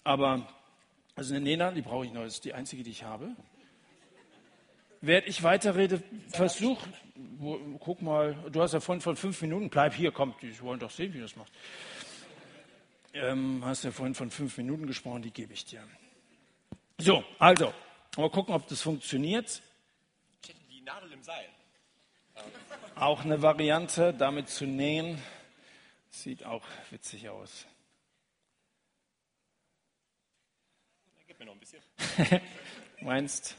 Aber, 0.06 0.48
also 1.16 1.36
eine 1.36 1.44
Nena, 1.44 1.72
die 1.72 1.82
brauche 1.82 2.06
ich 2.06 2.14
noch, 2.14 2.24
das 2.24 2.36
ist 2.36 2.46
die 2.46 2.54
einzige, 2.54 2.82
die 2.82 2.92
ich 2.92 3.04
habe. 3.04 3.36
Während 5.02 5.28
ich 5.28 5.44
weiterrede, 5.44 6.02
versuch, 6.30 6.82
wo, 7.16 7.58
guck 7.80 8.02
mal, 8.02 8.36
du 8.52 8.62
hast 8.62 8.74
ja 8.74 8.80
vorhin 8.80 9.02
von 9.02 9.18
fünf 9.18 9.42
Minuten, 9.42 9.70
bleib 9.70 9.94
hier, 9.94 10.12
komm, 10.12 10.34
die 10.42 10.58
wollen 10.62 10.80
doch 10.80 10.92
sehen, 10.92 11.14
wie 11.14 11.18
du 11.18 11.24
das 11.24 11.36
machst. 11.36 11.54
Ähm, 13.14 13.66
hast 13.66 13.84
ja 13.84 13.92
vorhin 13.92 14.16
von 14.16 14.30
fünf 14.30 14.56
Minuten 14.58 14.88
gesprochen, 14.88 15.24
die 15.24 15.32
gebe 15.32 15.52
ich 15.52 15.66
dir. 15.66 15.84
So, 17.00 17.24
also, 17.38 17.74
mal 18.16 18.30
gucken, 18.30 18.56
ob 18.56 18.66
das 18.68 18.82
funktioniert. 18.82 19.62
Seil. 21.30 21.46
Auch 22.96 23.24
eine 23.24 23.44
Variante, 23.44 24.16
damit 24.16 24.50
zu 24.50 24.66
nähen. 24.66 25.22
Sieht 26.10 26.44
auch 26.44 26.64
witzig 26.90 27.30
aus. 27.30 27.68
Gib 31.28 31.38
mir 31.38 31.46
noch 31.46 31.54
ein 31.54 31.60
bisschen. 31.60 31.82
Meinst? 33.02 33.58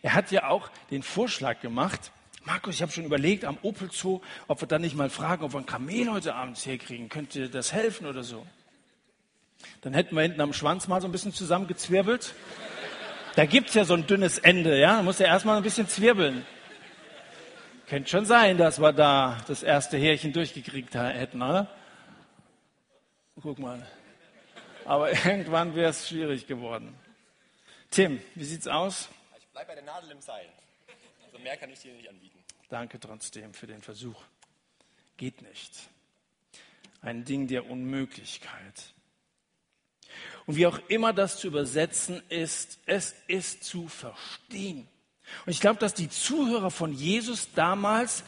Er 0.00 0.14
hat 0.14 0.30
ja 0.30 0.48
auch 0.48 0.70
den 0.90 1.02
Vorschlag 1.02 1.60
gemacht, 1.60 2.12
Markus, 2.44 2.76
ich 2.76 2.82
habe 2.82 2.92
schon 2.92 3.04
überlegt 3.04 3.44
am 3.44 3.58
Opel 3.60 3.90
Zoo, 3.92 4.22
ob 4.48 4.62
wir 4.62 4.68
dann 4.68 4.80
nicht 4.80 4.96
mal 4.96 5.10
fragen, 5.10 5.44
ob 5.44 5.52
wir 5.52 5.60
ein 5.60 5.66
Kamel 5.66 6.10
heute 6.10 6.34
Abend 6.34 6.56
herkriegen. 6.64 7.10
Könnte 7.10 7.50
das 7.50 7.74
helfen 7.74 8.06
oder 8.06 8.22
so? 8.22 8.46
Dann 9.82 9.92
hätten 9.92 10.14
wir 10.14 10.22
hinten 10.22 10.40
am 10.40 10.54
Schwanz 10.54 10.88
mal 10.88 11.02
so 11.02 11.08
ein 11.08 11.12
bisschen 11.12 11.34
zusammengezwirbelt. 11.34 12.34
Da 13.36 13.44
gibt's 13.44 13.74
ja 13.74 13.84
so 13.84 13.92
ein 13.92 14.06
dünnes 14.06 14.38
Ende, 14.38 14.78
ja. 14.78 14.96
Da 14.96 15.02
muss 15.02 15.20
er 15.20 15.26
erstmal 15.26 15.58
ein 15.58 15.62
bisschen 15.62 15.88
zwirbeln. 15.88 16.46
Könnte 17.94 18.10
schon 18.10 18.26
sein, 18.26 18.58
dass 18.58 18.80
wir 18.80 18.92
da 18.92 19.40
das 19.46 19.62
erste 19.62 19.96
Härchen 19.96 20.32
durchgekriegt 20.32 20.96
hätten, 20.96 21.40
oder? 21.40 21.70
Guck 23.40 23.60
mal. 23.60 23.86
Aber 24.84 25.12
irgendwann 25.24 25.76
wäre 25.76 25.90
es 25.90 26.08
schwierig 26.08 26.48
geworden. 26.48 26.92
Tim, 27.92 28.20
wie 28.34 28.42
sieht's 28.42 28.66
aus? 28.66 29.08
Ich 29.38 29.46
bleibe 29.46 29.68
bei 29.68 29.74
der 29.76 29.84
Nadel 29.84 30.10
im 30.10 30.20
Seil. 30.20 30.48
Also 31.24 31.38
mehr 31.38 31.56
kann 31.56 31.70
ich 31.70 31.78
dir 31.78 31.92
nicht 31.92 32.08
anbieten. 32.08 32.36
Danke 32.68 32.98
trotzdem 32.98 33.54
für 33.54 33.68
den 33.68 33.80
Versuch. 33.80 34.20
Geht 35.16 35.42
nicht. 35.42 35.88
Ein 37.00 37.24
Ding 37.24 37.46
der 37.46 37.70
Unmöglichkeit. 37.70 38.92
Und 40.46 40.56
wie 40.56 40.66
auch 40.66 40.80
immer 40.88 41.12
das 41.12 41.38
zu 41.38 41.46
übersetzen 41.46 42.24
ist, 42.28 42.80
es 42.86 43.14
ist 43.28 43.62
zu 43.62 43.86
verstehen. 43.86 44.88
Und 45.46 45.52
ich 45.52 45.60
glaube, 45.60 45.78
dass 45.78 45.94
die 45.94 46.08
Zuhörer 46.08 46.70
von 46.70 46.92
Jesus 46.92 47.52
damals 47.54 48.24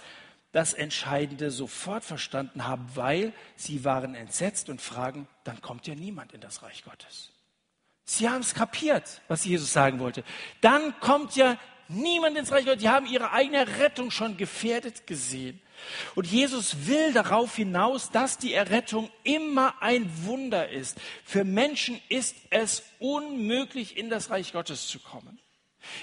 das 0.53 0.73
Entscheidende 0.73 1.51
sofort 1.51 2.05
verstanden 2.05 2.67
haben, 2.67 2.89
weil 2.95 3.33
sie 3.57 3.85
waren 3.85 4.15
entsetzt 4.15 4.71
und 4.71 4.81
fragen, 4.81 5.29
dann 5.45 5.61
kommt 5.61 5.87
ja 5.87 5.95
niemand 5.95 6.33
in 6.33 6.41
das 6.41 6.63
Reich 6.63 6.83
Gottes. 6.85 7.31
Sie 8.05 8.29
haben 8.29 8.41
es 8.41 8.55
kapiert, 8.55 9.21
was 9.29 9.45
Jesus 9.45 9.73
sagen 9.73 9.99
wollte. 9.99 10.25
Dann 10.61 10.99
kommt 11.01 11.37
ja 11.37 11.59
niemand 11.89 12.39
ins 12.39 12.53
Reich 12.53 12.65
Gottes. 12.65 12.81
Die 12.81 12.89
haben 12.89 13.07
ihre 13.07 13.33
eigene 13.33 13.79
Rettung 13.79 14.11
schon 14.11 14.37
gefährdet 14.37 15.07
gesehen. 15.07 15.61
Und 16.15 16.27
Jesus 16.27 16.87
will 16.87 17.13
darauf 17.13 17.57
hinaus, 17.57 18.11
dass 18.11 18.39
die 18.39 18.55
Errettung 18.55 19.11
immer 19.25 19.75
ein 19.83 20.11
Wunder 20.25 20.71
ist. 20.71 20.99
Für 21.25 21.45
Menschen 21.45 22.01
ist 22.09 22.37
es 22.51 22.83
unmöglich, 22.99 23.97
in 23.97 24.09
das 24.09 24.31
Reich 24.31 24.53
Gottes 24.53 24.89
zu 24.89 25.01
kommen. 25.01 25.39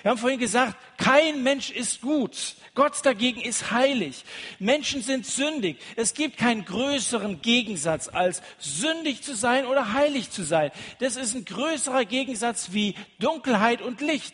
Wir 0.02 0.12
haben 0.12 0.18
vorhin 0.18 0.40
gesagt, 0.40 0.78
kein 0.98 1.44
Mensch 1.44 1.70
ist 1.70 2.02
gut. 2.02 2.56
Gott 2.76 3.06
dagegen 3.06 3.40
ist 3.40 3.72
heilig. 3.72 4.26
Menschen 4.60 5.02
sind 5.02 5.26
sündig. 5.26 5.78
Es 5.96 6.14
gibt 6.14 6.38
keinen 6.38 6.66
größeren 6.66 7.42
Gegensatz 7.42 8.08
als 8.08 8.42
sündig 8.58 9.22
zu 9.22 9.36
sein 9.36 9.66
oder 9.66 9.94
heilig 9.94 10.32
zu 10.32 10.44
sein. 10.44 10.72
Das 11.00 11.16
ist 11.16 11.36
ein 11.36 11.46
größerer 11.46 12.06
Gegensatz 12.06 12.70
wie 12.72 12.96
Dunkelheit 13.20 13.82
und 13.82 14.02
Licht. 14.02 14.34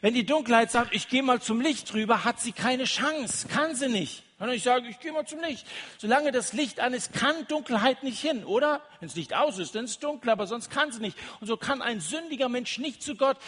Wenn 0.00 0.14
die 0.14 0.26
Dunkelheit 0.26 0.70
sagt, 0.70 0.94
ich 0.94 1.08
gehe 1.08 1.22
mal 1.22 1.40
zum 1.40 1.60
Licht 1.60 1.92
drüber, 1.92 2.24
hat 2.24 2.40
sie 2.40 2.52
keine 2.52 2.84
Chance, 2.84 3.48
kann 3.48 3.74
sie 3.74 3.88
nicht. 3.88 4.25
Kann 4.38 4.50
ich 4.50 4.62
sagen, 4.62 4.84
ich 4.84 5.00
gehe 5.00 5.12
mal 5.12 5.26
zum 5.26 5.40
Licht. 5.40 5.66
Solange 5.96 6.30
das 6.30 6.52
Licht 6.52 6.78
an 6.80 6.92
ist, 6.92 7.14
kann 7.14 7.46
Dunkelheit 7.48 8.02
nicht 8.02 8.20
hin, 8.20 8.44
oder? 8.44 8.82
Wenn 9.00 9.08
es 9.08 9.16
Licht 9.16 9.34
aus 9.34 9.58
ist, 9.58 9.74
dann 9.74 9.86
ist 9.86 9.92
es 9.92 9.98
dunkel, 9.98 10.28
aber 10.28 10.46
sonst 10.46 10.70
kann 10.70 10.92
sie 10.92 11.00
nicht. 11.00 11.16
Und 11.40 11.46
so 11.46 11.56
kann 11.56 11.80
ein 11.80 12.00
sündiger 12.00 12.50
Mensch 12.50 12.76
nicht 12.76 13.02
zu 13.02 13.14
Gott. 13.14 13.38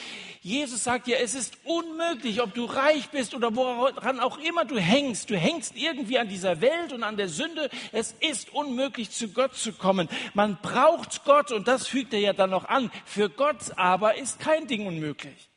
Jesus 0.41 0.85
sagt 0.85 1.07
ja, 1.07 1.19
es 1.19 1.35
ist 1.35 1.59
unmöglich, 1.65 2.41
ob 2.41 2.55
du 2.55 2.65
reich 2.65 3.11
bist 3.11 3.35
oder 3.35 3.55
woran 3.55 4.19
auch 4.19 4.39
immer 4.39 4.65
du 4.65 4.79
hängst. 4.79 5.29
Du 5.29 5.37
hängst 5.37 5.77
irgendwie 5.77 6.19
an 6.19 6.29
dieser 6.29 6.63
Welt 6.63 6.95
und 6.95 7.03
an 7.03 7.19
der 7.19 7.29
Sünde. 7.29 7.69
Es 7.93 8.13
ist 8.21 8.55
unmöglich, 8.55 9.11
zu 9.11 9.29
Gott 9.29 9.57
zu 9.57 9.75
kommen. 9.75 10.09
Man 10.33 10.57
braucht 10.63 11.23
Gott 11.27 11.53
und 11.53 11.69
das 11.69 11.87
fügt 11.87 12.15
er 12.15 12.21
ja 12.21 12.33
dann 12.33 12.49
noch 12.49 12.65
an. 12.65 12.91
Für 13.05 13.29
Gott 13.29 13.77
aber 13.77 14.17
ist 14.17 14.41
kein 14.41 14.67
Ding 14.67 14.87
unmöglich. 14.87 15.48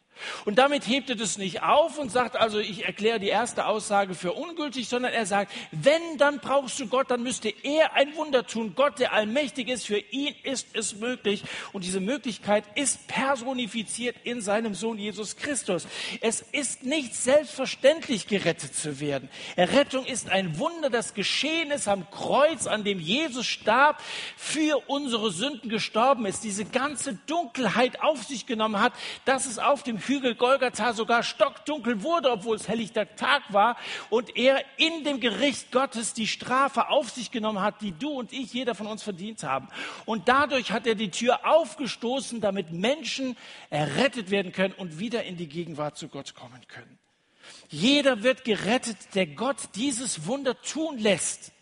Und 0.46 0.58
damit 0.58 0.88
hebt 0.88 1.10
er 1.10 1.16
das 1.16 1.38
nicht 1.38 1.64
auf 1.64 1.98
und 1.98 2.12
sagt 2.12 2.36
also, 2.36 2.60
ich 2.60 2.86
erkläre 2.86 3.20
die 3.20 3.28
erste 3.28 3.66
Aussage 3.66 4.16
für 4.16 4.34
ungültig, 4.34 4.88
sondern 4.88 5.14
er 5.14 5.26
sagt, 5.26 5.52
wenn, 5.72 6.18
dann 6.18 6.40
brauchst 6.40 6.80
du 6.80 6.88
Gott, 6.88 7.12
dann 7.12 7.24
müsste 7.24 7.54
er 7.64 7.94
ein 7.94 8.16
Wunder 8.16 8.46
tun. 8.46 8.74
Gott, 8.76 9.00
der 9.00 9.14
allmächtig 9.14 9.70
ist, 9.70 9.86
für 9.86 10.00
ihn 10.00 10.34
ist 10.44 10.68
es 10.74 10.96
möglich. 10.96 11.44
Und 11.74 11.84
diese 11.84 12.00
Möglichkeit 12.00 12.64
ist 12.76 13.08
personifiziert 13.08 14.16
in 14.24 14.42
seinem 14.42 14.76
Sohn 14.76 14.98
Jesus 14.98 15.36
Christus. 15.38 15.88
Es 16.22 16.42
ist 16.42 16.84
nicht 16.84 17.16
selbstverständlich, 17.16 18.28
gerettet 18.28 18.76
zu 18.76 19.00
werden. 19.00 19.30
Errettung 19.56 20.06
ist 20.06 20.30
ein 20.30 20.58
Wunder, 20.60 20.90
das 20.90 21.14
geschehen 21.14 21.72
ist 21.72 21.88
am 21.88 22.10
Kreuz, 22.12 22.68
an 22.68 22.84
dem 22.84 23.00
Jesus 23.00 23.46
starb, 23.46 24.02
für 24.38 24.82
unsere 24.88 25.32
Sünden 25.32 25.70
gestorben 25.70 26.26
ist, 26.26 26.44
diese 26.44 26.66
ganze 26.66 27.16
Dunkelheit 27.28 28.02
auf 28.02 28.24
sich 28.24 28.46
genommen 28.46 28.82
hat, 28.82 28.94
dass 29.26 29.46
es 29.46 29.60
auf 29.60 29.84
dem 29.84 30.00
Hügel 30.12 30.36
Golgatha 30.36 30.94
sogar 30.94 31.24
stockdunkel 31.24 32.04
wurde, 32.04 32.32
obwohl 32.32 32.58
es 32.58 32.68
helllichter 32.68 33.16
Tag 33.16 33.44
war 33.50 33.78
und 34.10 34.36
er 34.36 34.64
in 34.78 35.04
dem 35.04 35.20
Gericht 35.20 35.72
Gottes 35.72 36.14
die 36.14 36.28
Strafe 36.28 36.90
auf 36.90 37.10
sich 37.10 37.32
genommen 37.32 37.62
hat, 37.62 37.82
die 37.82 37.94
du 37.94 38.10
und 38.10 38.34
ich, 38.34 38.54
jeder 38.54 38.76
von 38.76 38.88
uns 38.88 39.04
verdient 39.04 39.44
haben. 39.44 39.70
Und 40.06 40.28
dadurch 40.28 40.72
hat 40.72 40.86
er 40.86 40.96
die 40.96 41.12
Tür 41.12 41.48
aufgestoßen, 41.48 42.42
damit 42.42 42.72
Menschen 42.72 43.38
errettet 43.70 44.32
werden 44.32 44.52
können 44.52 44.74
und 44.74 45.00
wieder 45.00 45.24
in 45.24 45.38
die 45.38 45.48
Gegenwart 45.48 45.98
zu 45.98 46.10
Gott 46.10 46.36
kommen 46.36 46.62
können. 46.68 47.00
Jeder 47.70 48.22
wird 48.22 48.44
gerettet, 48.44 48.98
der 49.16 49.28
Gott 49.28 49.58
dieses 49.76 50.28
Wunder 50.28 50.62
tun 50.62 50.98
lässt 50.98 51.54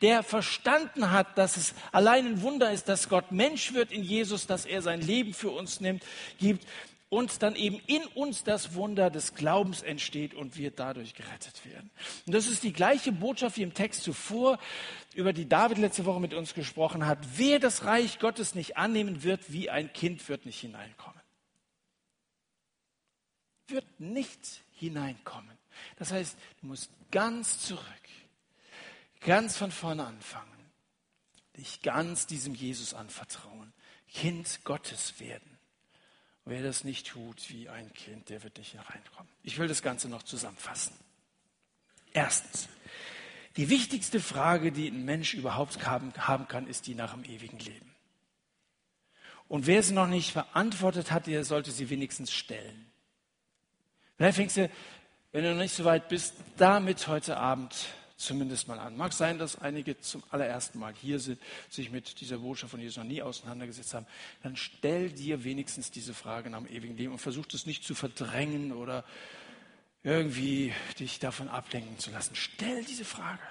der 0.00 0.22
verstanden 0.22 1.10
hat, 1.10 1.38
dass 1.38 1.56
es 1.56 1.74
allein 1.92 2.26
ein 2.26 2.42
Wunder 2.42 2.72
ist, 2.72 2.88
dass 2.88 3.08
Gott 3.08 3.32
Mensch 3.32 3.72
wird 3.72 3.92
in 3.92 4.02
Jesus, 4.02 4.46
dass 4.46 4.66
er 4.66 4.82
sein 4.82 5.00
Leben 5.00 5.34
für 5.34 5.50
uns 5.50 5.80
nimmt, 5.80 6.02
gibt 6.38 6.66
und 7.12 7.42
dann 7.42 7.56
eben 7.56 7.78
in 7.88 8.02
uns 8.14 8.42
das 8.42 8.72
Wunder 8.72 9.10
des 9.10 9.34
Glaubens 9.34 9.82
entsteht 9.82 10.32
und 10.32 10.56
wir 10.56 10.70
dadurch 10.70 11.12
gerettet 11.12 11.66
werden. 11.66 11.90
Und 12.24 12.34
das 12.34 12.46
ist 12.46 12.62
die 12.62 12.72
gleiche 12.72 13.12
Botschaft 13.12 13.58
wie 13.58 13.62
im 13.62 13.74
Text 13.74 14.02
zuvor, 14.02 14.58
über 15.14 15.34
die 15.34 15.46
David 15.46 15.76
letzte 15.76 16.06
Woche 16.06 16.20
mit 16.20 16.32
uns 16.32 16.54
gesprochen 16.54 17.04
hat. 17.04 17.18
Wer 17.36 17.58
das 17.58 17.84
Reich 17.84 18.18
Gottes 18.18 18.54
nicht 18.54 18.78
annehmen 18.78 19.22
wird, 19.24 19.52
wie 19.52 19.68
ein 19.68 19.92
Kind, 19.92 20.26
wird 20.30 20.46
nicht 20.46 20.58
hineinkommen. 20.58 21.20
Wird 23.68 24.00
nicht 24.00 24.62
hineinkommen. 24.72 25.58
Das 25.98 26.12
heißt, 26.12 26.34
du 26.62 26.66
musst 26.68 26.90
ganz 27.10 27.58
zurück, 27.58 27.84
ganz 29.20 29.58
von 29.58 29.70
vorne 29.70 30.06
anfangen, 30.06 30.48
dich 31.58 31.82
ganz 31.82 32.26
diesem 32.26 32.54
Jesus 32.54 32.94
anvertrauen, 32.94 33.74
Kind 34.08 34.64
Gottes 34.64 35.20
werden. 35.20 35.51
Wer 36.44 36.62
das 36.62 36.84
nicht 36.84 37.06
tut 37.06 37.48
wie 37.50 37.68
ein 37.68 37.92
Kind, 37.92 38.28
der 38.28 38.42
wird 38.42 38.58
nicht 38.58 38.74
hereinkommen. 38.74 39.30
Ich 39.42 39.58
will 39.58 39.68
das 39.68 39.82
Ganze 39.82 40.08
noch 40.08 40.24
zusammenfassen. 40.24 40.94
Erstens, 42.12 42.68
die 43.56 43.68
wichtigste 43.68 44.20
Frage, 44.20 44.72
die 44.72 44.88
ein 44.88 45.04
Mensch 45.04 45.34
überhaupt 45.34 45.86
haben, 45.86 46.12
haben 46.16 46.48
kann, 46.48 46.66
ist 46.66 46.86
die 46.86 46.94
nach 46.94 47.12
dem 47.12 47.24
ewigen 47.24 47.58
Leben. 47.58 47.94
Und 49.48 49.66
wer 49.66 49.82
sie 49.82 49.92
noch 49.92 50.06
nicht 50.06 50.34
beantwortet 50.34 51.10
hat, 51.12 51.26
der 51.26 51.44
sollte 51.44 51.70
sie 51.70 51.90
wenigstens 51.90 52.32
stellen. 52.32 52.90
Vielleicht 54.16 54.36
fängst 54.36 54.56
du, 54.56 54.70
wenn 55.30 55.44
du 55.44 55.50
noch 55.52 55.60
nicht 55.60 55.74
so 55.74 55.84
weit 55.84 56.08
bist, 56.08 56.34
damit 56.56 57.06
heute 57.06 57.36
Abend 57.36 57.88
zumindest 58.22 58.68
mal 58.68 58.78
an. 58.78 58.96
Mag 58.96 59.12
sein, 59.12 59.38
dass 59.38 59.60
einige 59.60 60.00
zum 60.00 60.22
allerersten 60.30 60.78
Mal 60.78 60.94
hier 60.94 61.18
sind, 61.18 61.40
sich 61.68 61.90
mit 61.90 62.20
dieser 62.20 62.38
Botschaft 62.38 62.70
von 62.70 62.80
Jesus 62.80 62.96
noch 62.96 63.04
nie 63.04 63.22
auseinandergesetzt 63.22 63.94
haben. 63.94 64.06
Dann 64.42 64.56
stell 64.56 65.10
dir 65.10 65.44
wenigstens 65.44 65.90
diese 65.90 66.14
Frage 66.14 66.50
nach 66.50 66.60
dem 66.60 66.68
ewigen 66.68 66.96
Leben 66.96 67.12
und 67.12 67.18
versuch 67.18 67.46
das 67.46 67.66
nicht 67.66 67.84
zu 67.84 67.94
verdrängen 67.94 68.72
oder 68.72 69.04
irgendwie 70.02 70.72
dich 70.98 71.18
davon 71.18 71.48
ablenken 71.48 71.98
zu 71.98 72.10
lassen. 72.10 72.34
Stell 72.34 72.84
diese 72.84 73.04
Frage. 73.04 73.42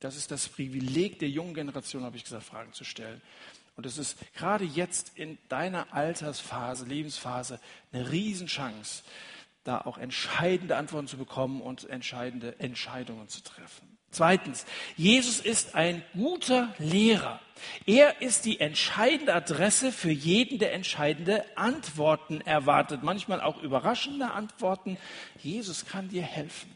Das 0.00 0.16
ist 0.16 0.30
das 0.30 0.48
Privileg 0.48 1.20
der 1.20 1.28
jungen 1.28 1.54
Generation, 1.54 2.02
habe 2.02 2.16
ich 2.16 2.24
gesagt, 2.24 2.44
Fragen 2.44 2.72
zu 2.72 2.84
stellen. 2.84 3.22
Und 3.76 3.86
es 3.86 3.98
ist 3.98 4.18
gerade 4.34 4.64
jetzt 4.64 5.12
in 5.14 5.38
deiner 5.48 5.92
Altersphase, 5.94 6.84
Lebensphase 6.84 7.58
eine 7.92 8.10
Riesenchance, 8.10 9.02
da 9.64 9.78
auch 9.78 9.98
entscheidende 9.98 10.76
Antworten 10.76 11.06
zu 11.06 11.16
bekommen 11.16 11.60
und 11.60 11.88
entscheidende 11.88 12.58
Entscheidungen 12.58 13.28
zu 13.28 13.42
treffen. 13.42 13.92
Zweitens, 14.10 14.66
Jesus 14.96 15.40
ist 15.40 15.74
ein 15.74 16.04
guter 16.12 16.74
Lehrer. 16.78 17.40
Er 17.86 18.20
ist 18.20 18.44
die 18.44 18.60
entscheidende 18.60 19.34
Adresse 19.34 19.90
für 19.90 20.10
jeden, 20.10 20.58
der 20.58 20.74
entscheidende 20.74 21.44
Antworten 21.56 22.42
erwartet. 22.42 23.02
Manchmal 23.02 23.40
auch 23.40 23.62
überraschende 23.62 24.30
Antworten. 24.32 24.98
Jesus 25.38 25.86
kann 25.86 26.10
dir 26.10 26.22
helfen. 26.22 26.70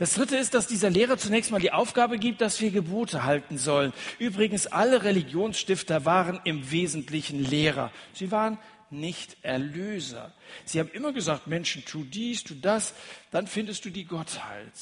Das 0.00 0.14
dritte 0.14 0.36
ist, 0.36 0.54
dass 0.54 0.66
dieser 0.66 0.90
Lehrer 0.90 1.16
zunächst 1.16 1.52
mal 1.52 1.60
die 1.60 1.72
Aufgabe 1.72 2.18
gibt, 2.18 2.40
dass 2.40 2.60
wir 2.60 2.72
Gebote 2.72 3.22
halten 3.22 3.56
sollen. 3.56 3.92
Übrigens, 4.18 4.66
alle 4.66 5.04
Religionsstifter 5.04 6.04
waren 6.04 6.40
im 6.42 6.72
Wesentlichen 6.72 7.44
Lehrer. 7.44 7.92
Sie 8.12 8.32
waren 8.32 8.58
nicht 8.92 9.36
Erlöser. 9.42 10.32
Sie 10.64 10.80
haben 10.80 10.90
immer 10.90 11.12
gesagt, 11.12 11.46
Menschen, 11.46 11.84
tu 11.84 12.04
dies, 12.04 12.44
tu 12.44 12.54
das, 12.54 12.94
dann 13.30 13.46
findest 13.46 13.84
du 13.84 13.90
die 13.90 14.04
Gottheit. 14.04 14.72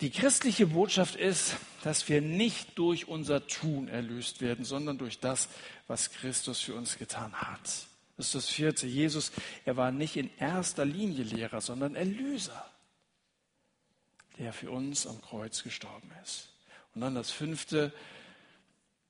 Die 0.00 0.10
christliche 0.10 0.68
Botschaft 0.68 1.16
ist, 1.16 1.56
dass 1.82 2.08
wir 2.08 2.20
nicht 2.20 2.78
durch 2.78 3.08
unser 3.08 3.46
Tun 3.46 3.88
erlöst 3.88 4.40
werden, 4.40 4.64
sondern 4.64 4.96
durch 4.96 5.18
das, 5.18 5.48
was 5.88 6.10
Christus 6.12 6.60
für 6.60 6.74
uns 6.74 6.98
getan 6.98 7.32
hat. 7.32 7.88
Das 8.16 8.26
ist 8.26 8.34
das 8.34 8.48
vierte. 8.48 8.86
Jesus, 8.86 9.32
er 9.64 9.76
war 9.76 9.90
nicht 9.90 10.16
in 10.16 10.30
erster 10.38 10.84
Linie 10.84 11.24
Lehrer, 11.24 11.60
sondern 11.60 11.96
Erlöser, 11.96 12.68
der 14.38 14.52
für 14.52 14.70
uns 14.70 15.06
am 15.06 15.20
Kreuz 15.20 15.62
gestorben 15.62 16.10
ist. 16.22 16.48
Und 16.94 17.00
dann 17.00 17.14
das 17.14 17.30
fünfte. 17.30 17.92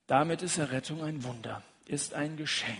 Damit 0.07 0.43
ist 0.43 0.57
Errettung 0.57 1.03
ein 1.03 1.23
Wunder, 1.25 1.63
ist 1.85 2.15
ein 2.15 2.37
Geschenk. 2.39 2.79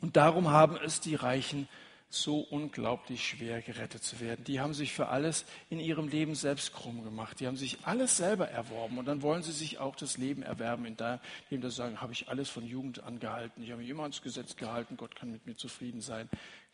Und 0.00 0.16
darum 0.16 0.50
haben 0.50 0.76
es 0.76 1.00
die 1.00 1.14
Reichen 1.14 1.68
so 2.12 2.40
unglaublich 2.40 3.24
schwer 3.24 3.62
gerettet 3.62 4.02
zu 4.02 4.18
werden. 4.18 4.44
Die 4.44 4.60
haben 4.60 4.74
sich 4.74 4.92
für 4.92 5.08
alles 5.08 5.44
in 5.70 5.78
ihrem 5.78 6.08
Leben 6.08 6.34
selbst 6.34 6.72
krumm 6.72 7.04
gemacht. 7.04 7.38
Die 7.38 7.46
haben 7.46 7.56
sich 7.56 7.78
alles 7.84 8.16
selber 8.16 8.48
erworben 8.48 8.98
und 8.98 9.06
dann 9.06 9.22
wollen 9.22 9.44
sie 9.44 9.52
sich 9.52 9.78
auch 9.78 9.94
das 9.94 10.18
Leben 10.18 10.42
erwerben, 10.42 10.84
indem 10.86 11.20
sie 11.50 11.70
sagen, 11.70 12.00
habe 12.00 12.12
ich 12.12 12.28
alles 12.28 12.50
von 12.50 12.66
Jugend 12.66 13.04
angehalten. 13.04 13.62
Ich 13.62 13.70
habe 13.70 13.80
mich 13.80 13.90
immer 13.90 14.02
ans 14.02 14.22
Gesetz 14.22 14.56
gehalten. 14.56 14.96
Gott 14.96 15.14
kann 15.14 15.30
mit 15.30 15.46
mir 15.46 15.56
zufrieden 15.56 16.00
sein. 16.00 16.28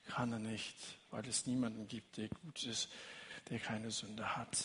Kann 0.07 0.33
er 0.33 0.39
nicht, 0.39 0.75
weil 1.11 1.27
es 1.29 1.47
niemanden 1.47 1.87
gibt, 1.87 2.17
der 2.17 2.29
gut 2.29 2.63
ist, 2.63 2.89
der 3.51 3.59
keine 3.59 3.91
Sünde 3.91 4.37
hat. 4.37 4.57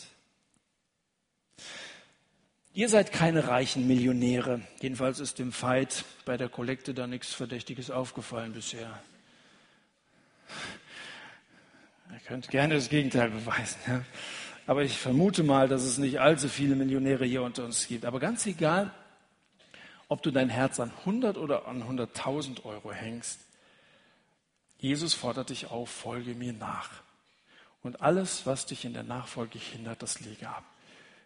Ihr 2.74 2.88
seid 2.88 3.12
keine 3.12 3.48
reichen 3.48 3.86
Millionäre. 3.86 4.62
Jedenfalls 4.80 5.20
ist 5.20 5.38
dem 5.38 5.52
Fight 5.52 6.06
bei 6.24 6.38
der 6.38 6.48
Kollekte 6.48 6.94
da 6.94 7.06
nichts 7.06 7.34
Verdächtiges 7.34 7.90
aufgefallen 7.90 8.54
bisher. 8.54 8.98
Ihr 12.10 12.20
könnt 12.26 12.48
gerne 12.48 12.74
das 12.74 12.88
Gegenteil 12.88 13.28
beweisen. 13.28 13.78
Ja? 13.86 14.04
Aber 14.66 14.84
ich 14.84 14.96
vermute 14.96 15.42
mal, 15.42 15.68
dass 15.68 15.82
es 15.82 15.98
nicht 15.98 16.20
allzu 16.20 16.48
viele 16.48 16.74
Millionäre 16.74 17.26
hier 17.26 17.42
unter 17.42 17.64
uns 17.64 17.86
gibt. 17.88 18.06
Aber 18.06 18.20
ganz 18.20 18.46
egal, 18.46 18.90
ob 20.08 20.22
du 20.22 20.30
dein 20.30 20.48
Herz 20.48 20.80
an 20.80 20.92
100 21.00 21.36
oder 21.36 21.66
an 21.66 21.82
100.000 21.82 22.64
Euro 22.64 22.90
hängst, 22.90 23.38
Jesus 24.78 25.12
fordert 25.12 25.50
dich 25.50 25.70
auf, 25.70 25.90
folge 25.90 26.34
mir 26.34 26.54
nach. 26.54 26.88
Und 27.82 28.00
alles, 28.00 28.46
was 28.46 28.64
dich 28.64 28.86
in 28.86 28.94
der 28.94 29.02
Nachfolge 29.02 29.58
hindert, 29.58 30.02
das 30.02 30.20
lege 30.20 30.48
ab. 30.48 30.64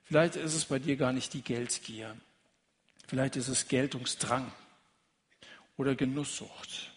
Vielleicht 0.07 0.37
ist 0.37 0.55
es 0.55 0.65
bei 0.65 0.79
dir 0.79 0.97
gar 0.97 1.13
nicht 1.13 1.35
die 1.35 1.43
Geldgier. 1.43 2.17
Vielleicht 3.09 3.37
ist 3.37 3.49
es 3.49 3.67
Geltungsdrang 3.67 4.53
oder 5.77 5.95
Genusssucht. 5.95 6.93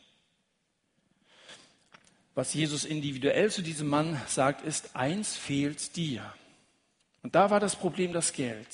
Was 2.35 2.53
Jesus 2.53 2.85
individuell 2.85 3.51
zu 3.51 3.63
diesem 3.63 3.87
Mann 3.87 4.19
sagt, 4.27 4.63
ist, 4.63 4.95
eins 4.95 5.35
fehlt 5.35 5.95
dir. 5.95 6.33
Und 7.23 7.35
da 7.35 7.49
war 7.49 7.59
das 7.59 7.75
Problem 7.75 8.13
das 8.13 8.31
Geld. 8.31 8.67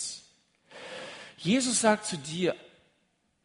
Jesus 1.38 1.82
sagt 1.82 2.06
zu 2.06 2.18
dir, 2.18 2.56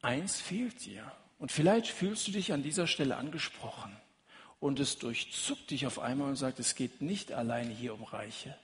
eins 0.03 0.41
fehlt 0.41 0.84
dir. 0.84 1.11
Und 1.38 1.53
vielleicht 1.53 1.86
fühlst 1.86 2.26
du 2.26 2.32
dich 2.32 2.53
an 2.53 2.62
dieser 2.62 2.86
Stelle 2.86 3.16
angesprochen. 3.16 3.97
Und 4.59 4.78
es 4.80 4.99
durchzuckt 4.99 5.70
dich 5.70 5.86
auf 5.86 6.01
einmal 6.01 6.28
und 6.28 6.36
sagt, 6.36 6.59
es 6.59 6.74
geht 6.74 7.01
nicht 7.01 7.32
alleine 7.32 7.72
hier 7.72 7.95
um 7.95 8.05
Reiche. 8.05 8.57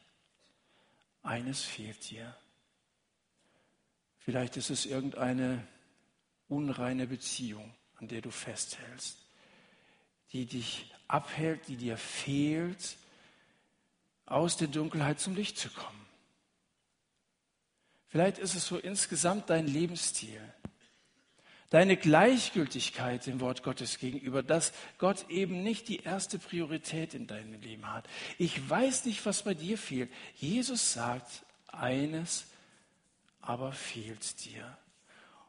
Eines 1.27 1.63
fehlt 1.63 2.11
dir. 2.11 2.37
Vielleicht 4.19 4.57
ist 4.57 4.71
es 4.71 4.87
irgendeine 4.87 5.67
unreine 6.49 7.09
Beziehung, 7.09 7.75
an 7.97 8.07
der 8.07 8.21
du 8.21 8.31
festhältst, 8.31 9.19
die 10.33 10.47
dich 10.47 10.95
abhält, 11.09 11.67
die 11.67 11.77
dir 11.77 11.97
fehlt, 11.97 12.97
aus 14.25 14.57
der 14.57 14.69
Dunkelheit 14.69 15.19
zum 15.19 15.35
Licht 15.35 15.59
zu 15.59 15.69
kommen. 15.71 16.07
Vielleicht 18.07 18.39
ist 18.39 18.55
es 18.55 18.67
so 18.67 18.79
insgesamt 18.79 19.51
dein 19.51 19.67
Lebensstil, 19.67 20.41
deine 21.71 21.97
Gleichgültigkeit 21.97 23.27
dem 23.27 23.41
Wort 23.41 23.63
Gottes 23.63 23.99
gegenüber, 23.99 24.43
dass 24.43 24.73
Gott 24.99 25.29
eben 25.29 25.63
nicht 25.63 25.89
die 25.89 26.01
erste 26.01 26.39
Priorität 26.39 27.15
in 27.15 27.27
deinem 27.27 27.61
Leben 27.61 27.93
hat. 27.93 28.09
Ich 28.39 28.69
weiß 28.69 29.05
nicht, 29.05 29.25
was 29.27 29.43
bei 29.43 29.55
dir 29.55 29.79
fehlt. 29.79 30.11
Jesus 30.37 30.93
sagt, 30.93 31.45
eines 31.69 32.47
aber 33.41 33.73
fehlt 33.73 34.45
dir. 34.45 34.77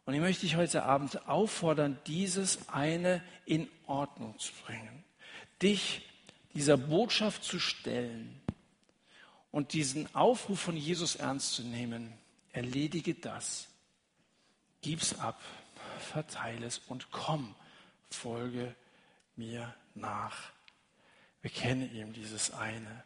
Und 0.05 0.13
ich 0.13 0.21
möchte 0.21 0.41
dich 0.41 0.55
heute 0.55 0.83
Abend 0.83 1.27
auffordern, 1.27 1.97
dieses 2.07 2.69
eine 2.69 3.21
in 3.45 3.67
Ordnung 3.87 4.37
zu 4.39 4.51
bringen 4.65 5.03
dich 5.61 6.01
dieser 6.53 6.77
Botschaft 6.77 7.43
zu 7.43 7.59
stellen 7.59 8.39
und 9.51 9.73
diesen 9.73 10.13
Aufruf 10.15 10.59
von 10.59 10.77
Jesus 10.77 11.15
ernst 11.15 11.53
zu 11.53 11.63
nehmen. 11.63 12.13
Erledige 12.51 13.13
das. 13.13 13.67
Gib's 14.81 15.17
ab, 15.19 15.39
verteile 15.97 16.65
es 16.65 16.79
und 16.79 17.11
komm, 17.11 17.55
folge 18.09 18.75
mir 19.35 19.73
nach. 19.93 20.51
Bekenne 21.41 21.85
ihm 21.85 22.13
dieses 22.13 22.51
eine. 22.51 23.03